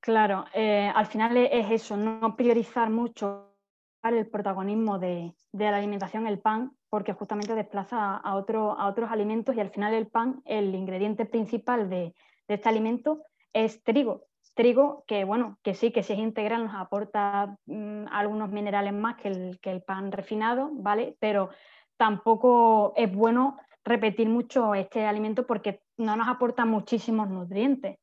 Claro, 0.01 0.43
eh, 0.53 0.91
al 0.93 1.05
final 1.05 1.37
es 1.37 1.71
eso, 1.71 1.95
no 1.95 2.35
priorizar 2.35 2.89
mucho 2.89 3.55
el 4.03 4.27
protagonismo 4.27 4.99
de, 4.99 5.33
la 5.53 5.77
alimentación, 5.77 6.27
el 6.27 6.39
pan, 6.39 6.75
porque 6.89 7.13
justamente 7.13 7.55
desplaza 7.55 8.17
a, 8.17 8.35
otro, 8.35 8.77
a 8.77 8.87
otros 8.87 9.09
alimentos 9.09 9.55
y 9.55 9.61
al 9.61 9.69
final 9.69 9.93
el 9.93 10.07
pan, 10.07 10.41
el 10.43 10.75
ingrediente 10.75 11.25
principal 11.25 11.89
de, 11.89 12.13
este 12.49 12.67
alimento 12.67 13.23
es 13.53 13.81
trigo. 13.83 14.25
Trigo 14.55 15.05
que, 15.07 15.23
bueno, 15.23 15.57
que 15.63 15.75
sí, 15.75 15.91
que 15.91 16.03
si 16.03 16.11
es 16.11 16.19
integral 16.19 16.65
nos 16.65 16.75
aporta 16.75 17.57
mm, 17.67 18.07
algunos 18.11 18.51
minerales 18.51 18.93
más 18.93 19.15
que 19.15 19.59
el 19.63 19.81
pan 19.81 20.11
refinado, 20.11 20.71
¿vale? 20.73 21.15
Pero 21.21 21.51
tampoco 21.95 22.91
es 22.97 23.09
bueno 23.15 23.57
repetir 23.85 24.29
mucho 24.29 24.75
este 24.75 25.05
alimento 25.05 25.45
porque 25.45 25.81
no 25.97 26.15
nos 26.15 26.27
aporta 26.27 26.65
muchísimos 26.65 27.29
nutrientes. 27.29 27.97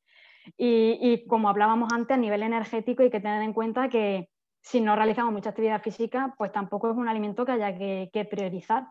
Y, 0.57 1.25
como 1.27 1.49
hablábamos 1.49 1.93
antes, 1.93 2.15
a 2.15 2.21
nivel 2.21 2.43
energético 2.43 3.03
hay 3.03 3.11
que 3.11 3.21
tener 3.21 3.43
en 3.43 3.53
cuenta 3.53 3.89
que 3.89 4.29
si 4.63 4.81
no 4.81 4.97
realizamos 4.97 5.33
mucha 5.33 5.51
actividad 5.51 5.83
física, 5.83 6.35
pues 6.37 6.53
tampoco 6.53 6.91
es 6.91 6.97
un 6.97 7.09
alimento 7.09 7.45
que 7.45 7.53
haya 7.53 7.77
que, 7.77 8.29
priorizar. 8.31 8.89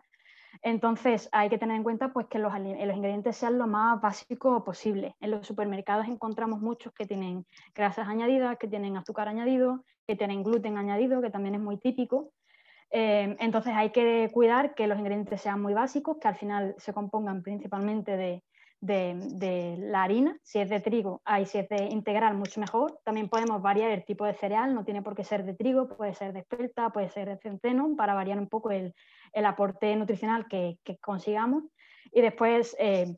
Entonces 0.62 1.28
hay 1.32 1.48
que 1.48 1.58
tener 1.58 1.76
en 1.76 1.84
cuenta 1.84 2.12
pues, 2.12 2.26
que 2.26 2.38
los, 2.38 2.52
los, 2.52 2.96
ingredientes 2.96 3.36
sean 3.36 3.58
lo 3.58 3.66
más 3.66 4.00
básico 4.00 4.64
posible. 4.64 5.14
En 5.20 5.30
los 5.30 5.46
supermercados 5.46 6.08
encontramos 6.08 6.60
muchos 6.60 6.92
que 6.92 7.06
tienen 7.06 7.46
grasas 7.74 8.08
añadidas, 8.08 8.58
que 8.58 8.66
tienen 8.66 8.96
azúcar 8.96 9.28
añadido, 9.28 9.84
que 10.06 10.16
tienen 10.16 10.42
gluten 10.42 10.76
añadido, 10.76 11.22
que 11.22 11.30
también 11.30 11.54
es 11.54 11.60
muy 11.60 11.78
típico. 11.78 12.32
Eh, 12.90 13.36
entonces 13.38 13.72
hay 13.74 13.90
que 13.90 14.28
cuidar 14.32 14.74
que 14.74 14.86
los 14.86 14.98
ingredientes 14.98 15.40
sean 15.40 15.62
muy 15.62 15.74
básicos, 15.74 16.18
que 16.18 16.28
al 16.28 16.36
final 16.36 16.74
se 16.78 16.92
compongan 16.92 17.42
principalmente 17.42 18.16
de, 18.16 18.42
la 18.80 20.02
harina, 20.02 20.38
si 20.42 20.58
es 20.58 20.70
de 20.70 20.80
trigo, 20.80 21.22
y 21.40 21.44
si 21.44 21.58
es 21.58 21.68
de 21.68 21.84
integral, 21.84 22.36
mucho 22.36 22.60
mejor. 22.60 22.98
También 23.04 23.28
podemos 23.28 23.62
variar 23.62 23.90
el 23.90 24.04
tipo 24.04 24.24
de 24.24 24.34
cereal, 24.34 24.74
no 24.74 24.84
tiene 24.84 25.02
por 25.02 25.14
qué 25.14 25.22
ser 25.22 25.44
de 25.44 25.54
trigo, 25.54 25.88
puede 25.96 26.14
ser 26.14 26.32
de 26.32 26.40
espelta, 26.40 26.90
puede 26.90 27.10
ser 27.10 27.28
de 27.28 27.36
centeno, 27.38 27.94
para 27.96 28.14
variar 28.14 28.38
un 28.38 28.48
poco 28.48 28.70
el, 28.70 28.94
aporte 29.44 29.94
nutricional 29.96 30.48
que, 30.48 30.78
consigamos. 31.00 31.64
Y 32.12 32.22
después 32.22 32.74
eh, 32.80 33.14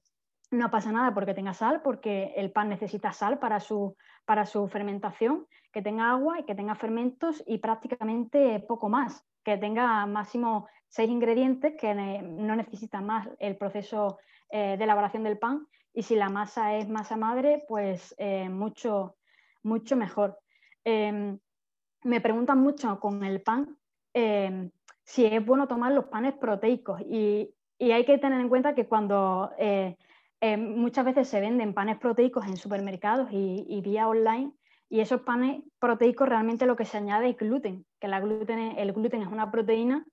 no 0.51 0.71
pasa 0.71 0.93
nada 0.93 1.15
porque 1.15 1.33
tenga 1.33 1.55
sal, 1.55 1.81
porque 1.83 2.35
el 2.37 2.51
pan 2.51 2.69
necesita 2.69 3.13
sal 3.13 3.39
para 3.39 3.61
su, 3.61 3.97
para 4.25 4.47
su 4.47 4.69
fermentación, 4.69 5.47
que 5.73 5.83
tenga 5.83 6.11
agua 6.11 6.41
y 6.41 6.45
que 6.45 6.55
tenga 6.55 6.75
fermentos 6.75 7.43
y 7.47 7.59
prácticamente 7.59 8.61
poco 8.61 8.89
más 8.89 9.25
que 9.43 9.57
tenga 9.59 10.07
máximo 10.07 10.69
seis 10.89 11.11
ingredientes 11.11 11.75
que 11.81 11.95
no 11.95 12.55
necesitan 12.55 13.07
más 13.07 13.29
el 13.39 13.57
proceso 13.57 14.19
eh, 14.51 14.77
de 14.77 14.85
elaboración 14.85 15.25
del 15.25 15.39
pan 15.39 15.67
y 15.95 16.03
si 16.03 16.15
la 16.15 16.29
masa 16.29 16.77
es 16.77 16.89
masa 16.89 17.17
madre, 17.17 17.65
pues 17.69 18.15
eh, 18.19 18.49
mucho, 18.49 19.17
mucho 19.63 19.97
mejor. 19.97 20.39
Em, 20.85 21.39
me 22.05 22.21
preguntan 22.21 22.59
mucho 22.59 22.99
con 22.99 23.25
el 23.25 23.43
pan 23.43 23.77
em, 24.15 24.71
si 25.05 25.25
es 25.27 25.45
bueno 25.45 25.67
tomar 25.69 25.93
los 25.93 26.07
panes 26.07 26.35
proteicos 26.35 27.01
y, 27.03 27.55
hay 27.81 28.05
que 28.05 28.17
tener 28.19 28.41
en 28.41 28.49
cuenta 28.49 28.77
que 28.77 28.87
cuando 28.87 29.51
eh, 30.43 30.59
muchas 30.59 31.07
veces 31.07 31.29
se 31.29 31.41
venden 31.41 31.73
panes 31.73 31.97
proteicos 31.97 32.47
en 32.47 32.59
supermercados 32.59 33.29
y 33.33 33.81
vía 33.81 34.07
online, 34.09 34.53
y 34.93 35.01
esos 35.01 35.23
panes 35.23 35.63
proteicos 35.79 36.29
realmente 36.29 36.67
lo 36.67 36.77
que 36.77 36.85
se 36.85 36.99
añade 36.99 37.31
es 37.31 37.39
gluten, 37.39 37.87
que 37.99 38.09
el 38.09 38.93
gluten 38.93 39.23
es 39.23 39.29
una 39.29 39.51
proteína 39.51 40.05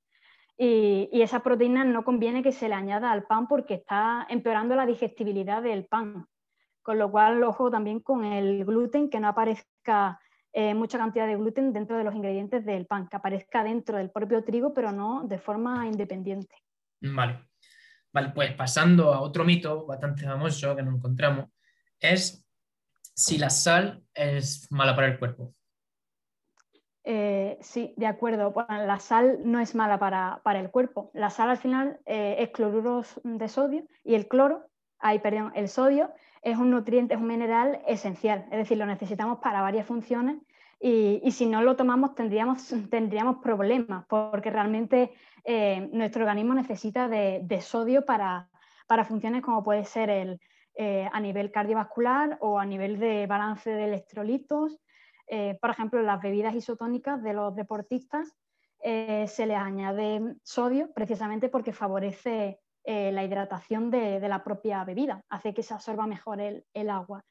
y, 0.58 1.10
esa 1.22 1.44
proteína 1.44 1.84
no 1.84 2.06
conviene 2.06 2.42
que 2.42 2.54
se 2.54 2.70
le 2.70 2.76
añada 2.76 3.12
al 3.12 3.24
pan 3.24 3.50
porque 3.50 3.74
está 3.74 4.26
empeorando 4.30 4.78
la 4.78 4.86
digestibilidad 4.86 5.62
del 5.62 5.86
pan. 5.86 6.28
Con 6.82 6.98
lo 6.98 7.12
cual, 7.12 7.44
ojo 7.44 7.70
también 7.70 8.00
con 8.00 8.24
el 8.24 8.64
gluten, 8.64 9.10
que 9.10 9.20
no 9.20 9.28
aparezca 9.28 10.18
eh, 10.54 10.74
mucha 10.74 10.98
cantidad 10.98 11.28
de 11.28 11.36
gluten 11.36 11.74
dentro 11.74 11.98
de 11.98 12.06
los 12.06 12.16
ingredientes 12.16 12.66
del 12.66 12.86
pan, 12.86 13.10
que 13.10 13.18
aparezca 13.18 13.66
dentro 13.66 13.98
del 13.98 14.12
propio 14.12 14.46
trigo, 14.46 14.74
pero 14.74 14.94
no 14.94 15.24
de 15.28 15.40
forma 15.40 15.88
independiente. 15.88 16.56
Vale. 17.02 17.49
Vale, 18.12 18.30
pues 18.30 18.54
pasando 18.54 19.14
a 19.14 19.22
otro 19.22 19.46
mito 19.46 19.86
bastante 19.86 20.24
famoso 20.24 20.76
que 20.76 20.84
nos 20.84 20.96
encontramos, 20.96 21.48
es 22.00 22.46
si 23.14 23.38
la 23.38 23.50
sal 23.50 24.04
es 24.14 24.68
mala 24.72 24.96
para 24.96 25.08
el 25.08 25.20
cuerpo. 25.20 25.54
Eh, 27.04 27.58
sí, 27.62 27.94
de 27.98 28.08
acuerdo. 28.08 28.54
la 28.70 29.00
sal 29.00 29.40
no 29.44 29.60
es 29.60 29.76
mala 29.76 30.00
para, 30.00 30.60
el 30.60 30.70
cuerpo. 30.70 31.12
La 31.14 31.30
sal 31.30 31.50
al 31.50 31.58
final 31.58 32.00
eh, 32.06 32.36
es 32.40 32.50
cloruro 32.50 33.04
de 33.24 33.48
sodio 33.48 33.88
y 34.04 34.16
el 34.16 34.28
cloro, 34.28 34.70
ay, 35.00 35.20
perdón, 35.20 35.52
el 35.56 35.70
sodio 35.70 36.12
es 36.42 36.58
un 36.58 36.72
nutriente, 36.72 37.16
es 37.16 37.20
un 37.20 37.28
mineral 37.28 37.82
esencial. 37.88 38.46
Es 38.52 38.58
decir, 38.60 38.78
lo 38.78 38.86
necesitamos 38.86 39.40
para 39.40 39.62
varias 39.62 39.86
funciones 39.86 40.38
y, 40.82 41.32
si 41.32 41.46
no 41.46 41.62
lo 41.62 41.76
tomamos 41.76 42.16
tendríamos, 42.16 42.74
tendríamos 42.90 43.38
problemas 43.44 44.06
porque 44.08 44.50
realmente 44.50 45.12
eh, 45.44 45.90
nuestro 45.92 46.24
organismo 46.24 46.54
necesita 46.54 47.10
de, 47.10 47.62
sodio 47.62 48.06
para, 48.06 48.50
para 48.88 49.04
funciones 49.04 49.42
como 49.42 49.62
puede 49.62 49.84
ser 49.84 50.10
el, 50.10 50.40
eh, 50.76 51.10
a 51.12 51.20
nivel 51.20 51.52
cardiovascular 51.52 52.38
o 52.40 52.60
a 52.60 52.66
nivel 52.66 52.98
de 52.98 53.28
balance 53.28 53.70
de 53.70 53.86
electrolitos. 53.86 54.80
Eh, 55.28 55.58
por 55.62 55.70
ejemplo, 55.70 56.02
las 56.02 56.22
bebidas 56.22 56.56
isotónicas 56.56 57.22
de 57.24 57.34
los 57.34 57.56
deportistas 57.56 58.36
se 58.82 59.46
les 59.46 59.58
añade 59.58 60.22
sodio 60.42 60.90
precisamente 60.94 61.50
porque 61.50 61.74
favorece 61.74 62.62
la 62.86 63.26
hidratación 63.26 63.92
de, 63.92 64.22
la 64.22 64.42
propia 64.42 64.86
bebida, 64.86 65.22
hace 65.28 65.54
que 65.54 65.64
se 65.64 65.74
absorba 65.74 66.08
mejor 66.08 66.40
el, 66.40 66.90
agua. 66.90 67.26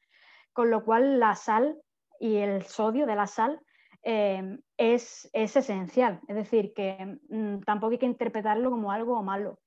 con 0.53 0.69
lo 0.69 0.85
cual 0.85 1.19
la 1.19 1.33
sal 1.33 1.75
y 2.19 2.37
el 2.37 2.63
sodio 2.63 3.05
de 3.05 3.15
la 3.15 3.27
sal 3.27 3.59
eh, 4.03 4.57
es, 4.77 5.29
esencial, 5.33 6.21
es 6.27 6.35
decir, 6.35 6.73
que 6.73 7.17
mm, 7.29 7.61
tampoco 7.61 7.91
hay 7.91 7.97
que 7.97 8.05
interpretarlo 8.05 8.69
como 8.71 8.91
algo 8.91 9.21
malo. 9.23 9.59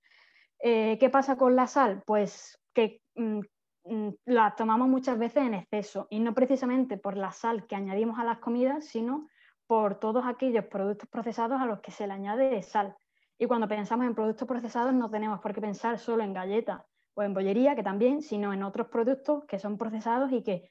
Eh, 0.58 0.96
¿Qué 0.98 1.10
pasa 1.10 1.36
con 1.36 1.56
la 1.56 1.66
sal? 1.66 2.02
Pues 2.06 2.58
que 2.72 3.02
mm, 3.14 3.40
mm, 3.84 4.08
la 4.26 4.54
tomamos 4.54 4.88
muchas 4.88 5.18
veces 5.18 5.44
en 5.44 5.54
exceso 5.54 6.06
y 6.10 6.20
no 6.20 6.34
precisamente 6.34 6.96
por 6.96 7.16
la 7.16 7.32
sal 7.32 7.66
que 7.66 7.76
añadimos 7.76 8.18
a 8.18 8.24
las 8.24 8.38
comidas, 8.38 8.86
sino 8.86 9.28
por 9.66 9.98
todos 9.98 10.24
aquellos 10.26 10.66
productos 10.66 11.08
procesados 11.08 11.60
a 11.60 11.66
los 11.66 11.80
que 11.80 11.90
se 11.90 12.06
le 12.06 12.12
añade 12.12 12.62
sal. 12.62 12.94
Y 13.38 13.46
cuando 13.46 13.68
pensamos 13.68 14.06
en 14.06 14.14
productos 14.14 14.46
procesados 14.46 14.94
no 14.94 15.10
tenemos 15.10 15.40
por 15.40 15.52
qué 15.52 15.60
pensar 15.60 15.98
solo 15.98 16.22
en 16.22 16.32
galletas 16.32 16.82
o 17.14 17.22
en 17.22 17.34
bollería, 17.34 17.74
que 17.74 17.82
también, 17.82 18.22
sino 18.22 18.52
en 18.52 18.62
otros 18.62 18.88
productos 18.88 19.44
que 19.44 19.58
son 19.58 19.76
procesados 19.76 20.32
y 20.32 20.42
que 20.42 20.70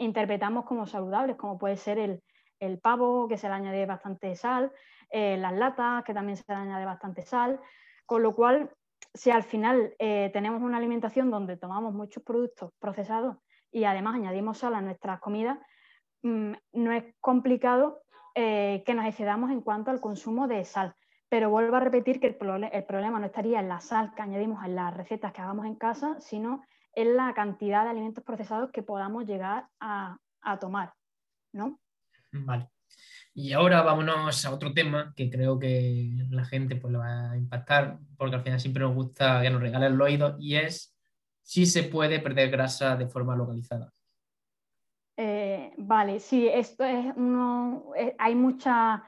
interpretamos 0.00 0.64
como 0.64 0.86
saludables, 0.86 1.36
como 1.36 1.58
puede 1.58 1.76
ser 1.76 1.98
el, 1.98 2.22
el 2.58 2.78
pavo, 2.78 3.28
que 3.28 3.36
se 3.36 3.48
le 3.48 3.54
añade 3.54 3.86
bastante 3.86 4.34
sal, 4.36 4.72
eh, 5.10 5.36
las 5.36 5.52
latas, 5.52 6.04
que 6.04 6.14
también 6.14 6.36
se 6.36 6.44
le 6.46 6.54
añade 6.54 6.84
bastante 6.84 7.22
sal, 7.22 7.60
con 8.06 8.22
lo 8.22 8.34
cual, 8.34 8.70
si 9.14 9.30
al 9.30 9.42
final 9.42 9.94
eh, 9.98 10.30
tenemos 10.32 10.62
una 10.62 10.78
alimentación 10.78 11.30
donde 11.30 11.56
tomamos 11.56 11.94
muchos 11.94 12.22
productos 12.22 12.72
procesados 12.78 13.36
y 13.72 13.84
además 13.84 14.14
añadimos 14.14 14.58
sal 14.58 14.74
a 14.74 14.80
nuestras 14.80 15.20
comidas, 15.20 15.58
mm, 16.22 16.52
no 16.72 16.92
es 16.92 17.04
complicado 17.20 18.02
eh, 18.34 18.82
que 18.86 18.94
nos 18.94 19.06
excedamos 19.06 19.50
en 19.50 19.62
cuanto 19.62 19.90
al 19.90 20.00
consumo 20.00 20.46
de 20.46 20.64
sal. 20.64 20.94
Pero 21.28 21.50
vuelvo 21.50 21.76
a 21.76 21.80
repetir 21.80 22.20
que 22.20 22.26
el, 22.26 22.36
problema 22.36 23.20
no 23.20 23.26
estaría 23.26 23.60
en 23.60 23.68
la 23.68 23.80
sal 23.80 24.12
que 24.14 24.22
añadimos 24.22 24.64
en 24.64 24.74
las 24.74 24.96
recetas 24.96 25.32
que 25.32 25.40
hagamos 25.40 25.66
en 25.66 25.76
casa, 25.76 26.20
sino 26.20 26.64
en 26.94 27.16
la 27.16 27.34
cantidad 27.34 27.84
de 27.84 27.90
alimentos 27.90 28.24
procesados 28.24 28.70
que 28.72 28.82
podamos 28.82 29.24
llegar 29.26 29.68
a, 29.80 30.18
a 30.42 30.58
tomar. 30.58 30.92
¿no? 31.52 31.80
Vale. 32.32 32.68
Y 33.32 33.52
ahora 33.52 33.82
vámonos 33.82 34.44
a 34.44 34.52
otro 34.52 34.72
tema 34.72 35.12
que 35.16 35.30
creo 35.30 35.58
que 35.58 36.10
la 36.30 36.44
gente 36.44 36.76
pues, 36.76 36.92
le 36.92 36.98
va 36.98 37.30
a 37.30 37.36
impactar, 37.36 37.98
porque 38.16 38.36
al 38.36 38.42
final 38.42 38.60
siempre 38.60 38.82
nos 38.82 38.94
gusta 38.94 39.40
que 39.42 39.50
nos 39.50 39.60
regalen 39.60 39.92
el 39.92 40.00
oído, 40.00 40.36
y 40.38 40.56
es 40.56 40.96
si 41.42 41.66
se 41.66 41.84
puede 41.84 42.20
perder 42.20 42.50
grasa 42.50 42.96
de 42.96 43.06
forma 43.06 43.36
localizada. 43.36 43.92
Eh, 45.16 45.72
vale, 45.76 46.18
sí, 46.18 46.48
esto 46.48 46.84
es 46.84 47.14
uno, 47.16 47.92
eh, 47.96 48.14
hay 48.18 48.34
mucha, 48.34 49.04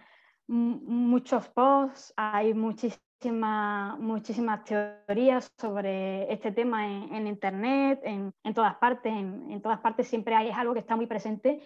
muchos 0.47 1.49
posts, 1.49 2.13
hay 2.17 2.55
muchísimas 2.55 3.01
muchísimas 3.31 4.65
teorías 4.65 5.53
sobre 5.59 6.33
este 6.33 6.51
tema 6.51 6.87
en, 6.87 7.27
internet, 7.27 8.01
en, 8.05 8.33
todas 8.55 8.75
partes, 8.77 9.13
en, 9.13 9.61
todas 9.63 9.81
partes 9.81 10.09
siempre 10.09 10.35
hay, 10.35 10.49
es 10.49 10.57
algo 10.57 10.73
que 10.73 10.81
está 10.81 10.97
muy 10.97 11.07
presente 11.07 11.63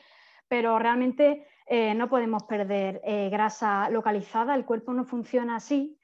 pero 0.48 0.78
realmente 0.78 1.46
eh, 1.66 1.94
no 1.94 2.08
podemos 2.08 2.44
perder 2.44 3.00
eh, 3.04 3.28
grasa 3.30 3.90
localizada, 3.90 4.54
el 4.54 4.64
cuerpo 4.64 4.92
no 4.92 5.04
funciona 5.04 5.56
así 5.56 5.98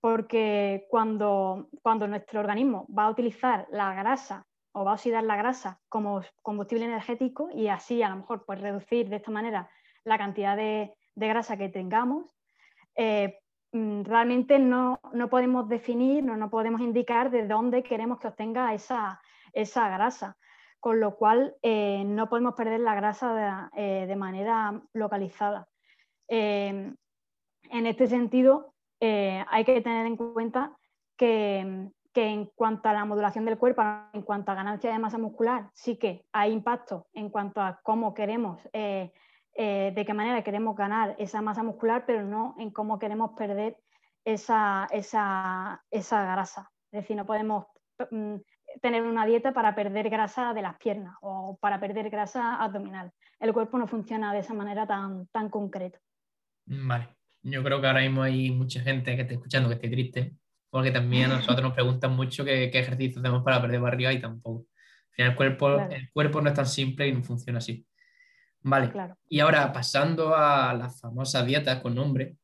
porque 0.00 0.86
cuando, 0.90 1.70
cuando 1.82 2.06
nuestro 2.06 2.40
organismo 2.40 2.86
va 2.96 3.04
a 3.04 3.10
utilizar 3.10 3.66
la 3.70 3.94
grasa 3.94 4.46
o 4.72 4.84
va 4.84 4.92
a 4.92 4.94
oxidar 4.94 5.24
la 5.24 5.36
grasa 5.36 5.80
como 5.88 6.22
combustible 6.42 6.84
energético 6.84 7.48
y 7.52 7.68
así 7.68 8.02
a 8.02 8.10
lo 8.10 8.16
mejor 8.16 8.44
pues, 8.44 8.60
reducir 8.60 9.08
de 9.08 9.16
esta 9.16 9.30
manera 9.30 9.70
la 10.04 10.18
cantidad 10.18 10.56
de, 10.56 10.94
grasa 11.16 11.56
que 11.56 11.68
tengamos, 11.68 12.26
eh, 12.96 13.38
realmente 13.74 14.58
no, 14.60 15.00
podemos 15.30 15.68
definir, 15.68 16.24
no, 16.24 16.36
no, 16.36 16.48
podemos 16.48 16.80
indicar 16.80 17.30
de 17.30 17.46
dónde 17.46 17.82
queremos 17.82 18.20
que 18.20 18.28
obtenga 18.28 18.72
esa, 18.72 19.20
esa 19.52 19.88
grasa 19.88 20.36
con 20.78 21.00
lo 21.00 21.16
cual 21.16 21.56
eh, 21.62 22.04
no 22.04 22.28
podemos 22.28 22.54
perder 22.54 22.80
la 22.80 22.94
grasa 22.94 23.70
de, 23.74 24.12
eh, 24.12 24.16
manera 24.16 24.82
localizada. 24.92 25.66
Em, 26.28 26.94
en 27.70 27.86
este 27.86 28.06
sentido, 28.06 28.74
eh, 29.00 29.42
hay 29.48 29.64
que 29.64 29.80
tener 29.80 30.06
en 30.06 30.18
cuenta 30.18 30.76
que, 31.16 31.90
en 32.14 32.50
cuanto 32.54 32.90
a 32.90 32.92
la 32.92 33.06
modulación 33.06 33.46
del 33.46 33.56
cuerpo, 33.56 33.82
en 34.12 34.22
cuanto 34.22 34.52
a 34.52 34.54
ganancia 34.54 34.92
de 34.92 34.98
masa 34.98 35.16
muscular, 35.16 35.70
sí 35.72 35.96
que 35.96 36.26
hay 36.32 36.52
impacto 36.52 37.06
en 37.14 37.30
cuanto 37.30 37.62
a 37.62 37.80
cómo 37.82 38.12
queremos, 38.12 38.60
de 39.56 40.04
qué 40.06 40.14
manera 40.14 40.42
queremos 40.42 40.76
ganar 40.76 41.14
esa 41.18 41.40
masa 41.40 41.62
muscular, 41.62 42.04
pero 42.06 42.24
no 42.24 42.56
en 42.58 42.70
cómo 42.70 42.98
queremos 42.98 43.32
perder 43.36 43.76
esa, 44.24 44.88
esa 44.90 45.80
grasa. 45.90 46.70
Es 46.90 47.02
decir, 47.02 47.16
no 47.16 47.26
podemos 47.26 47.66
mm, 48.10 48.36
tener 48.80 49.02
una 49.02 49.26
dieta 49.26 49.52
para 49.52 49.74
perder 49.74 50.10
grasa 50.10 50.54
de 50.54 50.62
las 50.62 50.76
piernas 50.78 51.16
o 51.20 51.58
para 51.60 51.80
perder 51.80 52.10
grasa 52.10 52.56
abdominal. 52.56 53.10
El 53.40 53.52
cuerpo 53.52 53.78
no 53.78 53.86
funciona 53.86 54.32
de 54.32 54.40
esa 54.40 54.54
manera 54.54 54.86
tan, 54.86 55.26
tan 55.28 55.50
concreta. 55.50 55.98
Vale, 56.66 57.08
yo 57.42 57.62
creo 57.62 57.80
que 57.80 57.86
ahora 57.86 58.00
mismo 58.00 58.22
hay 58.22 58.50
mucha 58.50 58.80
gente 58.80 59.16
que 59.16 59.22
esté 59.22 59.34
escuchando 59.34 59.68
que 59.68 59.74
esté 59.74 59.88
triste, 59.88 60.36
porque 60.70 60.90
también 60.90 61.30
a 61.30 61.36
nosotros 61.36 61.62
nos 61.62 61.74
preguntan 61.74 62.16
mucho 62.16 62.44
qué, 62.44 62.70
qué 62.70 62.78
ejercicio 62.78 63.20
hacemos 63.20 63.42
para 63.42 63.60
perder 63.60 63.80
barriga 63.80 64.12
y 64.12 64.20
tampoco. 64.20 64.66
Al 65.10 65.14
final 65.14 65.30
el 65.30 65.36
cuerpo, 65.36 65.80
el 65.80 66.10
cuerpo 66.12 66.40
no 66.40 66.48
es 66.48 66.54
tan 66.54 66.66
simple 66.66 67.08
y 67.08 67.12
no 67.12 67.22
funciona 67.22 67.58
así. 67.58 67.86
Vale, 68.64 68.92
y 69.28 69.40
ahora 69.40 69.72
pasando 69.72 70.34
a 70.34 70.72
las 70.72 70.98
famosas 70.98 71.44
dietas 71.46 71.80
con 71.80 71.94
nombre, 71.94 72.36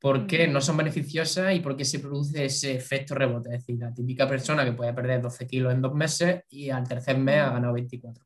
por 0.00 0.26
qué 0.26 0.48
no 0.48 0.60
son 0.60 0.78
beneficiosas 0.78 1.54
y 1.54 1.60
por 1.60 1.76
qué 1.76 1.84
se 1.84 1.98
produce 1.98 2.44
ese 2.44 2.74
efecto 2.74 3.14
rebote. 3.14 3.50
Es 3.50 3.60
decir, 3.60 3.78
la 3.78 3.92
típica 3.92 4.26
persona 4.26 4.64
que 4.64 4.72
puede 4.72 4.94
perder 4.94 5.20
12 5.20 5.46
kilos 5.46 5.72
en 5.72 5.82
dos 5.82 5.94
meses 5.94 6.44
y 6.48 6.70
al 6.70 6.88
tercer 6.88 7.18
mes 7.18 7.42
ha 7.42 7.50
ganado 7.50 7.74
24. 7.74 8.24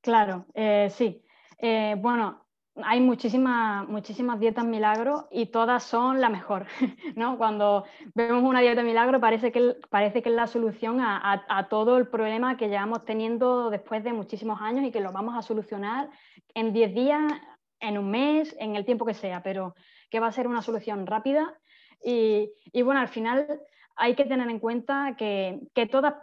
Claro, 0.00 0.46
eh, 0.54 0.88
sí. 0.90 1.22
Eh, 1.58 1.94
bueno, 1.98 2.45
hay 2.84 3.00
muchísimas, 3.00 3.88
muchísimas 3.88 4.38
dietas 4.38 4.64
milagros 4.64 5.24
y 5.30 5.46
todas 5.46 5.84
son 5.84 6.20
la 6.20 6.28
mejor. 6.28 6.66
¿no? 7.16 7.38
Cuando 7.38 7.84
vemos 8.14 8.42
una 8.42 8.60
dieta 8.60 8.82
milagro 8.82 9.20
parece 9.20 9.52
que, 9.52 9.76
parece 9.88 10.22
que 10.22 10.28
es 10.28 10.34
la 10.34 10.46
solución 10.46 11.00
a, 11.00 11.66
todo 11.70 11.96
el 11.98 12.08
problema 12.08 12.56
que 12.56 12.68
llevamos 12.68 13.04
teniendo 13.04 13.70
después 13.70 14.04
de 14.04 14.12
muchísimos 14.12 14.60
años 14.60 14.84
y 14.84 14.90
que 14.90 15.00
lo 15.00 15.12
vamos 15.12 15.36
a 15.36 15.42
solucionar 15.42 16.10
en 16.54 16.72
10 16.72 16.94
días, 16.94 17.32
en 17.80 17.98
un 17.98 18.10
mes, 18.10 18.54
en 18.58 18.76
el 18.76 18.84
tiempo 18.84 19.04
que 19.04 19.14
sea, 19.14 19.42
pero 19.42 19.74
que 20.10 20.20
va 20.20 20.28
a 20.28 20.32
ser 20.32 20.46
una 20.46 20.62
solución 20.62 21.06
rápida 21.06 21.58
y, 22.02 22.82
bueno, 22.82 23.00
al 23.00 23.08
final 23.08 23.60
hay 23.96 24.14
que 24.14 24.26
tener 24.26 24.48
en 24.48 24.60
cuenta 24.60 25.16
que, 25.16 25.60
todas 25.90 26.14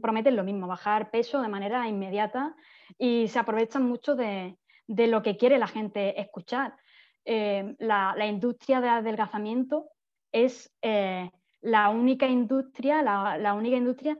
prometen 0.00 0.36
lo 0.36 0.44
mismo, 0.44 0.66
bajar 0.66 1.10
peso 1.10 1.42
de 1.42 1.48
manera 1.48 1.88
inmediata 1.88 2.54
y 2.96 3.28
se 3.28 3.38
aprovechan 3.38 3.82
mucho 3.82 4.14
de, 4.14 4.56
lo 4.96 5.22
que 5.22 5.36
quiere 5.36 5.58
la 5.58 5.66
gente 5.66 6.20
escuchar. 6.20 6.74
Eh, 7.24 7.74
la, 7.78 8.26
industria 8.26 8.80
de 8.80 8.88
adelgazamiento 8.88 9.86
es 10.32 10.72
eh, 10.82 11.30
la 11.60 11.90
única 11.90 12.26
industria, 12.26 13.02
la, 13.02 13.54
única 13.54 13.76
industria 13.76 14.18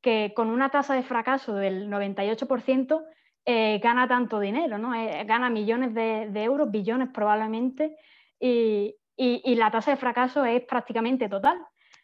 que 0.00 0.32
con 0.34 0.48
una 0.48 0.70
tasa 0.70 0.94
de 0.94 1.02
fracaso 1.02 1.54
del 1.54 1.88
98% 1.88 3.04
eh, 3.44 3.80
gana 3.82 4.08
tanto 4.08 4.40
dinero, 4.40 4.78
¿no? 4.78 4.90
gana 5.26 5.50
millones 5.50 5.94
de, 5.94 6.28
de, 6.30 6.42
euros, 6.42 6.70
billones 6.70 7.08
probablemente, 7.12 7.96
y, 8.40 9.54
la 9.56 9.70
tasa 9.70 9.90
de 9.90 9.96
fracaso 9.96 10.44
es 10.44 10.62
prácticamente 10.62 11.28
total. 11.28 11.58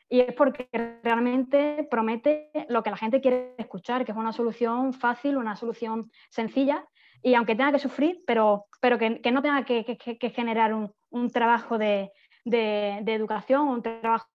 Y 0.08 0.20
es 0.20 0.34
porque 0.34 0.68
realmente 1.02 1.86
promete 1.90 2.50
lo 2.68 2.82
que 2.82 2.90
la 2.90 2.96
gente 2.96 3.20
quiere 3.20 3.54
escuchar, 3.56 4.04
que 4.04 4.12
es 4.12 4.18
una 4.18 4.32
solución 4.32 4.92
fácil, 4.92 5.36
una 5.36 5.56
solución 5.56 6.10
sencilla, 6.28 6.86
y 7.24 7.34
aunque 7.34 7.56
tenga 7.56 7.72
que 7.72 7.78
sufrir, 7.78 8.22
pero, 8.26 8.66
pero 8.82 8.98
que, 8.98 9.32
no 9.32 9.40
tenga 9.40 9.64
que, 9.64 10.32
generar 10.36 10.74
un, 10.74 11.30
trabajo 11.30 11.78
de, 11.78 12.12
educación, 12.44 13.68
un 13.68 13.82
trabajo 13.82 14.28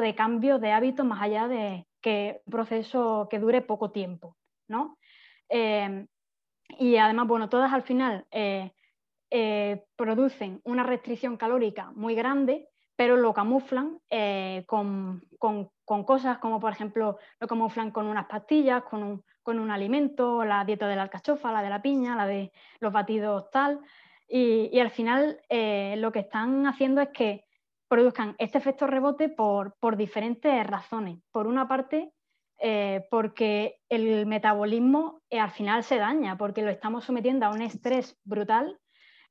de 0.00 0.14
cambio 0.14 0.60
de 0.60 0.70
hábitos 0.70 1.04
más 1.04 1.20
allá 1.20 1.48
de 1.48 1.88
que 2.00 2.40
un 2.46 2.52
proceso 2.52 3.26
que 3.28 3.40
dure 3.40 3.62
poco 3.62 3.90
tiempo. 3.90 4.36
¿no? 4.68 4.96
Eh, 5.48 6.06
y 6.78 6.96
además, 6.96 7.26
bueno, 7.26 7.48
todas 7.48 7.72
al 7.72 7.82
final 7.82 8.24
eh, 8.30 8.70
eh, 9.30 9.84
producen 9.96 10.60
una 10.62 10.84
restricción 10.84 11.36
calórica 11.36 11.90
muy 11.96 12.14
grande, 12.14 12.68
pero 12.94 13.16
lo 13.16 13.34
camuflan 13.34 13.98
eh, 14.08 14.62
con, 14.68 15.20
cosas 16.06 16.38
como, 16.38 16.60
por 16.60 16.72
ejemplo, 16.72 17.18
lo 17.40 17.48
camuflan 17.48 17.90
con 17.90 18.06
unas 18.06 18.26
pastillas, 18.26 18.84
con 18.84 19.02
un, 19.02 19.24
alimento, 19.70 20.44
la 20.44 20.64
dieta 20.64 20.88
de 20.88 20.96
la 20.96 21.02
alcachofa, 21.02 21.52
la 21.52 21.62
de 21.62 21.70
la 21.70 21.82
piña, 21.82 22.16
la 22.16 22.26
de 22.26 22.52
los 22.80 22.92
batidos 22.92 23.50
tal. 23.50 23.80
Y, 24.28 24.78
al 24.80 24.90
final 24.90 25.40
eh, 25.48 25.94
lo 25.98 26.10
que 26.12 26.20
están 26.20 26.66
haciendo 26.66 27.00
es 27.00 27.10
que 27.10 27.44
produzcan 27.88 28.34
este 28.38 28.58
efecto 28.58 28.86
rebote 28.86 29.28
por, 29.28 29.74
diferentes 29.96 30.66
razones. 30.66 31.18
Por 31.30 31.46
una 31.46 31.68
parte, 31.68 32.12
porque 33.10 33.80
el 33.88 34.26
metabolismo 34.26 35.20
al 35.30 35.50
final 35.50 35.84
se 35.84 35.98
daña, 35.98 36.36
porque 36.36 36.62
lo 36.62 36.70
estamos 36.70 37.04
sometiendo 37.04 37.46
a 37.46 37.50
un 37.50 37.62
estrés 37.62 38.18
brutal 38.24 38.80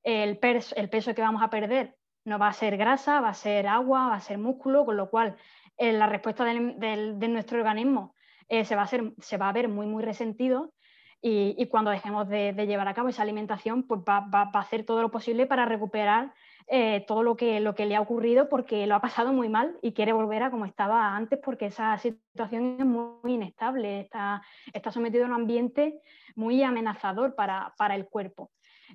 el, 0.06 0.38
peso 0.38 1.16
que 1.16 1.22
vamos 1.22 1.42
a 1.42 1.50
perder 1.50 1.98
no 2.26 2.40
va 2.40 2.48
a 2.48 2.54
ser 2.54 2.78
grasa, 2.78 3.22
va 3.22 3.30
a 3.30 3.34
ser 3.34 3.68
agua, 3.68 4.08
va 4.08 4.16
a 4.16 4.20
ser 4.20 4.38
músculo, 4.38 4.86
con 4.86 4.98
lo 4.98 5.10
cual 5.10 5.36
eh, 5.78 5.94
la 5.94 6.08
respuesta 6.08 6.44
de 6.44 7.28
nuestro 7.28 7.60
organismo 7.60 8.15
eh, 8.50 8.66
se, 8.66 8.76
va 8.76 8.84
a 8.84 8.88
se 8.88 9.38
va 9.38 9.50
a 9.50 9.54
ver 9.54 9.68
muy, 9.68 9.88
muy 9.88 10.04
resentido 10.04 10.74
y, 11.28 11.66
cuando 11.68 11.90
dejemos 11.90 12.30
de, 12.30 12.54
llevar 12.68 12.88
a 12.88 12.94
cabo 12.94 13.10
esa 13.10 13.24
alimentación, 13.24 13.82
pues 13.88 14.02
va, 14.02 14.30
a 14.32 14.60
hacer 14.60 14.86
todo 14.86 15.02
lo 15.02 15.10
posible 15.10 15.48
para 15.48 15.66
recuperar 15.66 16.36
eh, 16.68 17.04
todo 17.08 17.24
lo 17.24 17.36
que, 17.36 17.60
lo 17.60 17.74
que 17.74 17.88
le 17.88 17.96
ha 17.96 18.02
ocurrido 18.02 18.48
porque 18.48 18.86
lo 18.86 18.94
ha 18.94 19.02
pasado 19.02 19.34
muy 19.34 19.50
mal 19.50 19.76
y 19.82 19.94
quiere 19.94 20.14
volver 20.14 20.44
a 20.44 20.52
como 20.52 20.66
estaba 20.66 21.16
antes 21.16 21.40
porque 21.44 21.68
esa 21.68 21.98
situación 21.98 22.78
es 22.80 22.86
muy 22.86 23.34
inestable, 23.34 24.02
está, 24.02 24.44
está 24.72 24.92
sometido 24.92 25.24
a 25.24 25.28
un 25.28 25.34
ambiente 25.34 26.00
muy 26.36 26.62
amenazador 26.62 27.34
para, 27.34 27.74
el 27.96 28.06
cuerpo. 28.08 28.52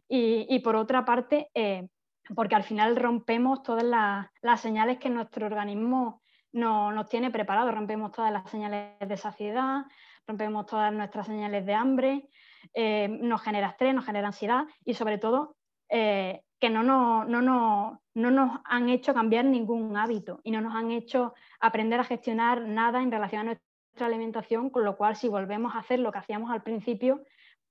Y, 0.09 0.57
por 0.61 0.77
otra 0.77 1.05
parte, 1.05 1.49
eh, 1.55 1.89
porque 2.37 2.55
al 2.55 2.63
final 2.63 2.95
rompemos 2.95 3.65
todas 3.65 3.83
las, 3.83 4.61
señales 4.61 4.99
que 4.99 5.11
nuestro 5.11 5.47
organismo 5.47 6.20
no, 6.53 6.93
nos 6.93 7.09
tiene 7.09 7.31
preparado, 7.31 7.71
rompemos 7.71 8.13
todas 8.13 8.33
las 8.33 8.51
señales 8.51 8.99
de 9.01 9.17
saciedad, 9.17 9.85
rompemos 10.27 10.67
todas 10.67 10.93
nuestras 10.93 11.27
señales 11.27 11.65
de 11.67 11.75
hambre, 11.75 12.29
eh, 12.75 13.09
nos 13.09 13.43
genera 13.43 13.69
estrés, 13.69 13.95
nos 13.95 14.05
genera 14.05 14.29
ansiedad 14.29 14.65
y 14.85 14.95
sobre 14.95 15.19
todo 15.19 15.57
eh, 15.89 16.43
que 16.59 16.71
no, 16.71 16.83
no, 16.83 17.25
no, 17.25 17.41
no, 17.43 18.01
nos 18.31 18.61
han 18.65 18.89
hecho 18.91 19.15
cambiar 19.15 19.45
ningún 19.45 19.97
hábito 19.97 20.41
y 20.45 20.51
no 20.51 20.61
nos 20.61 20.75
han 20.75 20.91
hecho 20.91 21.35
aprender 21.59 22.01
a 22.01 22.05
gestionar 22.05 22.63
nada 22.63 23.03
en 23.03 23.11
relación 23.11 23.41
a 23.41 23.45
nuestra 23.45 24.07
alimentación, 24.07 24.71
con 24.71 24.85
lo 24.85 24.97
cual 24.97 25.17
si 25.17 25.29
volvemos 25.29 25.75
a 25.75 25.79
hacer 25.79 26.01
lo 26.01 26.13
que 26.13 26.19
hacíamos 26.19 26.51
al 26.51 26.63
principio, 26.63 27.23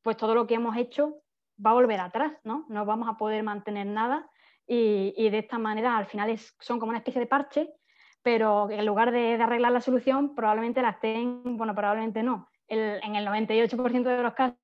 pues 0.02 0.18
todo 0.18 0.34
lo 0.34 0.48
que 0.48 0.56
hemos 0.56 0.76
hecho 0.76 1.22
va 1.64 1.72
a 1.72 1.76
volver 1.76 2.00
atrás, 2.00 2.34
¿no? 2.44 2.66
No 2.70 2.86
vamos 2.86 3.08
a 3.10 3.18
poder 3.18 3.44
mantener 3.44 3.86
nada 3.86 4.30
y, 4.66 5.14
y 5.18 5.30
de 5.30 5.40
esta 5.40 5.60
manera 5.60 5.98
al 5.98 6.06
final 6.08 6.30
es, 6.30 6.56
son 6.60 6.80
como 6.80 6.90
una 6.90 7.00
especie 7.00 7.20
de 7.20 7.28
parche 7.28 7.74
pero 8.32 8.70
en 8.70 8.86
lugar 8.86 9.12
de, 9.12 9.42
arreglar 9.42 9.72
la 9.72 9.82
solución, 9.82 10.36
probablemente 10.36 10.84
la 10.84 10.92
estén, 10.92 11.58
bueno, 11.58 11.74
probablemente 11.74 12.22
no, 12.22 12.48
en 12.68 13.16
el 13.16 13.26
98% 13.26 14.04
de 14.04 14.22
los 14.22 14.36
casos 14.36 14.56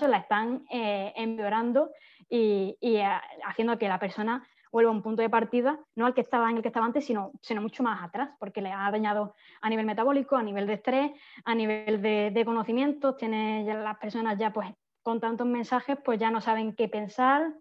la 0.00 0.16
están 0.16 0.64
eh, 0.72 1.12
empeorando 1.14 1.90
y, 2.28 2.76
eh, 2.80 3.08
haciendo 3.44 3.78
que 3.78 3.86
la 3.86 4.00
persona 4.00 4.44
vuelva 4.72 4.90
a 4.90 4.94
un 4.94 5.02
punto 5.02 5.22
de 5.22 5.30
partida, 5.30 5.78
no 5.94 6.06
al 6.06 6.14
que 6.14 6.20
estaba 6.20 6.50
en 6.50 6.56
el 6.56 6.62
que 6.62 6.68
estaba 6.70 6.84
antes, 6.84 7.06
sino, 7.06 7.30
sino 7.42 7.62
mucho 7.62 7.84
más 7.84 8.02
atrás, 8.02 8.30
porque 8.40 8.60
le 8.60 8.72
ha 8.72 8.90
dañado 8.90 9.36
a 9.60 9.70
nivel 9.70 9.86
metabólico, 9.86 10.34
a 10.34 10.42
nivel 10.42 10.66
de 10.66 10.72
estrés, 10.72 11.12
a 11.44 11.54
nivel 11.54 12.02
de, 12.02 12.32
de 12.34 12.44
conocimientos, 12.44 13.16
tiene 13.18 13.62
las 13.72 13.98
personas 13.98 14.36
ya 14.36 14.52
pues 14.52 14.68
con 15.04 15.20
tantos 15.20 15.46
mensajes 15.46 15.96
pues 16.04 16.18
ya 16.18 16.32
no 16.32 16.40
saben 16.40 16.74
qué 16.74 16.88
pensar, 16.88 17.54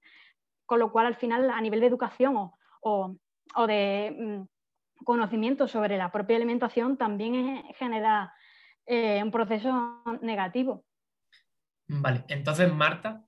con 0.65 0.79
lo 0.79 0.91
cual 0.91 1.05
al 1.05 1.17
final 1.17 1.51
a 1.51 1.61
nivel 1.61 1.81
de 1.81 1.85
educación 1.85 2.35
o, 2.35 2.57
o, 3.53 3.67
de 3.67 4.17
mm, 4.17 4.47
conocimiento 5.03 5.67
sobre 5.67 5.97
la 5.97 6.11
propia 6.11 6.37
alimentación 6.37 6.97
también 6.97 7.63
genera 7.77 8.33
eh, 8.85 9.21
un 9.23 9.31
proceso 9.31 10.03
negativo. 10.21 10.85
Vale, 11.87 12.23
entonces 12.29 12.71
Marta, 12.73 13.25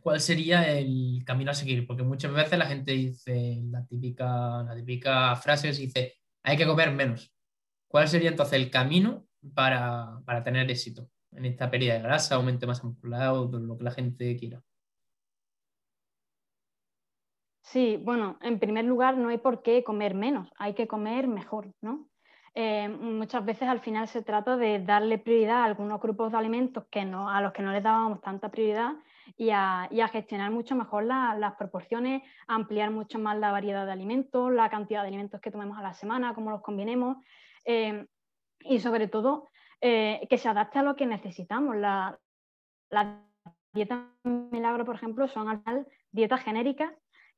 ¿cuál 0.00 0.20
sería 0.20 0.70
el 0.78 1.22
camino 1.24 1.50
a 1.50 1.54
seguir? 1.54 1.86
Porque 1.86 2.02
muchas 2.02 2.32
veces 2.32 2.58
la 2.58 2.66
gente 2.66 2.92
dice 2.92 3.60
la 3.70 3.84
típica, 3.86 4.62
la 4.62 5.36
frase, 5.36 5.72
dice, 5.72 6.14
hay 6.42 6.56
que 6.56 6.66
comer 6.66 6.92
menos. 6.92 7.34
¿Cuál 7.88 8.08
sería 8.08 8.30
entonces 8.30 8.54
el 8.54 8.70
camino 8.70 9.26
para, 9.54 10.20
para 10.24 10.44
tener 10.44 10.70
éxito 10.70 11.10
en 11.32 11.44
esta 11.44 11.70
pérdida 11.70 11.94
de 11.94 12.02
grasa, 12.02 12.36
aumento 12.36 12.66
más 12.66 12.84
muscular 12.84 13.30
o 13.30 13.46
lo 13.46 13.76
que 13.76 13.84
la 13.84 13.90
gente 13.90 14.36
quiera? 14.36 14.62
Sí, 17.62 18.00
bueno, 18.02 18.38
en 18.40 18.58
primer 18.58 18.84
lugar 18.84 19.16
no 19.16 19.28
hay 19.28 19.38
por 19.38 19.62
qué 19.62 19.84
comer 19.84 20.14
menos, 20.14 20.50
hay 20.56 20.74
que 20.74 20.88
comer 20.88 21.28
mejor, 21.28 21.72
¿no? 21.80 22.08
Eh, 22.54 22.88
muchas 22.88 23.44
veces 23.44 23.68
al 23.68 23.78
final 23.80 24.08
se 24.08 24.22
trata 24.22 24.56
de 24.56 24.80
darle 24.80 25.18
prioridad 25.18 25.58
a 25.58 25.64
algunos 25.64 26.00
grupos 26.00 26.32
de 26.32 26.38
alimentos 26.38 26.84
que 26.90 27.04
no, 27.04 27.30
a 27.30 27.40
los 27.40 27.52
que 27.52 27.62
no 27.62 27.72
les 27.72 27.82
dábamos 27.82 28.20
tanta 28.22 28.48
prioridad 28.50 28.94
y 29.36 29.50
a, 29.50 29.88
gestionar 30.10 30.50
mucho 30.50 30.74
mejor 30.74 31.04
las 31.04 31.54
proporciones, 31.54 32.22
ampliar 32.48 32.90
mucho 32.90 33.20
más 33.20 33.38
la 33.38 33.52
variedad 33.52 33.86
de 33.86 33.92
alimentos, 33.92 34.52
la 34.52 34.68
cantidad 34.68 35.02
de 35.02 35.08
alimentos 35.08 35.40
que 35.40 35.52
tomemos 35.52 35.78
a 35.78 35.82
la 35.82 35.94
semana, 35.94 36.34
cómo 36.34 36.50
los 36.50 36.62
combinemos 36.62 37.18
eh, 37.64 38.06
y 38.64 38.80
sobre 38.80 39.06
todo 39.06 39.48
eh, 39.80 40.26
que 40.28 40.38
se 40.38 40.48
adapte 40.48 40.80
a 40.80 40.82
lo 40.82 40.96
que 40.96 41.06
necesitamos. 41.06 41.76
La, 41.76 42.18
la 42.90 43.22
dieta 43.72 44.08
milagro, 44.24 44.84
por 44.84 44.96
ejemplo, 44.96 45.28
son 45.28 45.48
al 45.48 45.62
final 45.62 45.86
dietas 46.10 46.42
genéricas 46.42 46.92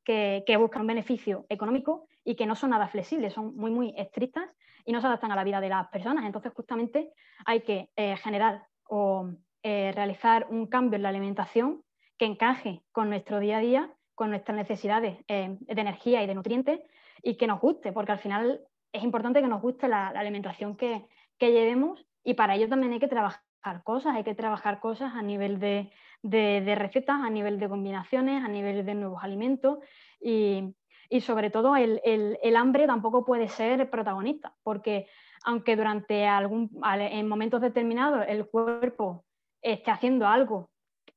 que, 0.05 0.57
buscan 0.59 0.82
un 0.82 0.88
beneficio 0.88 1.46
económico 1.48 2.07
y 2.24 2.34
que 2.34 2.46
no 2.46 2.55
son 2.55 2.70
nada 2.70 2.88
flexibles, 2.88 3.32
son 3.32 3.57
muy, 3.57 3.70
muy 3.70 3.94
estrictas 3.96 4.48
y 4.84 4.92
no 4.92 5.00
se 5.00 5.07
adaptan 5.07 5.32
a 5.32 5.36
la 5.36 5.44
vida 5.44 5.61
de 5.61 5.68
las 5.68 5.88
personas. 5.88 6.24
Entonces, 6.24 6.53
justamente 6.55 7.12
hay 7.44 7.61
que 7.61 7.90
eh, 7.96 8.16
generar 8.16 8.66
o 8.88 9.30
eh, 9.62 9.92
realizar 9.94 10.46
un 10.50 10.66
cambio 10.66 10.96
en 10.96 11.03
la 11.03 11.09
alimentación 11.09 11.82
que 12.18 12.26
encaje 12.26 12.82
con 12.92 13.09
nuestro 13.09 13.38
día 13.40 13.59
a 13.59 13.61
día, 13.61 13.92
con 14.14 14.30
nuestras 14.30 14.57
necesidades 14.57 15.18
eh, 15.28 15.57
de 15.61 15.80
energía 15.80 16.22
y 16.22 16.26
de 16.26 16.34
nutrientes 16.34 16.80
y 17.22 17.36
que 17.36 17.46
nos 17.46 17.61
guste, 17.61 17.92
porque 17.92 18.12
al 18.12 18.18
final 18.18 18.61
es 18.92 19.03
importante 19.03 19.40
que 19.40 19.48
nos 19.48 19.62
guste 19.62 19.88
la, 19.88 20.09
alimentación 20.09 20.76
que, 20.76 21.07
que 21.38 21.53
llevemos 21.53 22.05
y 22.22 22.34
para 22.34 22.55
ello 22.55 22.68
también 22.68 22.92
hay 22.92 23.00
que 23.00 23.09
trabajar 23.09 23.42
cosas, 23.84 24.16
hay 24.16 24.24
que 24.24 24.34
trabajar 24.34 24.80
cosas 24.80 25.14
a 25.14 25.22
nivel 25.22 25.59
de, 25.59 25.90
de, 26.22 26.74
recetas, 26.76 27.20
a 27.20 27.30
nivel 27.30 27.58
de 27.58 27.68
combinaciones, 27.68 28.44
a 28.44 28.48
nivel 28.48 28.86
de 28.86 28.94
nuevos 28.94 29.22
alimentos 29.22 29.78
y, 30.20 30.74
sobre 31.20 31.50
todo 31.50 31.76
el, 31.76 32.56
hambre 32.56 32.86
tampoco 32.86 33.24
puede 33.24 33.48
ser 33.48 33.90
protagonista, 33.90 34.54
porque 34.62 35.06
aunque 35.44 35.76
durante 35.76 36.26
algún, 36.26 36.70
en 36.84 37.28
momentos 37.28 37.60
determinados 37.60 38.24
el 38.28 38.46
cuerpo 38.46 39.24
esté 39.60 39.90
haciendo 39.90 40.26
algo 40.26 40.70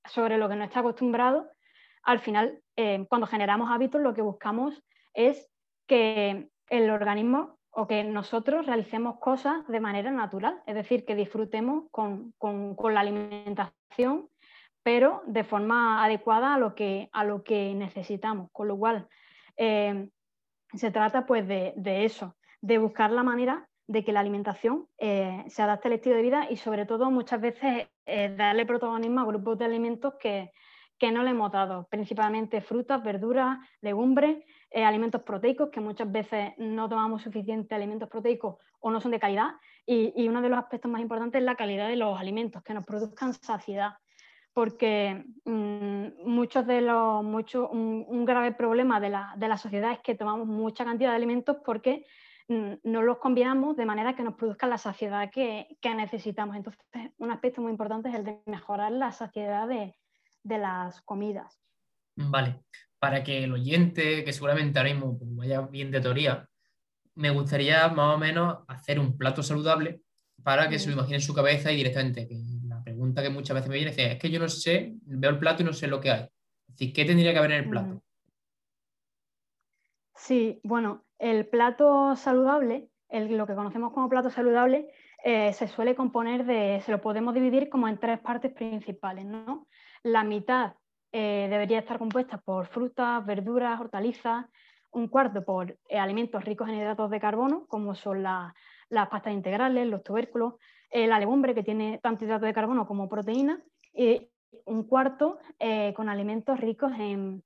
sobre 0.05 0.37
lo 0.37 0.49
que 0.49 0.55
no 0.55 0.63
está 0.63 0.81
acostumbrado, 0.81 1.47
al 2.03 2.19
final 2.19 2.61
eh, 2.75 3.05
cuando 3.07 3.27
generamos 3.27 3.71
hábitos 3.71 4.01
lo 4.01 4.13
que 4.13 4.21
buscamos 4.21 4.83
es 5.13 5.49
que 5.87 6.49
el 6.69 6.89
organismo 6.89 7.57
o 7.71 7.87
que 7.87 8.03
nosotros 8.03 8.65
realicemos 8.65 9.19
cosas 9.19 9.67
de 9.67 9.79
manera 9.79 10.11
natural, 10.11 10.61
es 10.65 10.75
decir, 10.75 11.05
que 11.05 11.15
disfrutemos 11.15 11.85
con, 11.91 12.33
con 12.37 12.93
la 12.93 13.01
alimentación 13.01 14.29
pero 14.85 15.23
de 15.25 15.43
forma 15.43 16.03
adecuada 16.03 16.53
a 16.53 16.59
lo 16.59 16.75
que, 16.75 17.09
a 17.11 17.23
lo 17.23 17.43
que 17.43 17.73
necesitamos. 17.73 18.51
Con 18.51 18.67
lo 18.67 18.77
cual, 18.77 19.07
eh, 19.57 20.09
se 20.75 20.91
trata 20.91 21.25
pues 21.25 21.47
de, 21.47 21.73
eso, 22.05 22.35
de 22.61 22.77
buscar 22.77 23.09
la 23.09 23.23
manera 23.23 23.67
de 23.87 24.03
que 24.03 24.11
la 24.11 24.19
alimentación 24.19 24.87
eh, 24.99 25.43
se 25.47 25.63
adapte 25.63 25.87
al 25.87 25.95
estilo 25.95 26.17
de 26.17 26.21
vida 26.21 26.47
y 26.51 26.57
sobre 26.57 26.85
todo 26.85 27.09
muchas 27.09 27.41
veces 27.41 27.87
eh, 28.05 28.35
darle 28.37 28.67
protagonismo 28.67 29.21
a 29.21 29.25
grupos 29.25 29.57
de 29.57 29.65
alimentos 29.65 30.13
que, 30.19 30.51
no 31.11 31.23
le 31.23 31.31
hemos 31.31 31.51
dado, 31.51 31.87
principalmente 31.89 32.61
frutas, 32.61 33.03
verduras, 33.03 33.57
legumbres, 33.81 34.43
alimentos 34.71 35.23
proteicos, 35.23 35.69
que 35.69 35.79
muchas 35.79 36.11
veces 36.11 36.53
no 36.57 36.87
tomamos 36.87 37.23
suficientes 37.23 37.75
alimentos 37.75 38.07
proteicos 38.07 38.57
o 38.81 38.91
no 38.91 39.01
son 39.01 39.11
de 39.11 39.19
calidad. 39.19 39.53
Y, 39.85 40.13
y, 40.15 40.27
uno 40.27 40.41
de 40.41 40.49
los 40.49 40.59
aspectos 40.59 40.91
más 40.91 41.01
importantes 41.01 41.39
es 41.39 41.45
la 41.45 41.55
calidad 41.55 41.87
de 41.87 41.95
los 41.95 42.19
alimentos, 42.19 42.63
que 42.63 42.73
nos 42.73 42.85
produzcan 42.85 43.33
saciedad 43.33 43.93
porque 44.55 45.25
mm, 45.43 46.23
muchos 46.25 46.65
de 46.65 46.79
los, 46.79 47.21
mucho, 47.25 47.67
un, 47.67 48.23
grave 48.23 48.53
problema 48.53 49.01
de 49.01 49.09
la, 49.09 49.33
de 49.35 49.49
la, 49.49 49.57
sociedad 49.57 49.91
es 49.91 49.99
que 49.99 50.15
tomamos 50.15 50.47
mucha 50.47 50.85
cantidad 50.85 51.09
de 51.09 51.17
alimentos 51.17 51.57
porque 51.65 52.05
mm, 52.47 52.75
no 52.85 53.01
los 53.01 53.17
combinamos 53.17 53.75
de 53.75 53.85
manera 53.85 54.15
que 54.15 54.23
nos 54.23 54.35
produzcan 54.35 54.69
la 54.69 54.77
saciedad 54.77 55.29
que, 55.29 55.67
que, 55.81 55.93
necesitamos. 55.93 56.55
Entonces, 56.55 56.81
un 57.17 57.31
aspecto 57.31 57.61
muy 57.61 57.71
importante 57.71 58.07
es 58.07 58.15
el 58.15 58.23
de 58.23 58.39
mejorar 58.45 58.93
la 58.93 59.11
saciedad 59.11 59.67
de, 59.67 59.93
de 60.41 60.57
las 60.57 61.01
comidas. 61.01 61.59
Vale, 62.15 62.61
para 62.97 63.25
que 63.25 63.43
el 63.43 63.51
oyente, 63.51 64.23
que 64.23 64.31
seguramente 64.31 64.79
ahora 64.79 64.93
mismo 64.93 65.17
pues, 65.17 65.35
vaya 65.35 65.61
bien 65.63 65.91
de 65.91 65.99
teoría, 65.99 66.47
me 67.15 67.29
gustaría 67.29 67.89
más 67.89 68.15
o 68.15 68.17
menos 68.17 68.59
hacer 68.69 69.01
un 69.01 69.17
plato 69.17 69.43
saludable 69.43 69.99
para 70.43 70.69
que 70.69 70.79
se 70.79 70.87
lo 70.87 70.93
imagine 70.93 71.15
en 71.15 71.21
su 71.21 71.33
cabeza 71.33 71.73
y 71.73 71.75
directamente 71.75 72.25
que 72.25 72.35
que 73.23 73.29
muchas 73.29 73.55
veces 73.55 73.69
me 73.69 73.75
viene 73.75 73.91
es, 73.95 74.19
que 74.19 74.29
yo 74.29 74.39
no 74.39 74.47
sé, 74.49 74.93
veo 75.03 75.31
el 75.31 75.39
plato 75.39 75.63
y 75.63 75.65
no 75.65 75.73
sé 75.73 75.87
lo 75.87 75.99
que 75.99 76.11
hay. 76.11 76.21
Es 76.21 76.75
decir, 76.75 76.93
¿qué 76.93 77.05
tendría 77.05 77.31
que 77.31 77.39
haber 77.39 77.51
en 77.51 77.63
el 77.63 77.69
plato? 77.69 78.01
Sí, 80.15 80.59
bueno, 80.63 81.05
el 81.19 81.47
plato 81.47 82.15
saludable, 82.15 82.89
lo 83.09 83.47
que 83.47 83.55
conocemos 83.55 83.93
como 83.93 84.09
plato 84.09 84.29
saludable, 84.29 84.89
eh, 85.23 85.53
se 85.53 85.67
suele 85.67 85.95
componer 85.95 86.45
de, 86.45 86.81
se 86.85 86.91
lo 86.91 87.01
podemos 87.01 87.33
dividir 87.33 87.69
como 87.69 87.87
en 87.87 87.97
tres 87.97 88.19
partes 88.19 88.51
principales, 88.53 89.25
¿no? 89.25 89.67
La 90.03 90.23
mitad 90.23 90.73
eh, 91.11 91.47
debería 91.49 91.79
estar 91.79 91.97
compuesta 91.97 92.37
por 92.37 92.67
frutas, 92.67 93.25
verduras, 93.25 93.79
hortalizas, 93.79 94.45
un 94.91 95.07
cuarto 95.07 95.43
por 95.43 95.77
eh, 95.89 95.97
alimentos 95.97 96.43
ricos 96.45 96.69
en 96.69 96.75
hidratos 96.75 97.09
de 97.09 97.19
carbono, 97.19 97.65
como 97.67 97.95
son 97.95 98.23
las 98.23 98.53
pastas 98.89 99.33
integrales, 99.33 99.87
los 99.87 100.03
tubérculos, 100.03 100.55
la 100.95 101.19
legumbre 101.19 101.53
que 101.53 101.63
tiene 101.63 101.99
tanto 102.01 102.25
hidrato 102.25 102.45
de 102.45 102.53
carbono 102.53 102.87
como 102.87 103.09
proteína 103.09 103.61
y 103.93 104.29
un 104.65 104.83
cuarto 104.83 105.39
eh, 105.59 105.93
con 105.93 106.07
alimentos 106.07 106.59
ricos 106.59 106.91
en, 106.97 107.43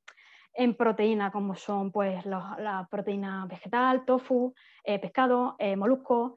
proteína 0.78 1.32
como 1.32 1.56
son 1.56 1.92
pues 1.92 2.26
la 2.26 2.88
proteína 2.92 3.46
vegetal, 3.46 4.04
tofu, 4.06 4.54
eh, 4.84 5.00
pescado, 5.00 5.56
molusco, 5.78 6.36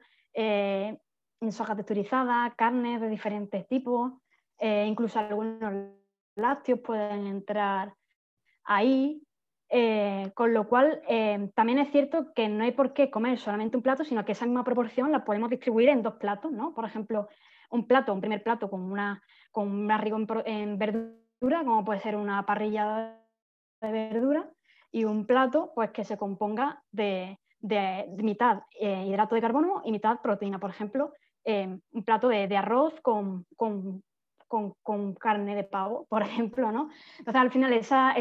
soja 1.51 1.75
texturizada, 1.75 2.53
carnes 2.55 3.01
de 3.01 3.09
diferentes 3.09 3.67
tipos, 3.67 4.13
eh, 4.59 4.85
incluso 4.87 5.19
algunos 5.19 5.91
lácteos 6.35 6.79
pueden 6.79 7.27
entrar 7.27 7.93
ahí, 8.63 9.21
eh, 9.75 10.31
con 10.35 10.53
lo 10.53 10.67
cual 10.67 11.01
eh, 11.09 11.49
también 11.55 11.79
es 11.79 11.89
cierto 11.91 12.31
que 12.35 12.47
no 12.47 12.63
hay 12.63 12.73
por 12.73 12.93
qué 12.93 13.09
comer 13.09 13.39
solamente 13.39 13.75
un 13.75 13.81
plato, 13.81 14.03
sino 14.03 14.23
que 14.23 14.33
esa 14.33 14.45
misma 14.45 14.63
proporción 14.63 15.11
la 15.11 15.25
podemos 15.25 15.49
distribuir 15.49 15.89
en 15.89 16.03
dos 16.03 16.13
platos, 16.17 16.51
¿no? 16.51 16.75
Por 16.75 16.85
ejemplo, 16.85 17.27
un 17.71 17.87
plato, 17.87 18.13
un 18.13 18.21
primer 18.21 18.43
plato 18.43 18.69
con 18.69 18.83
una, 18.83 19.23
con 19.49 19.89
rico 19.99 20.19
en, 20.45 20.77
verdura, 20.77 21.63
como 21.63 21.83
puede 21.83 22.01
ser 22.01 22.15
una 22.15 22.45
parrilla 22.45 23.17
de 23.81 23.91
verdura, 23.91 24.47
y 24.91 25.05
un 25.05 25.25
plato 25.25 25.71
pues, 25.73 25.89
que 25.89 26.03
se 26.03 26.17
componga 26.17 26.83
de, 26.91 27.39
mitad 27.59 28.61
hidrato 28.79 29.33
de 29.33 29.41
carbono 29.41 29.81
y 29.85 29.91
mitad 29.91 30.21
proteína. 30.21 30.59
Por 30.59 30.69
ejemplo, 30.69 31.13
un 31.45 32.03
plato 32.05 32.27
de, 32.27 32.55
arroz 32.55 32.93
con, 33.01 33.47
carne 35.19 35.55
de 35.55 35.63
pavo, 35.63 36.05
por 36.09 36.21
ejemplo, 36.23 36.71
¿no? 36.71 36.89
Entonces, 37.19 37.41
al 37.41 37.51
final, 37.51 37.73
esa, 37.73 38.15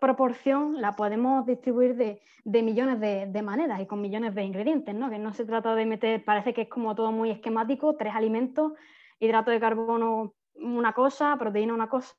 proporción 0.00 0.80
la 0.80 0.92
podemos 0.92 1.46
distribuir 1.46 1.96
de, 1.96 2.62
millones 2.62 3.00
de, 3.00 3.42
maneras 3.42 3.80
y 3.80 3.86
con 3.86 4.00
millones 4.00 4.34
de 4.34 4.44
ingredientes, 4.44 4.94
¿no? 4.94 5.10
Que 5.10 5.18
no 5.18 5.32
se 5.32 5.44
trata 5.44 5.74
de 5.74 5.86
meter, 5.86 6.24
parece 6.24 6.52
que 6.54 6.62
es 6.62 6.68
como 6.68 6.94
todo 6.94 7.12
muy 7.12 7.30
esquemático, 7.30 7.96
tres 7.96 8.14
alimentos, 8.14 8.72
hidrato 9.18 9.50
de 9.50 9.60
carbono 9.60 10.34
una 10.54 10.92
cosa, 10.92 11.36
proteína 11.38 11.74
una 11.74 11.88
cosa, 11.88 12.16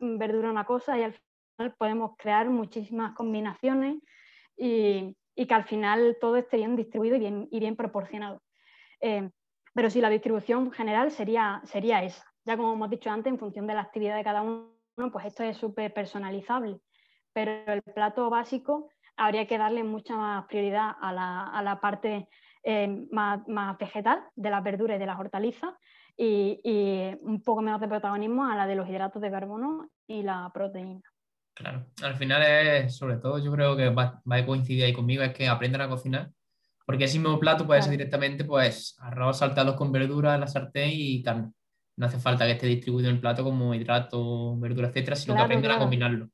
verdura 0.00 0.50
una 0.50 0.64
cosa, 0.64 0.98
y 0.98 1.02
al 1.02 1.14
final 1.56 1.74
podemos 1.78 2.12
crear 2.16 2.48
muchísimas 2.50 3.14
combinaciones 3.14 3.96
y, 4.56 5.16
que 5.36 5.54
al 5.54 5.64
final 5.64 6.18
todo 6.20 6.36
esté 6.36 6.58
bien 6.58 6.76
distribuido 6.76 7.16
y 7.16 7.18
bien, 7.18 7.48
y 7.50 7.60
bien 7.60 7.74
proporcionado. 7.74 8.42
Eh, 9.00 9.30
pero 9.74 9.88
sí, 9.88 10.00
la 10.00 10.10
distribución 10.10 10.70
general 10.72 11.10
sería, 11.10 11.62
sería 11.64 12.02
esa. 12.02 12.29
Ya 12.44 12.56
como 12.56 12.72
hemos 12.72 12.90
dicho 12.90 13.10
antes, 13.10 13.32
en 13.32 13.38
función 13.38 13.66
de 13.66 13.74
la 13.74 13.82
actividad 13.82 14.16
de 14.16 14.24
cada 14.24 14.42
uno, 14.42 14.72
pues 15.12 15.26
esto 15.26 15.42
es 15.42 15.56
súper 15.56 15.92
personalizable. 15.92 16.78
Pero 17.32 17.52
el 17.72 17.82
plato 17.82 18.28
básico 18.30 18.90
habría 19.16 19.46
que 19.46 19.58
darle 19.58 19.84
mucha 19.84 20.16
más 20.16 20.46
prioridad 20.46 20.92
a 21.00 21.12
la, 21.12 21.78
parte 21.80 22.28
eh, 22.62 23.06
más, 23.10 23.40
vegetal 23.78 24.24
de 24.34 24.50
las 24.50 24.64
verduras 24.64 24.96
y 24.96 25.00
de 25.00 25.06
las 25.06 25.18
hortalizas 25.18 25.74
y, 26.16 26.60
un 27.22 27.42
poco 27.42 27.62
menos 27.62 27.80
de 27.80 27.88
protagonismo 27.88 28.46
a 28.46 28.56
la 28.56 28.66
de 28.66 28.74
los 28.74 28.88
hidratos 28.88 29.22
de 29.22 29.30
carbono 29.30 29.90
y 30.06 30.22
la 30.22 30.50
proteína. 30.52 31.02
Claro, 31.54 31.86
al 32.02 32.14
final 32.14 32.42
es, 32.42 32.96
sobre 32.96 33.16
todo, 33.16 33.38
yo 33.38 33.52
creo 33.52 33.76
que 33.76 33.90
va, 33.90 34.22
a 34.24 34.46
coincidir 34.46 34.84
ahí 34.84 34.92
conmigo, 34.92 35.22
es 35.22 35.34
que 35.34 35.46
aprendan 35.46 35.82
a 35.82 35.88
cocinar, 35.88 36.30
porque 36.86 37.04
ese 37.04 37.18
mismo 37.18 37.38
plato 37.38 37.66
puede 37.66 37.82
ser 37.82 37.90
directamente 37.90 38.44
pues 38.44 38.96
arroz 39.00 39.38
saltados 39.38 39.76
con 39.76 39.92
verduras 39.92 40.34
en 40.34 40.40
la 40.40 40.46
sartén 40.46 40.90
y 40.92 41.22
carne 41.22 41.52
no 42.00 42.06
hace 42.06 42.18
falta 42.18 42.46
que 42.46 42.52
esté 42.52 42.66
distribuido 42.66 43.10
en 43.10 43.16
el 43.16 43.20
plato 43.20 43.44
como 43.44 43.74
hidrato, 43.74 44.56
verdura, 44.56 44.88
etcétera, 44.88 45.16
sino 45.16 45.36
que 45.36 45.42
aprendan 45.42 45.72
a 45.72 45.78
combinarlo. 45.78 46.30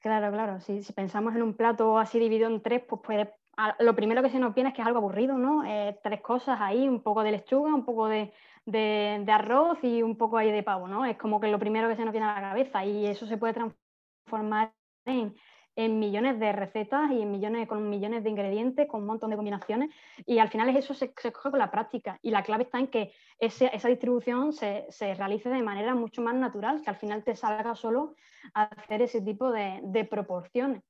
Claro, 0.00 0.32
claro. 0.32 0.58
Si, 0.60 0.80
pensamos 0.94 1.34
en 1.34 1.42
un 1.42 1.52
plato 1.52 1.98
así 1.98 2.18
dividido 2.18 2.48
en 2.48 2.62
tres, 2.62 2.82
pues 2.88 3.02
puede. 3.04 3.34
Lo 3.78 3.94
primero 3.94 4.22
que 4.22 4.30
se 4.30 4.38
nos 4.38 4.54
viene 4.54 4.70
es 4.70 4.74
que 4.74 4.80
es 4.80 4.86
algo 4.86 5.00
aburrido, 5.00 5.36
¿no? 5.36 5.64
Eh, 5.66 5.98
tres 6.02 6.22
cosas 6.22 6.58
ahí, 6.62 6.88
un 6.88 7.02
poco 7.02 7.22
de 7.22 7.32
lechuga, 7.32 7.74
un 7.74 7.84
poco 7.84 8.08
de, 8.08 8.32
de, 8.64 9.30
arroz 9.30 9.78
y 9.82 10.02
un 10.02 10.16
poco 10.16 10.38
ahí 10.38 10.50
de 10.50 10.62
pavo, 10.62 10.88
¿no? 10.88 11.04
Es 11.04 11.18
como 11.18 11.38
que 11.38 11.48
lo 11.48 11.58
primero 11.58 11.88
que 11.88 11.96
se 11.96 12.04
nos 12.04 12.12
viene 12.12 12.26
a 12.26 12.40
la 12.40 12.48
cabeza 12.48 12.86
y 12.86 13.06
eso 13.06 13.26
se 13.26 13.36
puede 13.36 13.52
transformar 13.52 14.72
en, 15.04 15.34
en 15.76 15.98
millones 15.98 16.40
de 16.40 16.52
recetas 16.52 17.10
y 17.12 17.20
en 17.20 17.30
millones, 17.30 17.68
con 17.68 17.88
millones 17.88 18.24
de 18.24 18.30
ingredientes, 18.30 18.88
con 18.88 19.02
un 19.02 19.06
montón 19.06 19.30
de 19.30 19.36
combinaciones. 19.36 19.90
Y 20.24 20.38
al 20.38 20.48
final 20.48 20.74
eso 20.74 20.94
se, 20.94 21.12
se 21.16 21.32
coge 21.32 21.50
con 21.50 21.58
la 21.58 21.70
práctica. 21.70 22.18
Y 22.22 22.30
la 22.30 22.42
clave 22.42 22.64
está 22.64 22.78
en 22.78 22.88
que 22.88 23.12
esa 23.38 23.88
distribución 23.88 24.54
se, 24.54 24.86
se, 24.88 25.14
realice 25.14 25.50
de 25.50 25.62
manera 25.62 25.94
mucho 25.94 26.22
más 26.22 26.34
natural, 26.34 26.80
que 26.82 26.90
al 26.90 26.96
final 26.96 27.22
te 27.22 27.36
salga 27.36 27.74
solo 27.74 28.14
a 28.54 28.62
hacer 28.62 29.02
ese 29.02 29.20
tipo 29.20 29.52
de, 29.52 29.80
de 29.82 30.04
proporciones. 30.06 30.82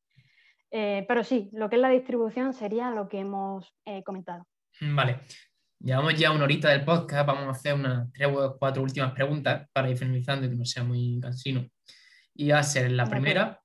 Eh, 0.71 1.05
pero 1.09 1.25
sí, 1.25 1.51
lo 1.53 1.69
que 1.69 1.77
es 1.77 1.83
la 1.83 1.91
distribución 1.91 2.53
sería 2.53 2.91
lo 2.91 3.09
que 3.09 3.21
hemos 3.21 3.75
eh, 3.85 4.05
comentado. 4.05 4.47
Vale. 4.81 5.21
Llevamos 5.79 6.15
ya 6.15 6.31
una 6.31 6.45
horita 6.45 6.71
del 6.71 6.85
podcast, 6.85 7.27
vamos 7.27 7.45
a 7.45 7.51
hacer 7.51 7.75
unas 7.75 8.11
tres 8.13 8.29
o 8.33 8.57
cuatro 8.59 8.83
últimas 8.83 9.13
preguntas 9.13 9.69
para 9.73 9.91
ir 9.91 9.99
finalizando 9.99 10.47
y 10.47 10.51
que 10.51 10.57
no 10.57 10.65
sea 10.65 10.85
muy 10.85 11.19
cansino. 11.21 11.67
Y 12.35 12.51
va 12.51 12.61
a 12.61 12.63
ser 12.63 12.91
la 12.93 13.07
primera, 13.07 13.61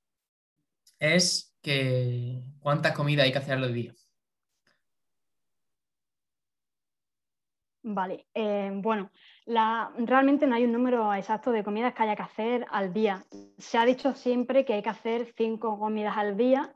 es 1.01 1.57
que 1.61 2.41
cuántas 2.59 2.93
comidas 2.93 3.25
hay 3.25 3.31
que 3.31 3.39
hacer 3.39 3.57
al 3.57 3.73
día. 3.73 3.93
Vale, 7.83 8.27
eh, 8.35 8.69
bueno, 8.75 9.09
realmente 9.47 10.45
no 10.45 10.55
hay 10.55 10.65
un 10.65 10.71
número 10.71 11.11
exacto 11.15 11.51
de 11.51 11.63
comidas 11.63 11.95
que 11.95 12.03
haya 12.03 12.15
que 12.15 12.21
hacer 12.21 12.67
al 12.69 12.93
día. 12.93 13.25
Se 13.57 13.79
ha 13.79 13.85
dicho 13.85 14.13
siempre 14.13 14.63
que 14.63 14.73
hay 14.73 14.83
que 14.83 14.89
hacer 14.89 15.33
cinco 15.35 15.79
comidas 15.79 16.15
al 16.15 16.37
día 16.37 16.75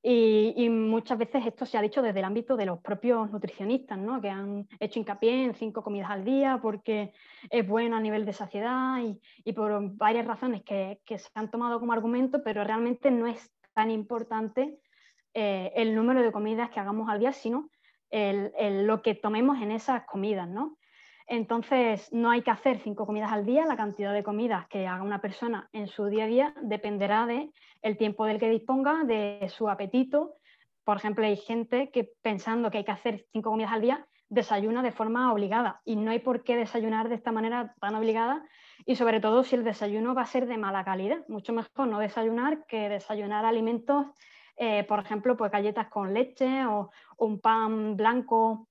y, 0.00 0.68
muchas 0.68 1.18
veces 1.18 1.44
esto 1.46 1.66
se 1.66 1.76
ha 1.76 1.82
dicho 1.82 2.02
desde 2.02 2.20
el 2.20 2.26
ámbito 2.26 2.56
de 2.56 2.66
los 2.66 2.78
propios 2.80 3.30
nutricionistas, 3.32 3.98
¿no? 3.98 4.20
que 4.20 4.28
han 4.28 4.68
hecho 4.78 5.00
hincapié 5.00 5.44
en 5.44 5.54
cinco 5.54 5.82
comidas 5.82 6.10
al 6.10 6.24
día 6.24 6.60
porque 6.62 7.12
es 7.50 7.66
bueno 7.66 7.96
a 7.96 8.00
nivel 8.00 8.24
de 8.26 8.34
saciedad 8.34 8.98
y, 9.44 9.52
por 9.54 9.96
varias 9.96 10.26
razones 10.26 10.62
que, 10.62 11.00
que, 11.04 11.18
se 11.18 11.28
han 11.34 11.50
tomado 11.50 11.80
como 11.80 11.94
argumento, 11.94 12.42
pero 12.44 12.62
realmente 12.62 13.10
no 13.10 13.26
es 13.26 13.50
tan 13.74 13.90
importante 13.90 14.78
eh, 15.34 15.72
el 15.76 15.94
número 15.94 16.22
de 16.22 16.32
comidas 16.32 16.70
que 16.70 16.80
hagamos 16.80 17.08
al 17.08 17.20
día, 17.20 17.32
sino 17.32 17.70
lo 18.10 19.02
que 19.02 19.16
tomemos 19.16 19.60
en 19.60 19.72
esas 19.72 20.04
comidas, 20.04 20.48
¿no? 20.48 20.78
Entonces, 21.26 22.12
no 22.12 22.30
hay 22.30 22.42
que 22.42 22.50
hacer 22.50 22.78
cinco 22.78 23.06
comidas 23.06 23.32
al 23.32 23.46
día, 23.46 23.64
la 23.64 23.76
cantidad 23.76 24.12
de 24.12 24.22
comidas 24.22 24.68
que 24.68 24.86
haga 24.86 25.02
una 25.02 25.20
persona 25.20 25.68
en 25.72 25.88
su 25.88 26.06
día 26.06 26.24
a 26.24 26.28
día 26.28 26.54
dependerá 26.62 27.26
del 27.26 27.52
el 27.82 27.96
tiempo 27.96 28.26
del 28.26 28.38
que 28.38 28.50
disponga, 28.50 29.04
de 29.04 29.48
su 29.48 29.70
apetito. 29.70 30.34
Por 30.84 30.98
ejemplo, 30.98 31.24
hay 31.24 31.36
gente 31.36 31.90
que 31.90 32.04
pensando 32.22 32.70
que 32.70 32.78
hay 32.78 32.84
que 32.84 32.92
hacer 32.92 33.24
cinco 33.32 33.50
comidas 33.50 33.72
al 33.72 33.80
día, 33.80 34.06
desayuna 34.28 34.82
de 34.82 34.92
forma 34.92 35.32
obligada 35.32 35.80
y 35.84 35.96
no 35.96 36.10
hay 36.10 36.18
por 36.18 36.44
qué 36.44 36.56
desayunar 36.56 37.08
de 37.08 37.14
esta 37.14 37.32
manera 37.32 37.74
tan 37.80 37.94
obligada 37.94 38.44
y 38.86 38.96
sobre 38.96 39.20
todo 39.20 39.44
si 39.44 39.56
el 39.56 39.64
desayuno 39.64 40.14
va 40.14 40.22
a 40.22 40.26
ser 40.26 40.46
de 40.46 40.58
mala 40.58 40.84
calidad. 40.84 41.26
Mucho 41.28 41.52
mejor 41.52 41.88
no 41.88 41.98
desayunar 41.98 42.66
que 42.66 42.88
desayunar 42.88 43.44
alimentos, 43.44 44.06
eh, 44.56 44.84
por 44.84 45.00
ejemplo, 45.00 45.36
pues 45.36 45.50
galletas 45.50 45.88
con 45.88 46.14
leche 46.14 46.66
o, 46.66 46.90
un 47.16 47.40
pan 47.40 47.96
blanco 47.96 48.68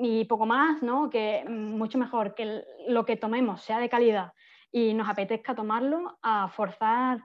y 0.00 0.24
poco 0.24 0.46
más, 0.46 0.82
¿no? 0.82 1.10
Que 1.10 1.44
mm, 1.46 1.76
mucho 1.76 1.98
mejor 1.98 2.34
que 2.34 2.62
lo 2.88 3.04
que 3.04 3.16
tomemos 3.16 3.62
sea 3.62 3.78
de 3.78 3.88
calidad 3.88 4.32
y 4.72 4.94
nos 4.94 5.08
apetezca 5.08 5.54
tomarlo 5.54 6.18
a 6.22 6.48
forzar 6.48 7.22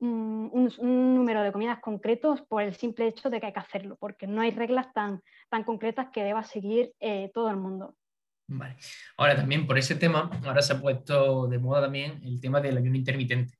mm, 0.00 0.48
un, 0.52 1.14
número 1.14 1.42
de 1.42 1.52
comidas 1.52 1.80
concretos 1.80 2.42
por 2.42 2.62
el 2.62 2.74
simple 2.74 3.06
hecho 3.06 3.30
de 3.30 3.40
que 3.40 3.46
hay 3.46 3.52
que 3.52 3.60
hacerlo, 3.60 3.96
porque 3.98 4.26
no 4.26 4.40
hay 4.42 4.50
reglas 4.50 4.92
tan, 4.92 5.22
tan 5.48 5.64
concretas 5.64 6.08
que 6.12 6.24
deba 6.24 6.42
seguir 6.42 6.92
eh, 7.00 7.30
todo 7.34 7.50
el 7.50 7.56
mundo. 7.56 7.94
Vale. 8.52 8.76
Ahora 9.16 9.36
también 9.36 9.64
por 9.64 9.78
ese 9.78 9.94
tema, 9.94 10.28
ahora 10.44 10.60
se 10.60 10.72
ha 10.72 10.80
puesto 10.80 11.46
de 11.46 11.60
moda 11.60 11.82
también 11.82 12.20
el 12.24 12.40
tema 12.40 12.60
del 12.60 12.78
ayuno 12.78 12.96
intermitente, 12.96 13.54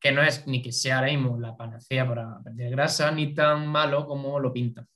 que 0.00 0.10
no 0.10 0.22
es 0.22 0.46
ni 0.46 0.62
que 0.62 0.72
sea 0.72 0.98
ahora 0.98 1.08
mismo 1.08 1.38
la 1.38 1.54
panacea 1.54 2.08
para 2.08 2.40
perder 2.42 2.70
grasa, 2.70 3.10
ni 3.10 3.34
tan 3.34 3.66
malo 3.66 4.06
como 4.06 4.40
lo 4.40 4.54
pintan. 4.54 4.86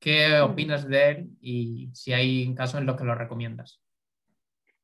¿Qué 0.00 0.40
opinas 0.40 0.88
de 0.88 1.08
él 1.08 1.30
y 1.40 1.88
si 1.92 2.12
hay 2.12 2.52
casos 2.54 2.80
en 2.80 2.86
los 2.86 2.96
que 2.96 3.04
lo 3.04 3.14
recomiendas? 3.14 3.80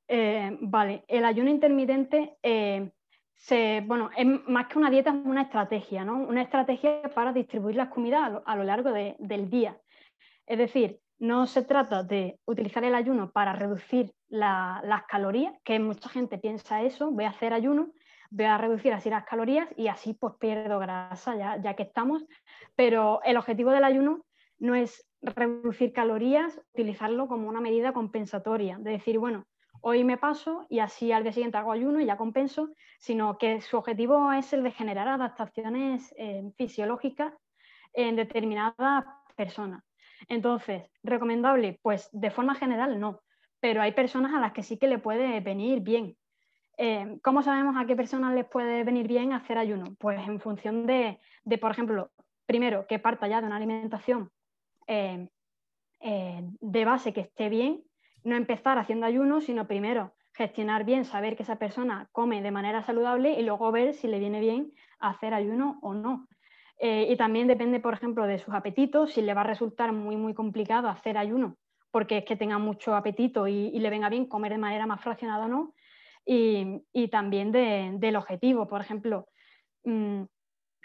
Eh, 0.07 0.57
vale, 0.61 1.05
el 1.09 1.25
ayuno 1.25 1.51
intermitente, 1.51 2.37
eh, 2.45 2.93
bueno, 3.85 4.11
es 4.17 4.27
más 4.47 4.69
que 4.69 4.79
una 4.79 4.91
dieta, 4.91 5.11
es 5.11 5.27
una 5.27 5.43
estrategia, 5.43 6.05
¿no? 6.05 6.19
Una 6.19 6.43
estrategia 6.43 7.03
para 7.13 7.33
distribuir 7.33 7.75
las 7.75 7.89
comidas 7.89 8.41
a 8.45 8.57
lo, 8.57 8.63
largo 8.63 8.93
del 8.93 9.51
día. 9.51 9.77
Es 10.47 10.59
decir, 10.59 11.02
no 11.23 11.47
se 11.47 11.63
trata 11.63 12.03
de 12.03 12.41
utilizar 12.47 12.83
el 12.83 12.97
ayuno 12.97 13.31
para 13.31 13.53
reducir 13.53 14.13
las 14.29 15.05
calorías, 15.09 15.55
que 15.63 15.79
mucha 15.79 16.09
gente 16.09 16.37
piensa 16.37 16.83
eso, 16.83 17.13
voy 17.13 17.27
a 17.27 17.29
hacer 17.29 17.53
ayuno, 17.53 17.93
voy 18.31 18.47
a 18.47 18.59
reducir 18.59 18.93
así 18.93 19.09
las 19.09 19.25
calorías 19.25 19.69
y 19.77 19.87
así 19.87 20.15
pues 20.15 20.35
pierdo 20.41 20.81
grasa 20.81 21.37
ya, 21.37 21.63
ya 21.63 21.75
que 21.75 21.85
estamos, 21.85 22.25
pero 22.75 23.21
el 23.23 23.37
objetivo 23.37 23.71
del 23.71 23.85
ayuno 23.85 24.25
no 24.59 24.75
es 24.75 25.07
reducir 25.21 25.93
calorías, 25.93 26.61
utilizarlo 26.75 27.29
como 27.29 27.49
una 27.49 27.61
medida 27.61 27.93
compensatoria, 27.93 28.79
de 28.79 28.91
decir, 28.91 29.21
bueno, 29.21 29.47
hoy 29.81 30.03
me 30.03 30.19
paso 30.19 30.67
y 30.69 30.81
así 30.81 31.13
al 31.13 31.23
día 31.23 31.33
siguiente 31.33 31.57
hago 31.57 31.71
ayuno 31.71 32.01
y 32.01 32.07
ya 32.07 32.17
compenso, 32.17 32.71
sino 32.99 33.39
que 33.39 33.61
su 33.61 33.77
objetivo 33.77 34.33
es 34.33 34.53
el 34.53 34.65
de 34.65 34.73
generar 34.73 35.07
adaptaciones 35.07 36.13
eh, 36.19 36.43
fisiológicas 36.57 37.33
en 37.93 38.17
determinadas 38.17 39.05
personas. 39.37 39.85
Entonces, 40.29 40.91
¿recomendable? 41.03 41.79
Pues 41.83 42.09
de 42.13 42.31
forma 42.31 42.55
general 42.55 42.99
no, 42.99 43.21
pero 43.61 43.83
hay 43.83 43.93
personas 43.93 44.35
a 44.35 44.41
las 44.41 44.53
que 44.53 44.63
sí 44.63 44.79
que 44.79 44.89
le 44.89 44.99
puede 44.99 45.41
venir 45.41 45.81
bien. 45.81 46.17
Eh, 46.79 47.19
¿Cómo 47.23 47.43
sabemos 47.43 47.77
a 47.77 47.87
qué 47.87 47.95
personas 47.95 48.35
les 48.35 48.47
puede 48.47 48.83
venir 48.85 49.07
bien 49.07 49.33
hacer 49.33 49.59
ayuno? 49.59 49.95
Pues 49.99 50.27
en 50.27 50.41
función 50.41 50.87
de, 50.87 51.19
por 51.61 51.71
ejemplo, 51.71 52.11
primero, 52.47 52.87
que 52.87 52.99
parta 52.99 53.29
ya 53.29 53.41
de 53.41 53.47
una 53.47 53.57
alimentación 53.57 54.31
eh, 54.87 55.29
eh, 56.01 56.43
de 56.61 56.85
base 56.85 57.13
que 57.13 57.21
esté 57.21 57.49
bien, 57.49 57.85
no 58.25 58.37
empezar 58.37 58.79
haciendo 58.79 59.07
ayuno, 59.07 59.41
sino 59.41 59.67
primero 59.67 60.15
gestionar 60.35 60.85
bien, 60.85 61.05
saber 61.05 61.37
que 61.37 61.43
esa 61.43 61.57
persona 61.57 62.09
come 62.13 62.43
de 62.43 62.51
manera 62.51 62.83
saludable 62.83 63.39
y 63.39 63.43
luego 63.43 63.71
ver 63.71 63.95
si 63.95 64.09
le 64.09 64.19
viene 64.19 64.41
bien 64.41 64.73
hacer 64.99 65.35
ayuno 65.35 65.79
o 65.83 65.95
no. 65.95 66.27
Eh, 66.85 67.07
y 67.09 67.17
también 67.17 67.47
depende, 67.47 67.79
por 67.79 67.95
ejemplo, 67.95 68.27
de 68.27 68.41
sus 68.41 68.53
apetitos, 68.53 69.13
si 69.13 69.23
le 69.23 69.35
va 69.35 69.43
a 69.43 69.45
resultar 69.45 69.93
muy, 69.93 70.17
muy 70.17 70.35
complicado 70.35 70.89
hacer 70.89 71.17
ayuno 71.17 71.57
porque 71.93 72.19
es 72.19 72.25
que 72.25 72.37
tenga 72.37 72.59
mucho 72.59 72.97
apetito 72.97 73.47
y, 73.47 73.71
le 73.79 73.91
venga 73.91 74.09
bien 74.09 74.27
comer 74.27 74.53
de 74.53 74.59
manera 74.59 74.87
más 74.87 75.03
fraccionada 75.03 75.45
o 75.45 75.49
no. 75.49 75.75
Y, 76.25 77.09
también 77.09 77.53
del 77.53 78.17
objetivo, 78.17 78.67
por 78.67 78.81
ejemplo, 78.81 79.29
mm, 79.85 80.23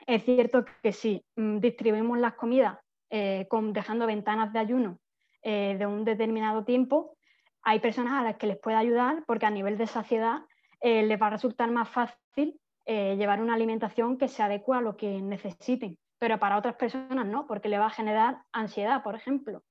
es 0.06 0.24
cierto 0.26 0.66
que 0.84 0.91
si 0.91 1.24
mm, 1.38 1.60
distribuimos 1.60 2.20
las 2.20 2.34
comidas 2.34 2.78
eh, 3.10 3.48
dejando 3.72 4.06
ventanas 4.06 4.52
de 4.52 4.60
ayuno 4.60 5.00
eh, 5.43 5.78
de 5.80 5.86
un 5.86 6.04
determinado 6.04 6.66
tiempo, 6.66 7.16
hay 7.62 7.80
personas 7.80 8.14
a 8.14 8.24
las 8.24 8.36
que 8.36 8.48
les 8.48 8.60
puede 8.60 8.76
ayudar 8.76 9.24
porque 9.26 9.45
a 9.45 9.52
nivel 9.52 9.78
de 9.78 9.88
saciedad 9.88 10.41
les 10.82 11.20
va 11.20 11.28
a 11.28 11.32
resultar 11.32 11.72
más 11.72 11.89
fácil 11.89 12.60
llevar 12.88 13.42
una 13.42 13.54
alimentación 13.54 14.18
que 14.18 14.28
se 14.28 14.42
adecua 14.42 14.78
a 14.78 14.82
lo 14.82 14.96
que 14.96 15.22
necesiten, 15.22 15.98
pero 16.18 16.40
para 16.40 16.58
otras 16.58 16.76
personas 16.76 17.26
no, 17.28 17.46
porque 17.46 17.70
le 17.70 17.78
va 17.78 17.88
a 17.88 17.92
generar 17.92 18.38
ansiedad, 18.54 19.04
por 19.04 19.16
ejemplo. 19.16 19.64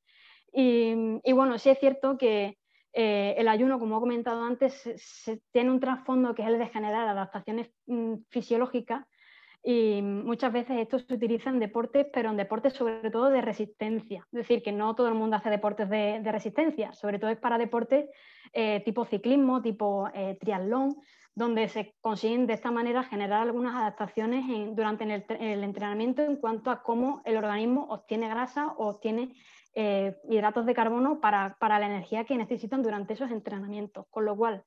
Y, 0.52 1.32
bueno, 1.32 1.58
sí 1.58 1.70
es 1.70 1.78
cierto 1.78 2.18
que 2.18 2.58
el 2.92 3.48
ayuno, 3.48 3.78
como 3.78 3.96
he 3.96 4.00
comentado 4.00 4.42
antes, 4.42 4.74
se, 4.96 5.40
tiene 5.52 5.70
un 5.70 5.80
trasfondo 5.80 6.34
que 6.34 6.42
es 6.42 6.48
el 6.48 6.58
de 6.58 6.68
generar 6.68 7.08
adaptaciones 7.08 7.70
mm, 7.86 8.16
fisiológicas 8.30 9.06
y 9.68 10.00
muchas 10.00 10.52
veces 10.52 10.78
esto 10.78 11.00
se 11.00 11.12
utiliza 11.12 11.50
en 11.50 11.58
deportes, 11.58 12.06
pero 12.12 12.30
en 12.30 12.36
deportes 12.36 12.72
sobre 12.72 13.10
todo 13.10 13.30
de 13.30 13.40
resistencia. 13.40 14.20
Es 14.30 14.38
decir, 14.38 14.62
que 14.62 14.70
no 14.70 14.94
todo 14.94 15.08
el 15.08 15.14
mundo 15.14 15.34
hace 15.34 15.50
deportes 15.50 15.90
de, 15.90 16.20
resistencia, 16.22 16.92
sobre 16.92 17.18
todo 17.18 17.30
es 17.30 17.38
para 17.38 17.58
deportes 17.58 18.08
eh, 18.52 18.80
tipo 18.84 19.04
ciclismo, 19.04 19.62
tipo 19.62 20.08
eh, 20.14 20.38
triatlón, 20.40 20.94
donde 21.36 21.68
se 21.68 21.94
consiguen 22.00 22.46
de 22.46 22.54
esta 22.54 22.70
manera 22.70 23.04
generar 23.04 23.42
algunas 23.42 23.76
adaptaciones 23.76 24.44
durante 24.74 25.04
el, 25.04 25.62
entrenamiento 25.62 26.22
en 26.22 26.36
cuanto 26.36 26.70
a 26.70 26.82
cómo 26.82 27.22
el 27.24 27.36
organismo 27.36 27.86
obtiene 27.90 28.28
grasa 28.28 28.68
o 28.78 28.88
obtiene 28.88 29.34
eh, 29.74 30.16
hidratos 30.28 30.64
de 30.64 30.74
carbono 30.74 31.20
para, 31.20 31.54
la 31.60 31.86
energía 31.86 32.24
que 32.24 32.38
necesitan 32.38 32.82
durante 32.82 33.12
esos 33.12 33.30
entrenamientos. 33.30 34.06
Con 34.08 34.24
lo 34.24 34.34
cual, 34.34 34.64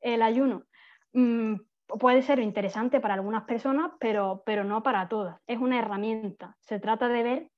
el 0.00 0.22
ayuno 0.22 0.64
mm, 1.12 1.54
puede 1.86 2.22
ser 2.22 2.40
interesante 2.40 3.00
para 3.00 3.14
algunas 3.14 3.44
personas, 3.44 3.92
pero, 4.00 4.42
pero 4.44 4.64
no 4.64 4.82
para 4.82 5.08
todas. 5.08 5.40
Es 5.46 5.58
una 5.58 5.78
herramienta. 5.78 6.56
Se 6.58 6.80
trata 6.80 7.08
de 7.08 7.22
ver 7.22 7.50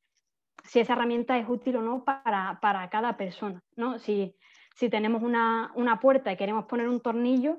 si 0.64 0.80
esa 0.80 0.92
herramienta 0.92 1.38
es 1.38 1.48
útil 1.48 1.76
o 1.76 1.82
no 1.82 2.04
para, 2.04 2.88
cada 2.90 3.16
persona. 3.16 3.62
¿no? 3.76 3.98
Si, 3.98 4.36
tenemos 4.90 5.22
una, 5.22 5.98
puerta 6.02 6.30
y 6.30 6.36
queremos 6.36 6.66
poner 6.66 6.88
un 6.88 7.00
tornillo, 7.00 7.58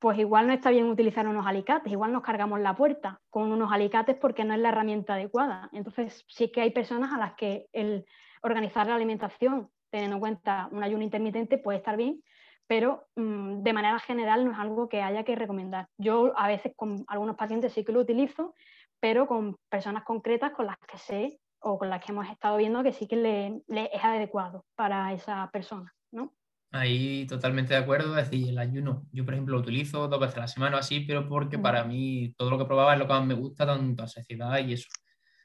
pues 0.00 0.18
igual 0.18 0.46
no 0.46 0.52
está 0.54 0.70
bien 0.70 0.86
utilizar 0.86 1.28
unos 1.28 1.46
alicates, 1.46 1.92
igual 1.92 2.12
nos 2.12 2.22
cargamos 2.22 2.58
la 2.58 2.74
puerta 2.74 3.20
con 3.28 3.52
unos 3.52 3.70
alicates 3.70 4.16
porque 4.16 4.44
no 4.44 4.54
es 4.54 4.60
la 4.60 4.70
herramienta 4.70 5.14
adecuada. 5.14 5.68
Entonces 5.72 6.24
sí 6.26 6.50
que 6.50 6.62
hay 6.62 6.70
personas 6.70 7.12
a 7.12 7.18
las 7.18 7.34
que 7.34 7.68
el 7.72 8.06
organizar 8.42 8.86
la 8.86 8.94
alimentación 8.94 9.70
teniendo 9.90 10.16
en 10.16 10.20
cuenta 10.20 10.68
un 10.72 10.82
ayuno 10.82 11.04
intermitente 11.04 11.58
puede 11.58 11.78
estar 11.78 11.98
bien, 11.98 12.22
pero 12.66 13.08
mm, 13.16 13.62
de 13.62 13.72
manera 13.74 13.98
general 13.98 14.44
no 14.44 14.52
es 14.52 14.58
algo 14.58 14.88
que 14.88 15.02
haya 15.02 15.22
que 15.22 15.36
recomendar. 15.36 15.88
Yo 15.98 16.32
a 16.36 16.48
veces 16.48 16.72
con 16.74 17.04
algunos 17.06 17.36
pacientes 17.36 17.72
sí 17.74 17.84
que 17.84 17.92
lo 17.92 18.00
utilizo, 18.00 18.54
pero 19.00 19.26
con 19.26 19.56
personas 19.68 20.04
concretas 20.04 20.52
con 20.52 20.66
las 20.66 20.78
que 20.78 20.96
sé 20.96 21.40
o 21.60 21.78
con 21.78 21.90
las 21.90 22.02
que 22.02 22.12
hemos 22.12 22.26
estado 22.28 22.56
viendo 22.56 22.82
que 22.82 22.92
sí 22.92 23.06
que 23.06 23.16
le, 23.16 23.62
es 23.68 24.02
adecuado 24.04 24.64
para 24.76 25.12
esa 25.12 25.50
persona, 25.52 25.92
¿no? 26.10 26.32
Ahí 26.72 27.26
totalmente 27.26 27.74
de 27.74 27.80
acuerdo, 27.80 28.16
es 28.16 28.30
decir, 28.30 28.48
el 28.48 28.58
ayuno, 28.58 29.04
yo 29.10 29.24
por 29.24 29.34
ejemplo 29.34 29.56
lo 29.56 29.60
utilizo 29.60 30.06
dos 30.06 30.20
veces 30.20 30.36
a 30.36 30.40
la 30.40 30.48
semana 30.48 30.76
o 30.76 30.78
así, 30.78 31.00
pero 31.00 31.28
porque 31.28 31.58
para 31.58 31.82
mí 31.82 32.32
todo 32.36 32.48
lo 32.48 32.58
que 32.58 32.64
probaba 32.64 32.92
es 32.92 32.98
lo 33.00 33.06
que 33.06 33.12
más 33.12 33.26
me 33.26 33.34
gusta, 33.34 33.66
tanto 33.66 34.04
a 34.04 34.06
saciedad 34.06 34.58
y 34.60 34.74
eso. 34.74 34.88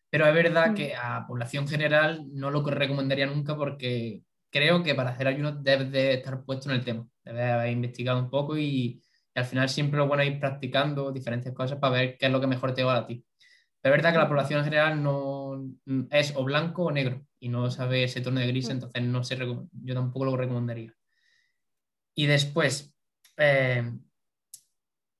Pero 0.10 0.28
es 0.28 0.34
verdad 0.36 0.76
que 0.76 0.96
a 0.96 1.26
población 1.28 1.68
general 1.68 2.24
no 2.32 2.52
lo 2.52 2.64
recomendaría 2.64 3.26
nunca 3.26 3.56
porque 3.56 4.22
creo 4.52 4.84
que 4.84 4.94
para 4.94 5.10
hacer 5.12 5.28
ayuno 5.28 5.52
debes 5.52 5.92
de 5.92 6.14
estar 6.14 6.44
puesto 6.46 6.70
en 6.70 6.76
el 6.76 6.86
tema, 6.86 7.08
debes 7.24 7.52
haber 7.52 7.72
investigado 7.72 8.20
un 8.20 8.30
poco 8.30 8.58
y, 8.58 9.02
al 9.34 9.46
final 9.46 9.68
siempre 9.68 9.98
lo 9.98 10.08
bueno 10.08 10.24
es 10.24 10.30
ir 10.30 10.40
practicando 10.40 11.12
diferentes 11.12 11.54
cosas 11.54 11.78
para 11.80 11.94
ver 11.94 12.18
qué 12.18 12.28
es 12.28 12.32
lo 12.32 12.40
que 12.40 12.48
mejor 12.48 12.74
te 12.74 12.84
va 12.84 12.98
a 12.98 13.06
ti. 13.06 13.26
Pero 13.82 13.96
es 13.96 14.02
verdad 14.02 14.14
que 14.14 14.20
la 14.20 14.28
población 14.28 14.60
en 14.60 14.66
general 14.66 15.04
no 15.04 15.62
es 16.12 16.34
o 16.36 16.44
blanco 16.44 16.86
o 16.86 16.92
negro 16.92 17.26
y 17.40 17.50
no 17.50 17.70
sabe 17.70 18.04
ese 18.04 18.22
tono 18.22 18.40
de 18.40 18.48
gris, 18.48 18.70
entonces 18.70 19.04
no 19.04 19.24
sé, 19.24 19.38
yo 19.38 19.94
tampoco 19.94 20.26
lo 20.26 20.38
recomendaría. 20.38 20.94
Y 22.16 22.26
después, 22.28 22.96
eh, 23.38 23.92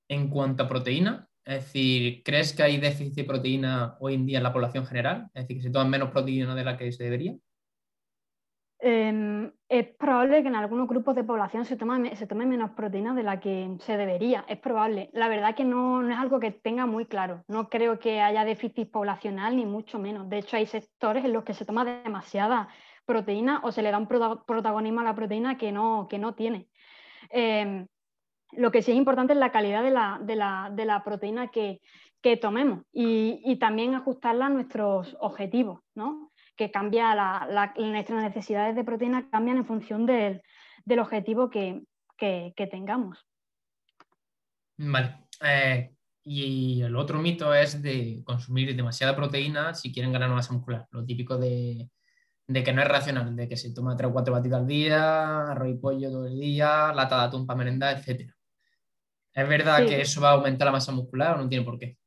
en 0.08 0.30
cuanto 0.30 0.62
a 0.62 0.68
proteína, 0.68 1.28
es 1.44 1.64
decir, 1.64 2.22
¿crees 2.24 2.52
que 2.52 2.62
hay 2.64 2.78
déficit 2.78 3.14
de 3.14 3.24
proteína 3.24 3.96
hoy 4.00 4.14
en 4.14 4.26
día 4.26 4.38
en 4.38 4.44
la 4.44 4.52
población 4.52 4.86
general? 4.86 5.28
Es 5.32 5.44
decir, 5.44 5.58
que 5.58 5.62
se 5.62 5.70
toman 5.70 5.90
menos 5.90 6.10
proteína 6.10 6.54
de 6.54 6.64
la 6.64 6.76
que 6.76 6.90
se 6.90 7.04
debería. 7.04 7.36
Em, 8.78 9.52
es 9.68 9.86
probable 9.96 10.42
que 10.42 10.48
en 10.48 10.54
algunos 10.54 10.86
grupos 10.86 11.14
de 11.14 11.24
población 11.24 11.64
se 11.64 11.76
tome, 11.76 12.14
se 12.14 12.26
tome 12.26 12.44
menos 12.46 12.72
proteína 12.72 13.14
de 13.14 13.22
la 13.22 13.40
que 13.40 13.74
se 13.80 13.96
debería, 13.96 14.44
es 14.48 14.58
probable. 14.58 15.08
La 15.12 15.28
verdad 15.28 15.54
que 15.54 15.64
no, 15.64 16.06
es 16.08 16.16
algo 16.16 16.40
que 16.40 16.50
tenga 16.50 16.84
muy 16.84 17.06
claro. 17.06 17.42
No 17.48 17.70
creo 17.70 17.98
que 17.98 18.20
haya 18.20 18.44
déficit 18.44 18.90
poblacional 18.90 19.56
ni 19.56 19.64
mucho 19.64 19.98
menos. 19.98 20.28
De 20.28 20.38
hecho, 20.38 20.56
hay 20.56 20.66
sectores 20.66 21.24
en 21.24 21.32
los 21.32 21.44
que 21.44 21.54
se 21.54 21.64
toma 21.64 21.84
demasiada 21.84 22.68
proteína 23.06 23.60
o 23.64 23.72
se 23.72 23.82
le 23.82 23.90
da 23.90 23.98
un 23.98 24.08
protagonismo 24.08 25.00
a 25.00 25.04
la 25.04 25.14
proteína 25.14 25.56
que 25.56 25.72
no, 25.72 26.06
que 26.08 26.18
no 26.18 26.34
tiene. 26.34 26.68
Em, 27.30 27.86
lo 28.52 28.70
que 28.70 28.82
sí 28.82 28.92
es 28.92 28.96
importante 28.96 29.32
es 29.32 29.38
la 29.38 29.52
calidad 29.52 29.82
de 29.82 30.36
la, 30.36 31.02
proteína 31.04 31.48
que, 31.48 31.80
tomemos 32.40 32.82
y, 32.92 33.40
y, 33.44 33.56
también 33.60 33.94
ajustarla 33.94 34.46
a 34.46 34.50
nuestros 34.50 35.16
objetivos, 35.20 35.80
¿no? 35.94 36.32
que 36.56 36.70
cambia 36.70 37.14
nuestras 37.76 38.22
necesidades 38.22 38.74
de 38.74 38.84
proteína 38.84 39.28
cambian 39.30 39.58
en 39.58 39.66
función 39.66 40.06
del, 40.06 40.42
objetivo 40.98 41.50
que, 41.50 41.82
tengamos. 42.70 43.26
Vale. 44.78 45.26
Eh, 45.42 45.92
y 46.24 46.82
el 46.82 46.96
otro 46.96 47.18
mito 47.18 47.54
es 47.54 47.82
de 47.82 48.22
consumir 48.24 48.74
demasiada 48.74 49.14
proteína 49.14 49.74
si 49.74 49.92
quieren 49.92 50.12
ganar 50.12 50.30
masa 50.30 50.54
muscular. 50.54 50.88
Lo 50.90 51.04
típico 51.04 51.36
de, 51.36 51.88
que 52.46 52.72
no 52.72 52.82
es 52.82 52.88
racional, 52.88 53.34
de 53.34 53.48
que 53.48 53.56
se 53.56 53.74
toma 53.74 53.96
3 53.96 54.10
o 54.10 54.12
4 54.12 54.32
batidos 54.32 54.60
al 54.60 54.66
día, 54.66 55.50
arroz 55.50 55.68
y 55.68 55.74
pollo 55.74 56.10
todo 56.10 56.26
el 56.26 56.38
día, 56.38 56.92
lata 56.92 57.18
de 57.18 57.26
atún 57.26 57.46
para 57.46 57.58
merendar, 57.58 57.96
etc. 57.98 58.30
¿Es 59.32 59.48
verdad 59.48 59.84
que 59.86 60.00
eso 60.00 60.20
va 60.20 60.30
a 60.30 60.32
aumentar 60.32 60.66
la 60.66 60.72
masa 60.72 60.92
muscular 60.92 61.36
o 61.36 61.42
no 61.42 61.48
tiene 61.48 61.64
por 61.64 61.78
qué? 61.78 61.98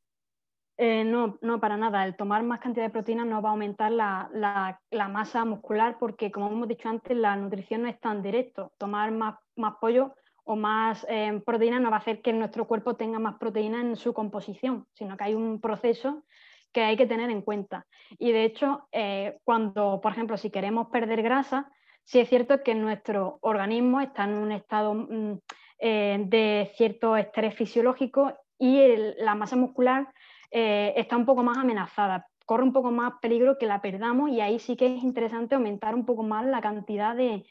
Eh, 0.77 1.03
no, 1.03 1.37
no, 1.41 1.59
para 1.59 1.75
nada. 1.75 2.05
El 2.05 2.15
tomar 2.15 2.41
más 2.43 2.61
cantidad 2.61 2.85
de 2.85 2.89
proteína 2.89 3.25
no 3.25 3.41
va 3.41 3.49
a 3.49 3.51
aumentar 3.51 3.91
la, 3.91 4.79
masa 5.09 5.43
muscular 5.43 5.97
porque, 5.99 6.31
como 6.31 6.47
hemos 6.47 6.69
dicho 6.69 6.87
antes, 6.87 7.17
la 7.17 7.35
nutrición 7.35 7.81
no 7.81 7.89
es 7.89 7.99
tan 7.99 8.23
directo. 8.23 8.71
Tomar 8.77 9.11
más, 9.11 9.35
más 9.57 9.75
pollo 9.81 10.15
o 10.45 10.55
más 10.55 11.05
eh, 11.09 11.41
proteína 11.45 11.81
no 11.81 11.89
va 11.89 11.97
a 11.97 11.99
hacer 11.99 12.21
que 12.21 12.31
nuestro 12.31 12.65
cuerpo 12.65 12.95
tenga 12.95 13.19
más 13.19 13.35
proteína 13.37 13.81
en 13.81 13.97
su 13.97 14.13
composición, 14.13 14.87
sino 14.93 15.17
que 15.17 15.25
hay 15.25 15.33
un 15.35 15.59
proceso 15.59 16.23
que 16.71 16.81
hay 16.81 16.97
que 16.97 17.07
tener 17.07 17.29
en 17.29 17.41
cuenta. 17.41 17.85
Y 18.17 18.31
de 18.31 18.43
hecho, 18.43 18.87
eh, 18.91 19.37
cuando, 19.43 19.99
por 20.01 20.11
ejemplo, 20.11 20.37
si 20.37 20.49
queremos 20.49 20.87
perder 20.89 21.21
grasa, 21.21 21.71
sí 22.03 22.19
es 22.19 22.29
cierto 22.29 22.63
que 22.63 22.75
nuestro 22.75 23.39
organismo 23.41 24.01
está 24.01 24.25
en 24.25 24.33
un 24.35 24.51
estado 24.51 24.93
mm, 24.93 25.39
de 25.81 26.71
cierto 26.75 27.15
estrés 27.15 27.55
fisiológico 27.55 28.33
y 28.59 28.81
la 29.17 29.35
masa 29.35 29.55
muscular 29.55 30.09
eh, 30.51 30.93
está 30.97 31.15
un 31.15 31.25
poco 31.25 31.43
más 31.43 31.57
amenazada, 31.57 32.27
corre 32.45 32.63
un 32.63 32.73
poco 32.73 32.91
más 32.91 33.13
peligro 33.21 33.57
que 33.57 33.67
la 33.67 33.81
perdamos 33.81 34.31
y 34.31 34.41
ahí 34.41 34.59
sí 34.59 34.75
que 34.75 34.95
es 34.95 35.03
interesante 35.03 35.55
aumentar 35.55 35.93
un 35.95 36.05
poco 36.05 36.23
más 36.23 36.45
la 36.45 36.61
cantidad 36.61 37.15
de, 37.15 37.45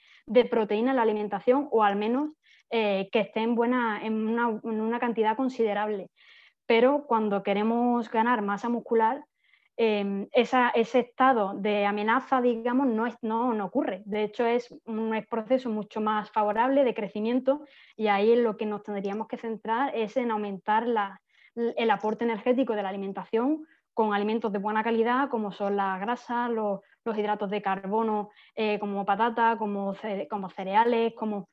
proteína 0.50 0.90
en 0.90 0.96
la 0.96 1.02
alimentación 1.02 1.68
o 1.70 1.82
al 1.82 1.96
menos 1.96 2.32
eh, 2.70 3.08
que 3.10 3.20
esté 3.20 3.40
en, 3.40 3.54
buena, 3.54 4.04
en, 4.04 4.28
una, 4.28 4.98
cantidad 4.98 5.36
considerable. 5.36 6.10
Pero 6.68 7.06
cuando 7.06 7.42
queremos 7.42 8.10
ganar 8.10 8.42
masa 8.42 8.68
muscular, 8.68 9.24
em, 9.78 10.28
ese 10.32 10.98
estado 11.00 11.54
de 11.54 11.86
amenaza, 11.86 12.42
digamos, 12.42 12.86
no, 12.88 13.08
no, 13.54 13.64
ocurre. 13.64 14.02
De 14.04 14.22
hecho, 14.24 14.44
es 14.44 14.68
un 14.84 15.24
proceso 15.30 15.70
mucho 15.70 16.02
más 16.02 16.30
favorable 16.30 16.84
de 16.84 16.92
crecimiento 16.92 17.62
y 17.96 18.08
ahí 18.08 18.32
en 18.32 18.44
lo 18.44 18.58
que 18.58 18.66
nos 18.66 18.82
tendríamos 18.82 19.28
que 19.28 19.38
centrar 19.38 19.96
es 19.96 20.18
en 20.18 20.30
aumentar 20.30 20.84
el 21.54 21.90
aporte 21.90 22.24
energético 22.24 22.74
de 22.74 22.82
la 22.82 22.90
alimentación 22.90 23.64
con 23.94 24.12
alimentos 24.12 24.52
de 24.52 24.58
buena 24.58 24.84
calidad, 24.84 25.30
como 25.30 25.50
son 25.52 25.74
las 25.74 25.98
grasas, 26.00 26.50
los, 26.50 26.80
hidratos 27.16 27.48
de 27.48 27.62
carbono, 27.62 28.28
eh, 28.54 28.78
como 28.78 29.06
patata, 29.06 29.56
como, 29.56 29.94
cereales, 29.94 31.14
como, 31.16 31.48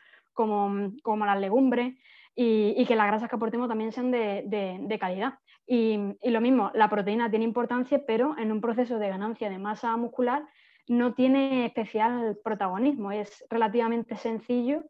las 1.26 1.39
legumbres, 1.39 1.95
y, 2.36 2.86
que 2.86 2.96
las 2.96 3.08
grasas 3.08 3.30
que 3.30 3.36
aportemos 3.36 3.70
también 3.70 3.92
sean 3.92 4.12
de, 4.12 4.98
calidad. 5.00 5.36
Y, 5.66 5.98
lo 6.24 6.42
mismo, 6.42 6.72
la 6.74 6.90
proteína 6.90 7.30
tiene 7.30 7.46
importancia, 7.46 8.04
pero 8.06 8.38
en 8.38 8.52
un 8.52 8.62
proceso 8.62 9.00
de 9.00 9.10
ganancia 9.10 9.50
de 9.50 9.58
masa 9.58 9.96
muscular 9.96 10.46
no 10.88 11.14
tiene 11.14 11.66
especial 11.66 12.38
protagonismo. 12.44 13.12
Es 13.12 13.46
relativamente 13.50 14.16
sencillo 14.18 14.84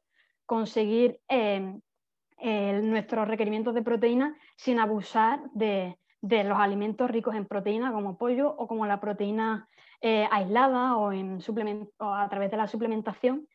conseguir 0.46 1.20
eh, 1.30 1.80
nuestros 2.84 3.28
requerimientos 3.28 3.74
de 3.76 3.84
proteína 3.84 4.36
sin 4.58 4.80
abusar 4.80 5.42
de, 5.54 5.98
los 6.22 6.58
alimentos 6.58 7.10
ricos 7.10 7.36
en 7.36 7.46
proteína 7.46 7.92
como 7.94 8.18
pollo 8.18 8.50
o 8.50 8.68
como 8.68 8.88
la 8.88 9.00
proteína 9.00 9.70
eh, 10.02 10.28
aislada 10.32 10.98
o, 10.98 11.12
en 11.12 11.38
o 12.00 12.14
a 12.14 12.28
través 12.28 12.50
de 12.50 12.58
la 12.58 12.68
suplementación. 12.68 13.48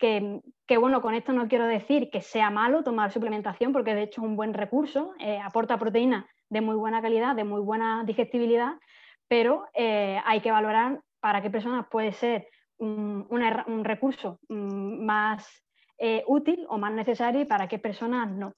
Que, 0.00 0.78
bueno, 0.78 1.02
con 1.02 1.14
esto 1.14 1.32
no 1.32 1.46
quiero 1.46 1.66
decir 1.66 2.08
que 2.10 2.22
sea 2.22 2.48
malo 2.48 2.82
tomar 2.82 3.12
suplementación, 3.12 3.72
porque 3.72 3.94
de 3.94 4.04
hecho 4.04 4.22
es 4.22 4.26
un 4.26 4.34
buen 4.34 4.54
recurso, 4.54 5.12
eh, 5.18 5.38
aporta 5.38 5.78
proteína 5.78 6.26
de 6.48 6.62
muy 6.62 6.74
buena 6.74 7.02
calidad, 7.02 7.36
de 7.36 7.44
muy 7.44 7.60
buena 7.60 8.02
digestibilidad, 8.04 8.72
pero 9.28 9.66
eh, 9.74 10.18
hay 10.24 10.40
que 10.40 10.50
valorar 10.50 11.02
para 11.20 11.42
qué 11.42 11.50
personas 11.50 11.86
puede 11.90 12.12
ser 12.12 12.48
un, 12.78 13.84
recurso 13.84 14.38
mm, 14.48 15.04
más 15.04 15.46
eh, 15.98 16.24
útil 16.26 16.64
o 16.70 16.78
más 16.78 16.92
necesario 16.92 17.42
y 17.42 17.44
para 17.44 17.68
qué 17.68 17.78
personas 17.78 18.30
no. 18.30 18.54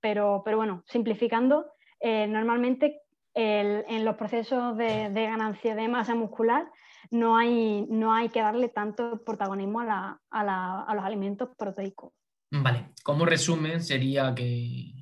Pero, 0.00 0.42
pero 0.44 0.58
bueno, 0.58 0.84
simplificando, 0.86 1.72
normalmente 2.00 3.00
en 3.34 4.04
los 4.04 4.16
procesos 4.16 4.76
de, 4.76 5.08
ganancia 5.10 5.74
de 5.74 5.88
masa 5.88 6.14
muscular 6.14 6.70
no 7.10 7.36
hay, 7.36 7.86
no 7.88 8.12
hay 8.12 8.28
que 8.28 8.40
darle 8.40 8.68
tanto 8.68 9.22
protagonismo 9.24 9.80
a, 9.80 10.20
a 10.30 10.94
los 10.94 11.04
alimentos 11.04 11.48
proteicos. 11.56 12.12
Vale, 12.50 12.90
como 13.02 13.24
resumen 13.24 13.82
sería 13.82 14.34
que 14.34 14.92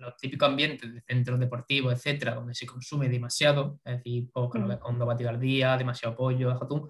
los 0.00 0.16
típicos 0.16 0.48
ambientes 0.48 0.92
de 0.92 1.00
centros 1.02 1.38
deportivos, 1.38 1.92
etcétera, 1.92 2.34
donde 2.34 2.54
se 2.54 2.66
consume 2.66 3.08
demasiado, 3.08 3.78
es 3.84 3.98
decir, 3.98 4.30
poco, 4.32 4.58
mm. 4.58 4.78
con 4.78 5.02
al 5.02 5.40
día, 5.40 5.76
demasiado 5.76 6.16
pollo, 6.16 6.50
atún, 6.50 6.88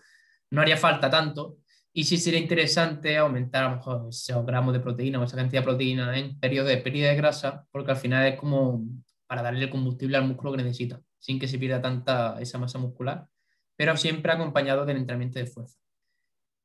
no 0.50 0.62
haría 0.62 0.76
falta 0.76 1.10
tanto. 1.10 1.58
Y 1.92 2.04
sí 2.04 2.18
sería 2.18 2.38
interesante 2.38 3.16
aumentar 3.16 3.64
a 3.64 3.70
lo 3.70 3.76
mejor 3.76 4.06
esos 4.08 4.46
gramos 4.46 4.72
de 4.72 4.80
proteína 4.80 5.20
o 5.20 5.24
esa 5.24 5.36
cantidad 5.36 5.62
de 5.62 5.66
proteína 5.66 6.16
en 6.16 6.38
periodo 6.38 6.68
de 6.68 6.76
pérdida 6.76 7.08
de 7.08 7.16
grasa, 7.16 7.66
porque 7.72 7.90
al 7.90 7.96
final 7.96 8.26
es 8.26 8.38
como 8.38 8.84
para 9.26 9.42
darle 9.42 9.64
el 9.64 9.70
combustible 9.70 10.16
al 10.16 10.26
músculo 10.26 10.52
que 10.52 10.62
necesita, 10.62 11.00
sin 11.18 11.40
que 11.40 11.48
se 11.48 11.58
pierda 11.58 11.82
tanta 11.82 12.40
esa 12.40 12.58
masa 12.58 12.78
muscular, 12.78 13.26
pero 13.80 13.96
siempre 13.96 14.30
acompañado 14.30 14.84
del 14.84 14.98
entrenamiento 14.98 15.38
de 15.38 15.46
fuerza. 15.46 15.78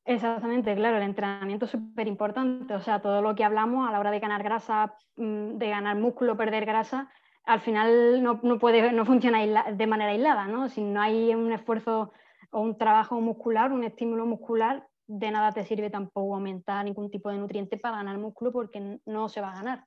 Exactamente, 0.04 0.76
claro, 0.76 0.98
el 0.98 1.04
entrenamiento 1.04 1.64
es 1.64 1.72
súper 1.72 2.10
importante. 2.10 2.74
O 2.74 2.82
sea, 2.82 3.02
todo 3.02 3.22
lo 3.22 3.36
que 3.36 3.46
hablamos 3.46 3.88
a 3.88 3.92
la 3.94 4.02
hora 4.02 4.12
de 4.12 4.20
ganar 4.20 4.44
grasa, 4.44 4.98
mm, 5.16 5.58
de 5.58 5.70
ganar 5.70 5.96
músculo, 5.96 6.36
perder 6.36 6.66
grasa, 6.66 7.10
al 7.46 7.62
final 7.62 8.22
no, 8.22 8.42
puede, 8.60 8.92
no 8.92 9.06
funciona 9.06 9.40
de 9.72 9.88
manera 9.88 10.12
aislada, 10.12 10.48
¿no? 10.48 10.68
Si 10.68 10.84
no 10.84 11.02
hay 11.02 11.34
un 11.34 11.54
esfuerzo 11.54 12.12
o 12.52 12.60
un 12.60 12.78
trabajo 12.78 13.22
muscular, 13.22 13.72
un 13.72 13.86
estímulo 13.86 14.26
muscular, 14.26 14.86
de 15.08 15.32
nada 15.32 15.54
te 15.54 15.64
sirve 15.64 15.90
tampoco 15.90 16.36
aumentar 16.36 16.84
ningún 16.84 17.10
tipo 17.10 17.30
de 17.30 17.38
nutriente 17.38 17.78
para 17.78 17.96
ganar 17.96 18.18
músculo 18.18 18.52
porque 18.52 19.00
no 19.06 19.30
se 19.30 19.40
va 19.40 19.54
a 19.54 19.56
ganar. 19.56 19.86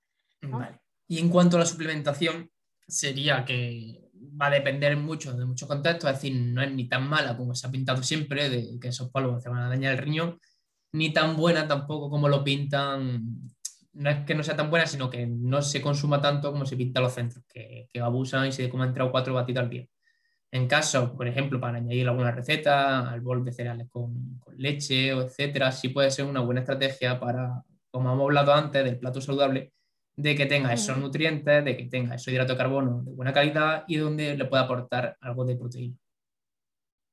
Y 1.07 1.19
en 1.19 1.29
cuanto 1.29 1.57
a 1.57 1.61
la 1.61 1.67
suplementación, 1.67 2.51
sería 2.87 3.45
que 3.45 4.08
va 4.41 4.47
a 4.47 4.51
depender 4.51 4.97
mucho 4.97 5.33
de 5.33 5.45
muchos 5.45 5.69
contextos, 5.69 6.11
es 6.11 6.17
decir, 6.17 6.35
no 6.35 6.63
es 6.63 6.73
ni 6.73 6.89
tan 6.89 7.09
mala 7.09 7.37
como 7.37 7.55
se 7.55 7.67
ha 7.67 7.71
pintado 7.71 8.03
siempre, 8.03 8.49
de 8.49 8.79
que 8.81 8.89
esos 8.89 9.11
polvos 9.11 9.43
te 9.43 9.49
van 9.49 9.63
a 9.63 9.69
dañar 9.69 9.93
el 9.93 9.99
riñón, 9.99 10.39
ni 10.93 11.13
tan 11.13 11.37
buena 11.37 11.67
tampoco 11.69 12.11
como 12.11 12.29
lo 12.29 12.45
pintan, 12.45 13.51
no 13.93 14.11
es 14.11 14.25
que 14.25 14.35
no 14.35 14.43
sea 14.43 14.57
tan 14.57 14.71
buena, 14.71 14.87
sino 14.87 15.11
que 15.11 15.27
no 15.27 15.63
se 15.63 15.83
consuma 15.83 16.21
tanto 16.21 16.53
como 16.53 16.67
se 16.67 16.77
pinta 16.77 17.01
los 17.01 17.15
centros, 17.15 17.45
que, 17.49 17.89
que 17.93 18.01
abusan 18.01 18.47
y 18.47 18.53
se 18.53 18.69
comen 18.69 18.93
tres 18.93 19.07
o 19.09 19.11
cuatro 19.11 19.35
batidos 19.35 19.65
al 19.65 19.71
día. 19.71 19.87
En 20.51 20.67
caso, 20.67 21.15
por 21.15 21.29
ejemplo, 21.29 21.61
para 21.61 21.79
añadir 21.79 22.09
alguna 22.09 22.31
receta, 22.31 23.11
al 23.11 23.21
bol 23.21 23.45
de 23.45 23.53
cereales 23.53 23.89
con, 23.91 24.39
con 24.39 24.57
leche 24.57 25.13
o 25.13 25.23
etcétera, 25.23 25.73
sí 25.73 25.91
puede 25.91 26.11
ser 26.11 26.25
una 26.25 26.41
buena 26.41 26.61
estrategia 26.61 27.21
para, 27.21 27.63
como 27.91 28.13
hemos 28.13 28.25
hablado 28.25 28.55
antes, 28.55 28.83
del 28.85 28.99
plato 28.99 29.21
saludable, 29.21 29.73
de 30.19 30.35
que 30.35 30.47
tenga 30.47 30.73
esos 30.73 30.99
nutrientes, 30.99 31.65
de 31.65 31.77
que 31.77 31.85
tenga 31.85 32.17
ese 32.17 32.33
hidrato 32.33 32.55
de 32.55 32.59
carbono 32.59 33.03
de 33.03 33.13
buena 33.13 33.33
calidad 33.33 33.85
y 33.87 33.99
donde 33.99 34.37
le 34.37 34.45
pueda 34.47 34.65
aportar 34.65 35.17
algo 35.21 35.45
de 35.45 35.55
proteína. 35.55 35.97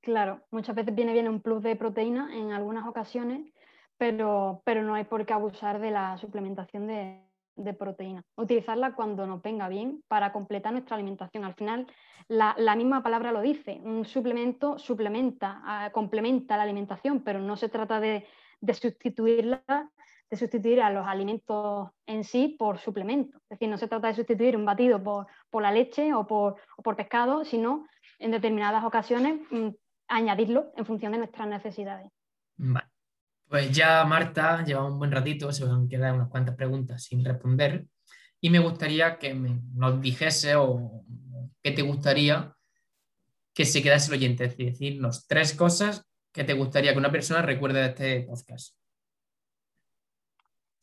Claro, 0.02 0.42
muchas 0.50 0.76
veces 0.76 0.96
viene 0.96 1.14
bien 1.14 1.30
un 1.30 1.40
plus 1.40 1.62
de 1.62 1.76
proteína 1.76 2.36
en 2.36 2.52
algunas 2.52 2.88
ocasiones, 2.88 3.54
pero, 3.98 4.64
pero 4.66 4.82
no 4.82 4.96
hay 4.96 5.04
por 5.04 5.24
qué 5.24 5.34
abusar 5.34 5.80
de 5.80 5.92
la 5.92 6.18
suplementación 6.18 6.88
de, 6.88 7.22
de 7.56 7.74
proteína. 7.76 8.24
Utilizarla 8.38 8.96
cuando 8.96 9.28
nos 9.28 9.40
venga 9.44 9.70
bien 9.70 10.04
para 10.08 10.32
completar 10.32 10.74
nuestra 10.74 10.96
alimentación. 10.96 11.44
Al 11.44 11.54
final, 11.54 11.86
la, 12.28 12.56
la 12.58 12.76
misma 12.76 13.04
palabra 13.04 13.32
lo 13.32 13.42
dice, 13.42 13.80
un 13.84 14.04
suplemento 14.06 14.80
suplementa, 14.80 15.62
ah, 15.64 15.92
complementa 15.94 16.58
la 16.58 16.64
alimentación, 16.64 17.24
pero 17.24 17.40
no 17.40 17.56
se 17.56 17.70
trata 17.70 18.00
de, 18.00 18.26
de 18.62 18.74
sustituirla 18.74 19.92
de 20.36 20.40
sustituir 20.40 20.82
a 20.82 20.90
los 20.90 21.08
alimentos 21.08 21.90
en 22.06 22.24
sí 22.24 22.56
por 22.60 22.80
suplementos. 22.80 23.42
Es 23.44 23.58
decir, 23.58 23.70
no 23.70 23.78
se 23.78 23.88
trata 23.88 24.08
de 24.08 24.14
sustituir 24.14 24.56
un 24.56 24.66
batido 24.66 25.02
por, 25.02 25.28
por 25.50 25.64
la 25.64 25.72
leche 25.72 26.14
o 26.14 26.28
por, 26.28 26.58
por, 26.84 26.96
pescado, 26.96 27.46
sino 27.46 27.88
en 28.20 28.32
determinadas 28.32 28.84
ocasiones 28.84 29.40
mm, 29.50 29.70
añadirlo 30.08 30.74
en 30.76 30.86
función 30.86 31.14
de 31.14 31.20
nuestras 31.20 31.48
necesidades. 31.48 32.12
Vale. 32.58 32.88
Pues 33.48 33.72
ya 33.72 34.04
Marta 34.06 34.64
lleva 34.64 34.86
un 34.86 34.98
buen 34.98 35.12
ratito, 35.12 35.52
se 35.52 35.66
van 35.66 35.86
a 35.86 35.88
quedar 35.88 36.14
unas 36.14 36.30
cuantas 36.30 36.56
preguntas 36.56 37.04
sin 37.04 37.24
responder 37.24 37.86
y 38.42 38.50
me 38.50 38.60
gustaría 38.60 39.18
que 39.18 39.34
nos 39.34 40.02
dijese 40.02 40.56
o 40.56 41.04
qué 41.62 41.72
te 41.72 41.84
gustaría 41.84 42.54
que 43.54 43.66
se 43.66 43.82
quedase 43.82 44.12
el 44.12 44.18
oyente, 44.18 44.46
es 44.46 44.52
decir, 44.52 44.72
decirnos 44.72 45.28
tres 45.28 45.54
cosas 45.54 46.06
que 46.34 46.44
te 46.44 46.54
gustaría 46.54 46.92
que 46.92 47.00
una 47.00 47.12
persona 47.12 47.42
recuerde 47.42 47.80
de 47.80 47.88
este 47.88 48.22
podcast. 48.24 48.76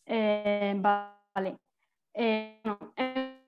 Eh, 0.07 0.75
vale. 0.77 1.59
Eh, 2.15 2.61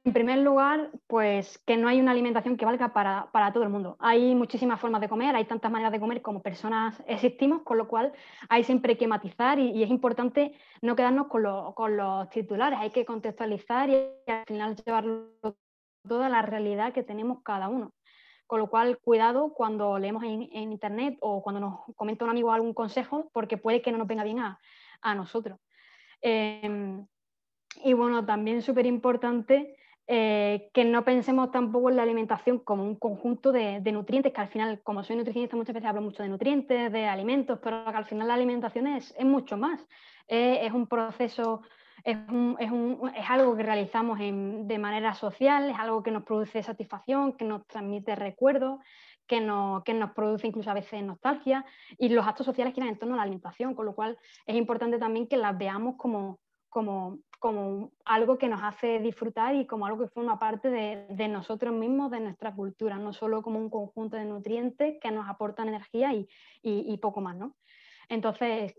en 0.07 0.13
primer 0.13 0.39
lugar, 0.39 0.91
pues 1.07 1.59
que 1.67 1.79
no 1.79 1.89
hay 1.89 1.99
una 1.99 2.11
alimentación 2.11 2.59
que 2.59 2.67
valga 2.67 2.93
para, 2.93 3.53
todo 3.53 3.63
el 3.63 3.71
mundo. 3.71 3.97
Hay 4.01 4.35
muchísimas 4.35 4.79
formas 4.79 5.01
de 5.01 5.09
comer, 5.09 5.35
hay 5.35 5.47
tantas 5.47 5.73
maneras 5.73 5.93
de 5.93 6.01
comer 6.01 6.21
como 6.21 6.43
personas 6.43 7.03
existimos, 7.07 7.63
con 7.63 7.79
lo 7.79 7.89
cual 7.89 8.13
hay 8.51 8.65
siempre 8.65 8.99
que 8.99 9.07
matizar 9.07 9.59
y, 9.59 9.83
es 9.83 9.89
importante 9.89 10.53
no 10.83 10.95
quedarnos 10.95 11.29
con, 11.29 11.97
los 11.97 12.29
titulares, 12.29 12.79
hay 12.79 12.91
que 12.91 13.07
contextualizar 13.07 13.89
y, 13.89 13.95
al 14.27 14.45
final 14.47 14.77
llevarlo 14.77 15.31
toda 16.07 16.29
la 16.29 16.43
realidad 16.43 16.93
que 16.93 17.03
tenemos 17.03 17.43
cada 17.43 17.69
uno. 17.69 17.95
Con 18.47 18.61
lo 18.61 18.69
cual, 18.69 18.99
cuidado 18.99 19.55
cuando 19.55 19.99
leemos 19.99 20.23
en, 20.25 20.43
internet 20.53 21.17
o 21.21 21.43
cuando 21.43 21.61
nos 21.61 21.81
comenta 21.97 22.27
un 22.27 22.31
amigo 22.31 22.53
algún 22.53 22.75
consejo, 22.75 23.31
porque 23.33 23.57
puede 23.57 23.81
que 23.81 23.91
no 23.91 23.97
nos 23.97 24.07
venga 24.07 24.23
bien 24.25 24.41
a, 24.41 24.61
a 25.01 25.15
nosotros. 25.15 25.59
Em, 26.27 27.07
y 27.85 27.93
bueno, 27.93 28.25
también 28.25 28.63
súper 28.63 28.87
importante 28.87 29.77
eh, 30.07 30.71
que 30.73 30.87
no 30.87 31.05
pensemos 31.05 31.51
tampoco 31.51 31.91
en 31.91 31.97
la 31.97 32.03
alimentación 32.03 32.61
como 32.61 32.83
un 32.83 32.97
conjunto 32.97 33.53
de, 33.53 33.81
nutrientes, 33.93 34.33
que 34.33 34.41
al 34.41 34.49
final, 34.49 34.81
como 34.83 35.05
soy 35.05 35.17
nutricionista, 35.17 35.55
muchas 35.55 35.75
veces 35.75 35.91
hablo 35.91 36.01
mucho 36.01 36.23
de 36.23 36.31
nutrientes, 36.31 36.91
de 36.91 37.07
alimentos, 37.07 37.59
pero 37.63 37.85
que 37.85 37.97
al 37.97 38.07
final 38.07 38.29
la 38.29 38.35
alimentación 38.35 38.87
es, 38.87 39.15
mucho 39.23 39.59
más. 39.59 39.87
es 40.27 40.73
un 40.73 40.87
proceso, 40.87 41.61
es, 42.05 42.17
algo 43.29 43.55
que 43.55 43.63
realizamos 43.63 44.19
de 44.19 44.79
manera 44.79 45.13
social, 45.13 45.69
es 45.69 45.79
algo 45.79 46.03
que 46.03 46.11
nos 46.11 46.23
produce 46.23 46.63
satisfacción, 46.63 47.35
que 47.35 47.45
nos 47.45 47.67
transmite 47.67 48.15
recuerdos, 48.15 48.81
que, 49.27 49.37
que 49.85 49.95
nos 49.95 50.11
produce 50.13 50.47
incluso 50.47 50.71
a 50.71 50.75
veces 50.75 51.03
nostalgia 51.03 51.65
y 51.99 52.09
los 52.11 52.27
actos 52.27 52.47
sociales 52.47 52.75
giran 52.75 52.91
en 52.91 52.99
torno 52.99 53.15
a 53.15 53.19
la 53.19 53.23
alimentación, 53.23 53.75
con 53.75 53.87
lo 53.87 53.95
cual 53.95 54.19
es 54.47 54.57
importante 54.57 54.99
también 54.99 55.27
que 55.27 55.37
las 55.37 55.57
veamos 55.57 55.97
como, 55.97 56.41
como, 56.69 57.19
como 57.39 57.93
algo 58.05 58.37
que 58.37 58.49
nos 58.49 58.63
hace 58.63 58.99
disfrutar 58.99 59.55
y 59.55 59.67
como 59.67 59.87
algo 59.87 60.05
que 60.05 60.11
forma 60.11 60.39
parte 60.39 60.71
de, 60.71 61.07
de, 61.09 61.29
nosotros 61.29 61.73
mismos, 61.75 62.11
de 62.11 62.21
nuestra 62.21 62.55
cultura, 62.55 62.99
no 62.99 63.13
solo 63.13 63.43
como 63.43 63.59
un 63.59 63.71
conjunto 63.71 64.17
de 64.17 64.25
nutrientes 64.25 64.99
que 65.01 65.11
nos 65.11 65.29
aportan 65.29 65.69
energía 65.69 66.13
y, 66.13 66.29
y, 66.63 66.97
poco 66.99 67.21
más. 67.21 67.37
¿no? 67.37 67.55
Entonces, 68.09 68.75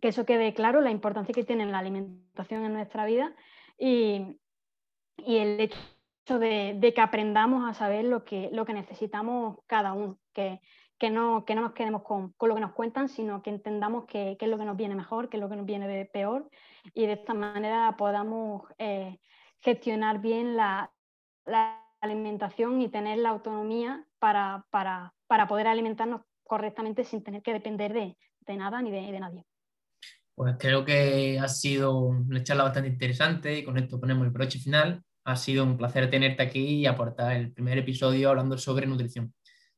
que 0.00 0.08
eso 0.08 0.26
quede 0.26 0.54
claro, 0.54 0.80
la 0.80 0.90
importancia 0.90 1.34
que 1.34 1.44
tiene 1.44 1.66
la 1.66 1.78
alimentación 1.78 2.64
en 2.64 2.72
nuestra 2.72 3.04
vida 3.04 3.34
y, 3.78 4.38
y 5.18 5.36
el 5.38 5.60
hecho 5.60 5.78
de, 6.26 6.92
que 6.94 7.00
aprendamos 7.00 7.68
a 7.68 7.74
saber 7.74 8.04
lo 8.04 8.24
que, 8.24 8.50
lo 8.52 8.64
que 8.64 8.74
necesitamos 8.74 9.58
cada 9.66 9.92
uno, 9.92 10.18
que, 10.32 10.60
que, 10.98 11.10
no, 11.10 11.44
que 11.44 11.54
no 11.54 11.62
nos 11.62 11.72
quedemos 11.72 12.02
con, 12.02 12.32
con, 12.32 12.48
lo 12.48 12.54
que 12.54 12.60
nos 12.60 12.72
cuentan, 12.72 13.08
sino 13.08 13.42
que 13.42 13.50
entendamos 13.50 14.04
qué 14.06 14.36
es 14.38 14.48
lo 14.48 14.58
que 14.58 14.64
nos 14.64 14.76
viene 14.76 14.94
mejor, 14.94 15.28
qué 15.28 15.36
es 15.36 15.40
lo 15.40 15.48
que 15.48 15.56
nos 15.56 15.66
viene 15.66 16.04
peor 16.06 16.48
y 16.94 17.06
de 17.06 17.14
esta 17.14 17.34
manera 17.34 17.96
podamos 17.96 18.62
eh, 18.78 19.18
gestionar 19.60 20.20
bien 20.20 20.56
la, 20.56 20.92
la, 21.44 21.84
alimentación 22.02 22.80
y 22.80 22.88
tener 22.88 23.18
la 23.18 23.28
autonomía 23.28 24.06
para, 24.18 24.64
para, 24.70 25.12
para, 25.26 25.46
poder 25.46 25.66
alimentarnos 25.66 26.22
correctamente 26.44 27.04
sin 27.04 27.22
tener 27.22 27.42
que 27.42 27.52
depender 27.52 27.92
de, 27.92 28.16
de 28.40 28.56
nada 28.56 28.80
ni 28.80 28.90
de, 28.90 29.12
de 29.12 29.20
nadie. 29.20 29.44
Pues 30.34 30.56
creo 30.58 30.82
que 30.82 31.38
ha 31.38 31.46
sido 31.46 31.98
una 31.98 32.42
charla 32.42 32.64
bastante 32.64 32.88
interesante 32.88 33.58
y 33.58 33.64
con 33.64 33.76
esto 33.76 34.00
ponemos 34.00 34.24
el 34.24 34.32
broche 34.32 34.58
final. 34.58 35.04
Ha 35.24 35.36
sido 35.36 35.64
un 35.64 35.76
placer 35.76 36.10
tenerte 36.10 36.42
aquí 36.42 36.80
y 36.80 36.86
aportar 36.86 37.36
el 37.36 37.52
primer 37.52 37.78
episodio 37.78 38.30
hablando 38.30 38.56
sobre 38.58 38.86
nutrición, 38.86 39.34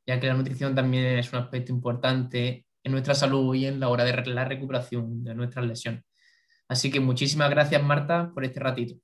ya 0.06 0.20
que 0.20 0.26
la 0.28 0.34
nutrición 0.34 0.74
también 0.74 1.18
es 1.18 1.32
un 1.32 1.40
aspecto 1.40 1.72
importante 1.72 2.66
en 2.84 2.92
nuestra 2.92 3.14
salud 3.14 3.54
y 3.54 3.66
en 3.66 3.80
la 3.80 3.88
hora 3.88 4.04
de 4.04 4.24
la 4.26 4.44
recuperación 4.44 5.24
de 5.24 5.34
nuestras 5.34 5.66
lesiones. 5.66 6.04
Así 6.68 6.90
que 6.90 7.00
muchísimas 7.00 7.50
gracias, 7.50 7.82
Marta, 7.82 8.30
por 8.32 8.44
este 8.44 8.60
ratito. 8.60 8.94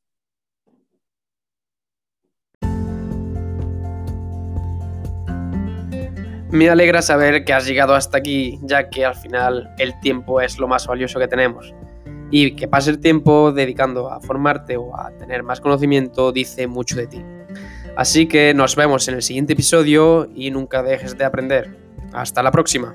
Me 6.51 6.71
alegra 6.71 7.03
saber 7.03 7.45
que 7.45 7.53
has 7.53 7.67
llegado 7.67 7.95
hasta 7.95 8.17
aquí, 8.17 8.59
ya 8.63 8.89
que 8.89 9.05
al 9.05 9.15
final 9.15 9.69
el 9.79 9.99
tiempo 10.01 10.41
es 10.41 10.59
lo 10.59 10.67
más 10.67 10.87
valioso 10.87 11.19
que 11.19 11.29
tenemos. 11.29 11.75
Y 12.31 12.53
que 12.57 12.69
pase 12.69 12.91
el 12.91 13.01
tiempo 13.01 13.53
dedicando 13.53 14.11
a 14.11 14.21
formarte 14.21 14.77
o 14.77 14.97
a 14.99 15.11
tener 15.13 15.43
más 15.43 15.61
conocimiento 15.61 16.33
dice 16.33 16.67
mucho 16.67 16.97
de 16.97 17.07
ti. 17.07 17.23
Así 17.97 18.27
que 18.27 18.55
nos 18.55 18.77
vemos 18.77 19.09
en 19.09 19.15
el 19.15 19.23
siguiente 19.23 19.55
episodio 19.55 20.29
y 20.35 20.51
nunca 20.51 20.83
dejes 20.83 21.17
de 21.17 21.25
aprender. 21.25 21.77
Hasta 22.13 22.43
la 22.43 22.51
próxima. 22.51 22.95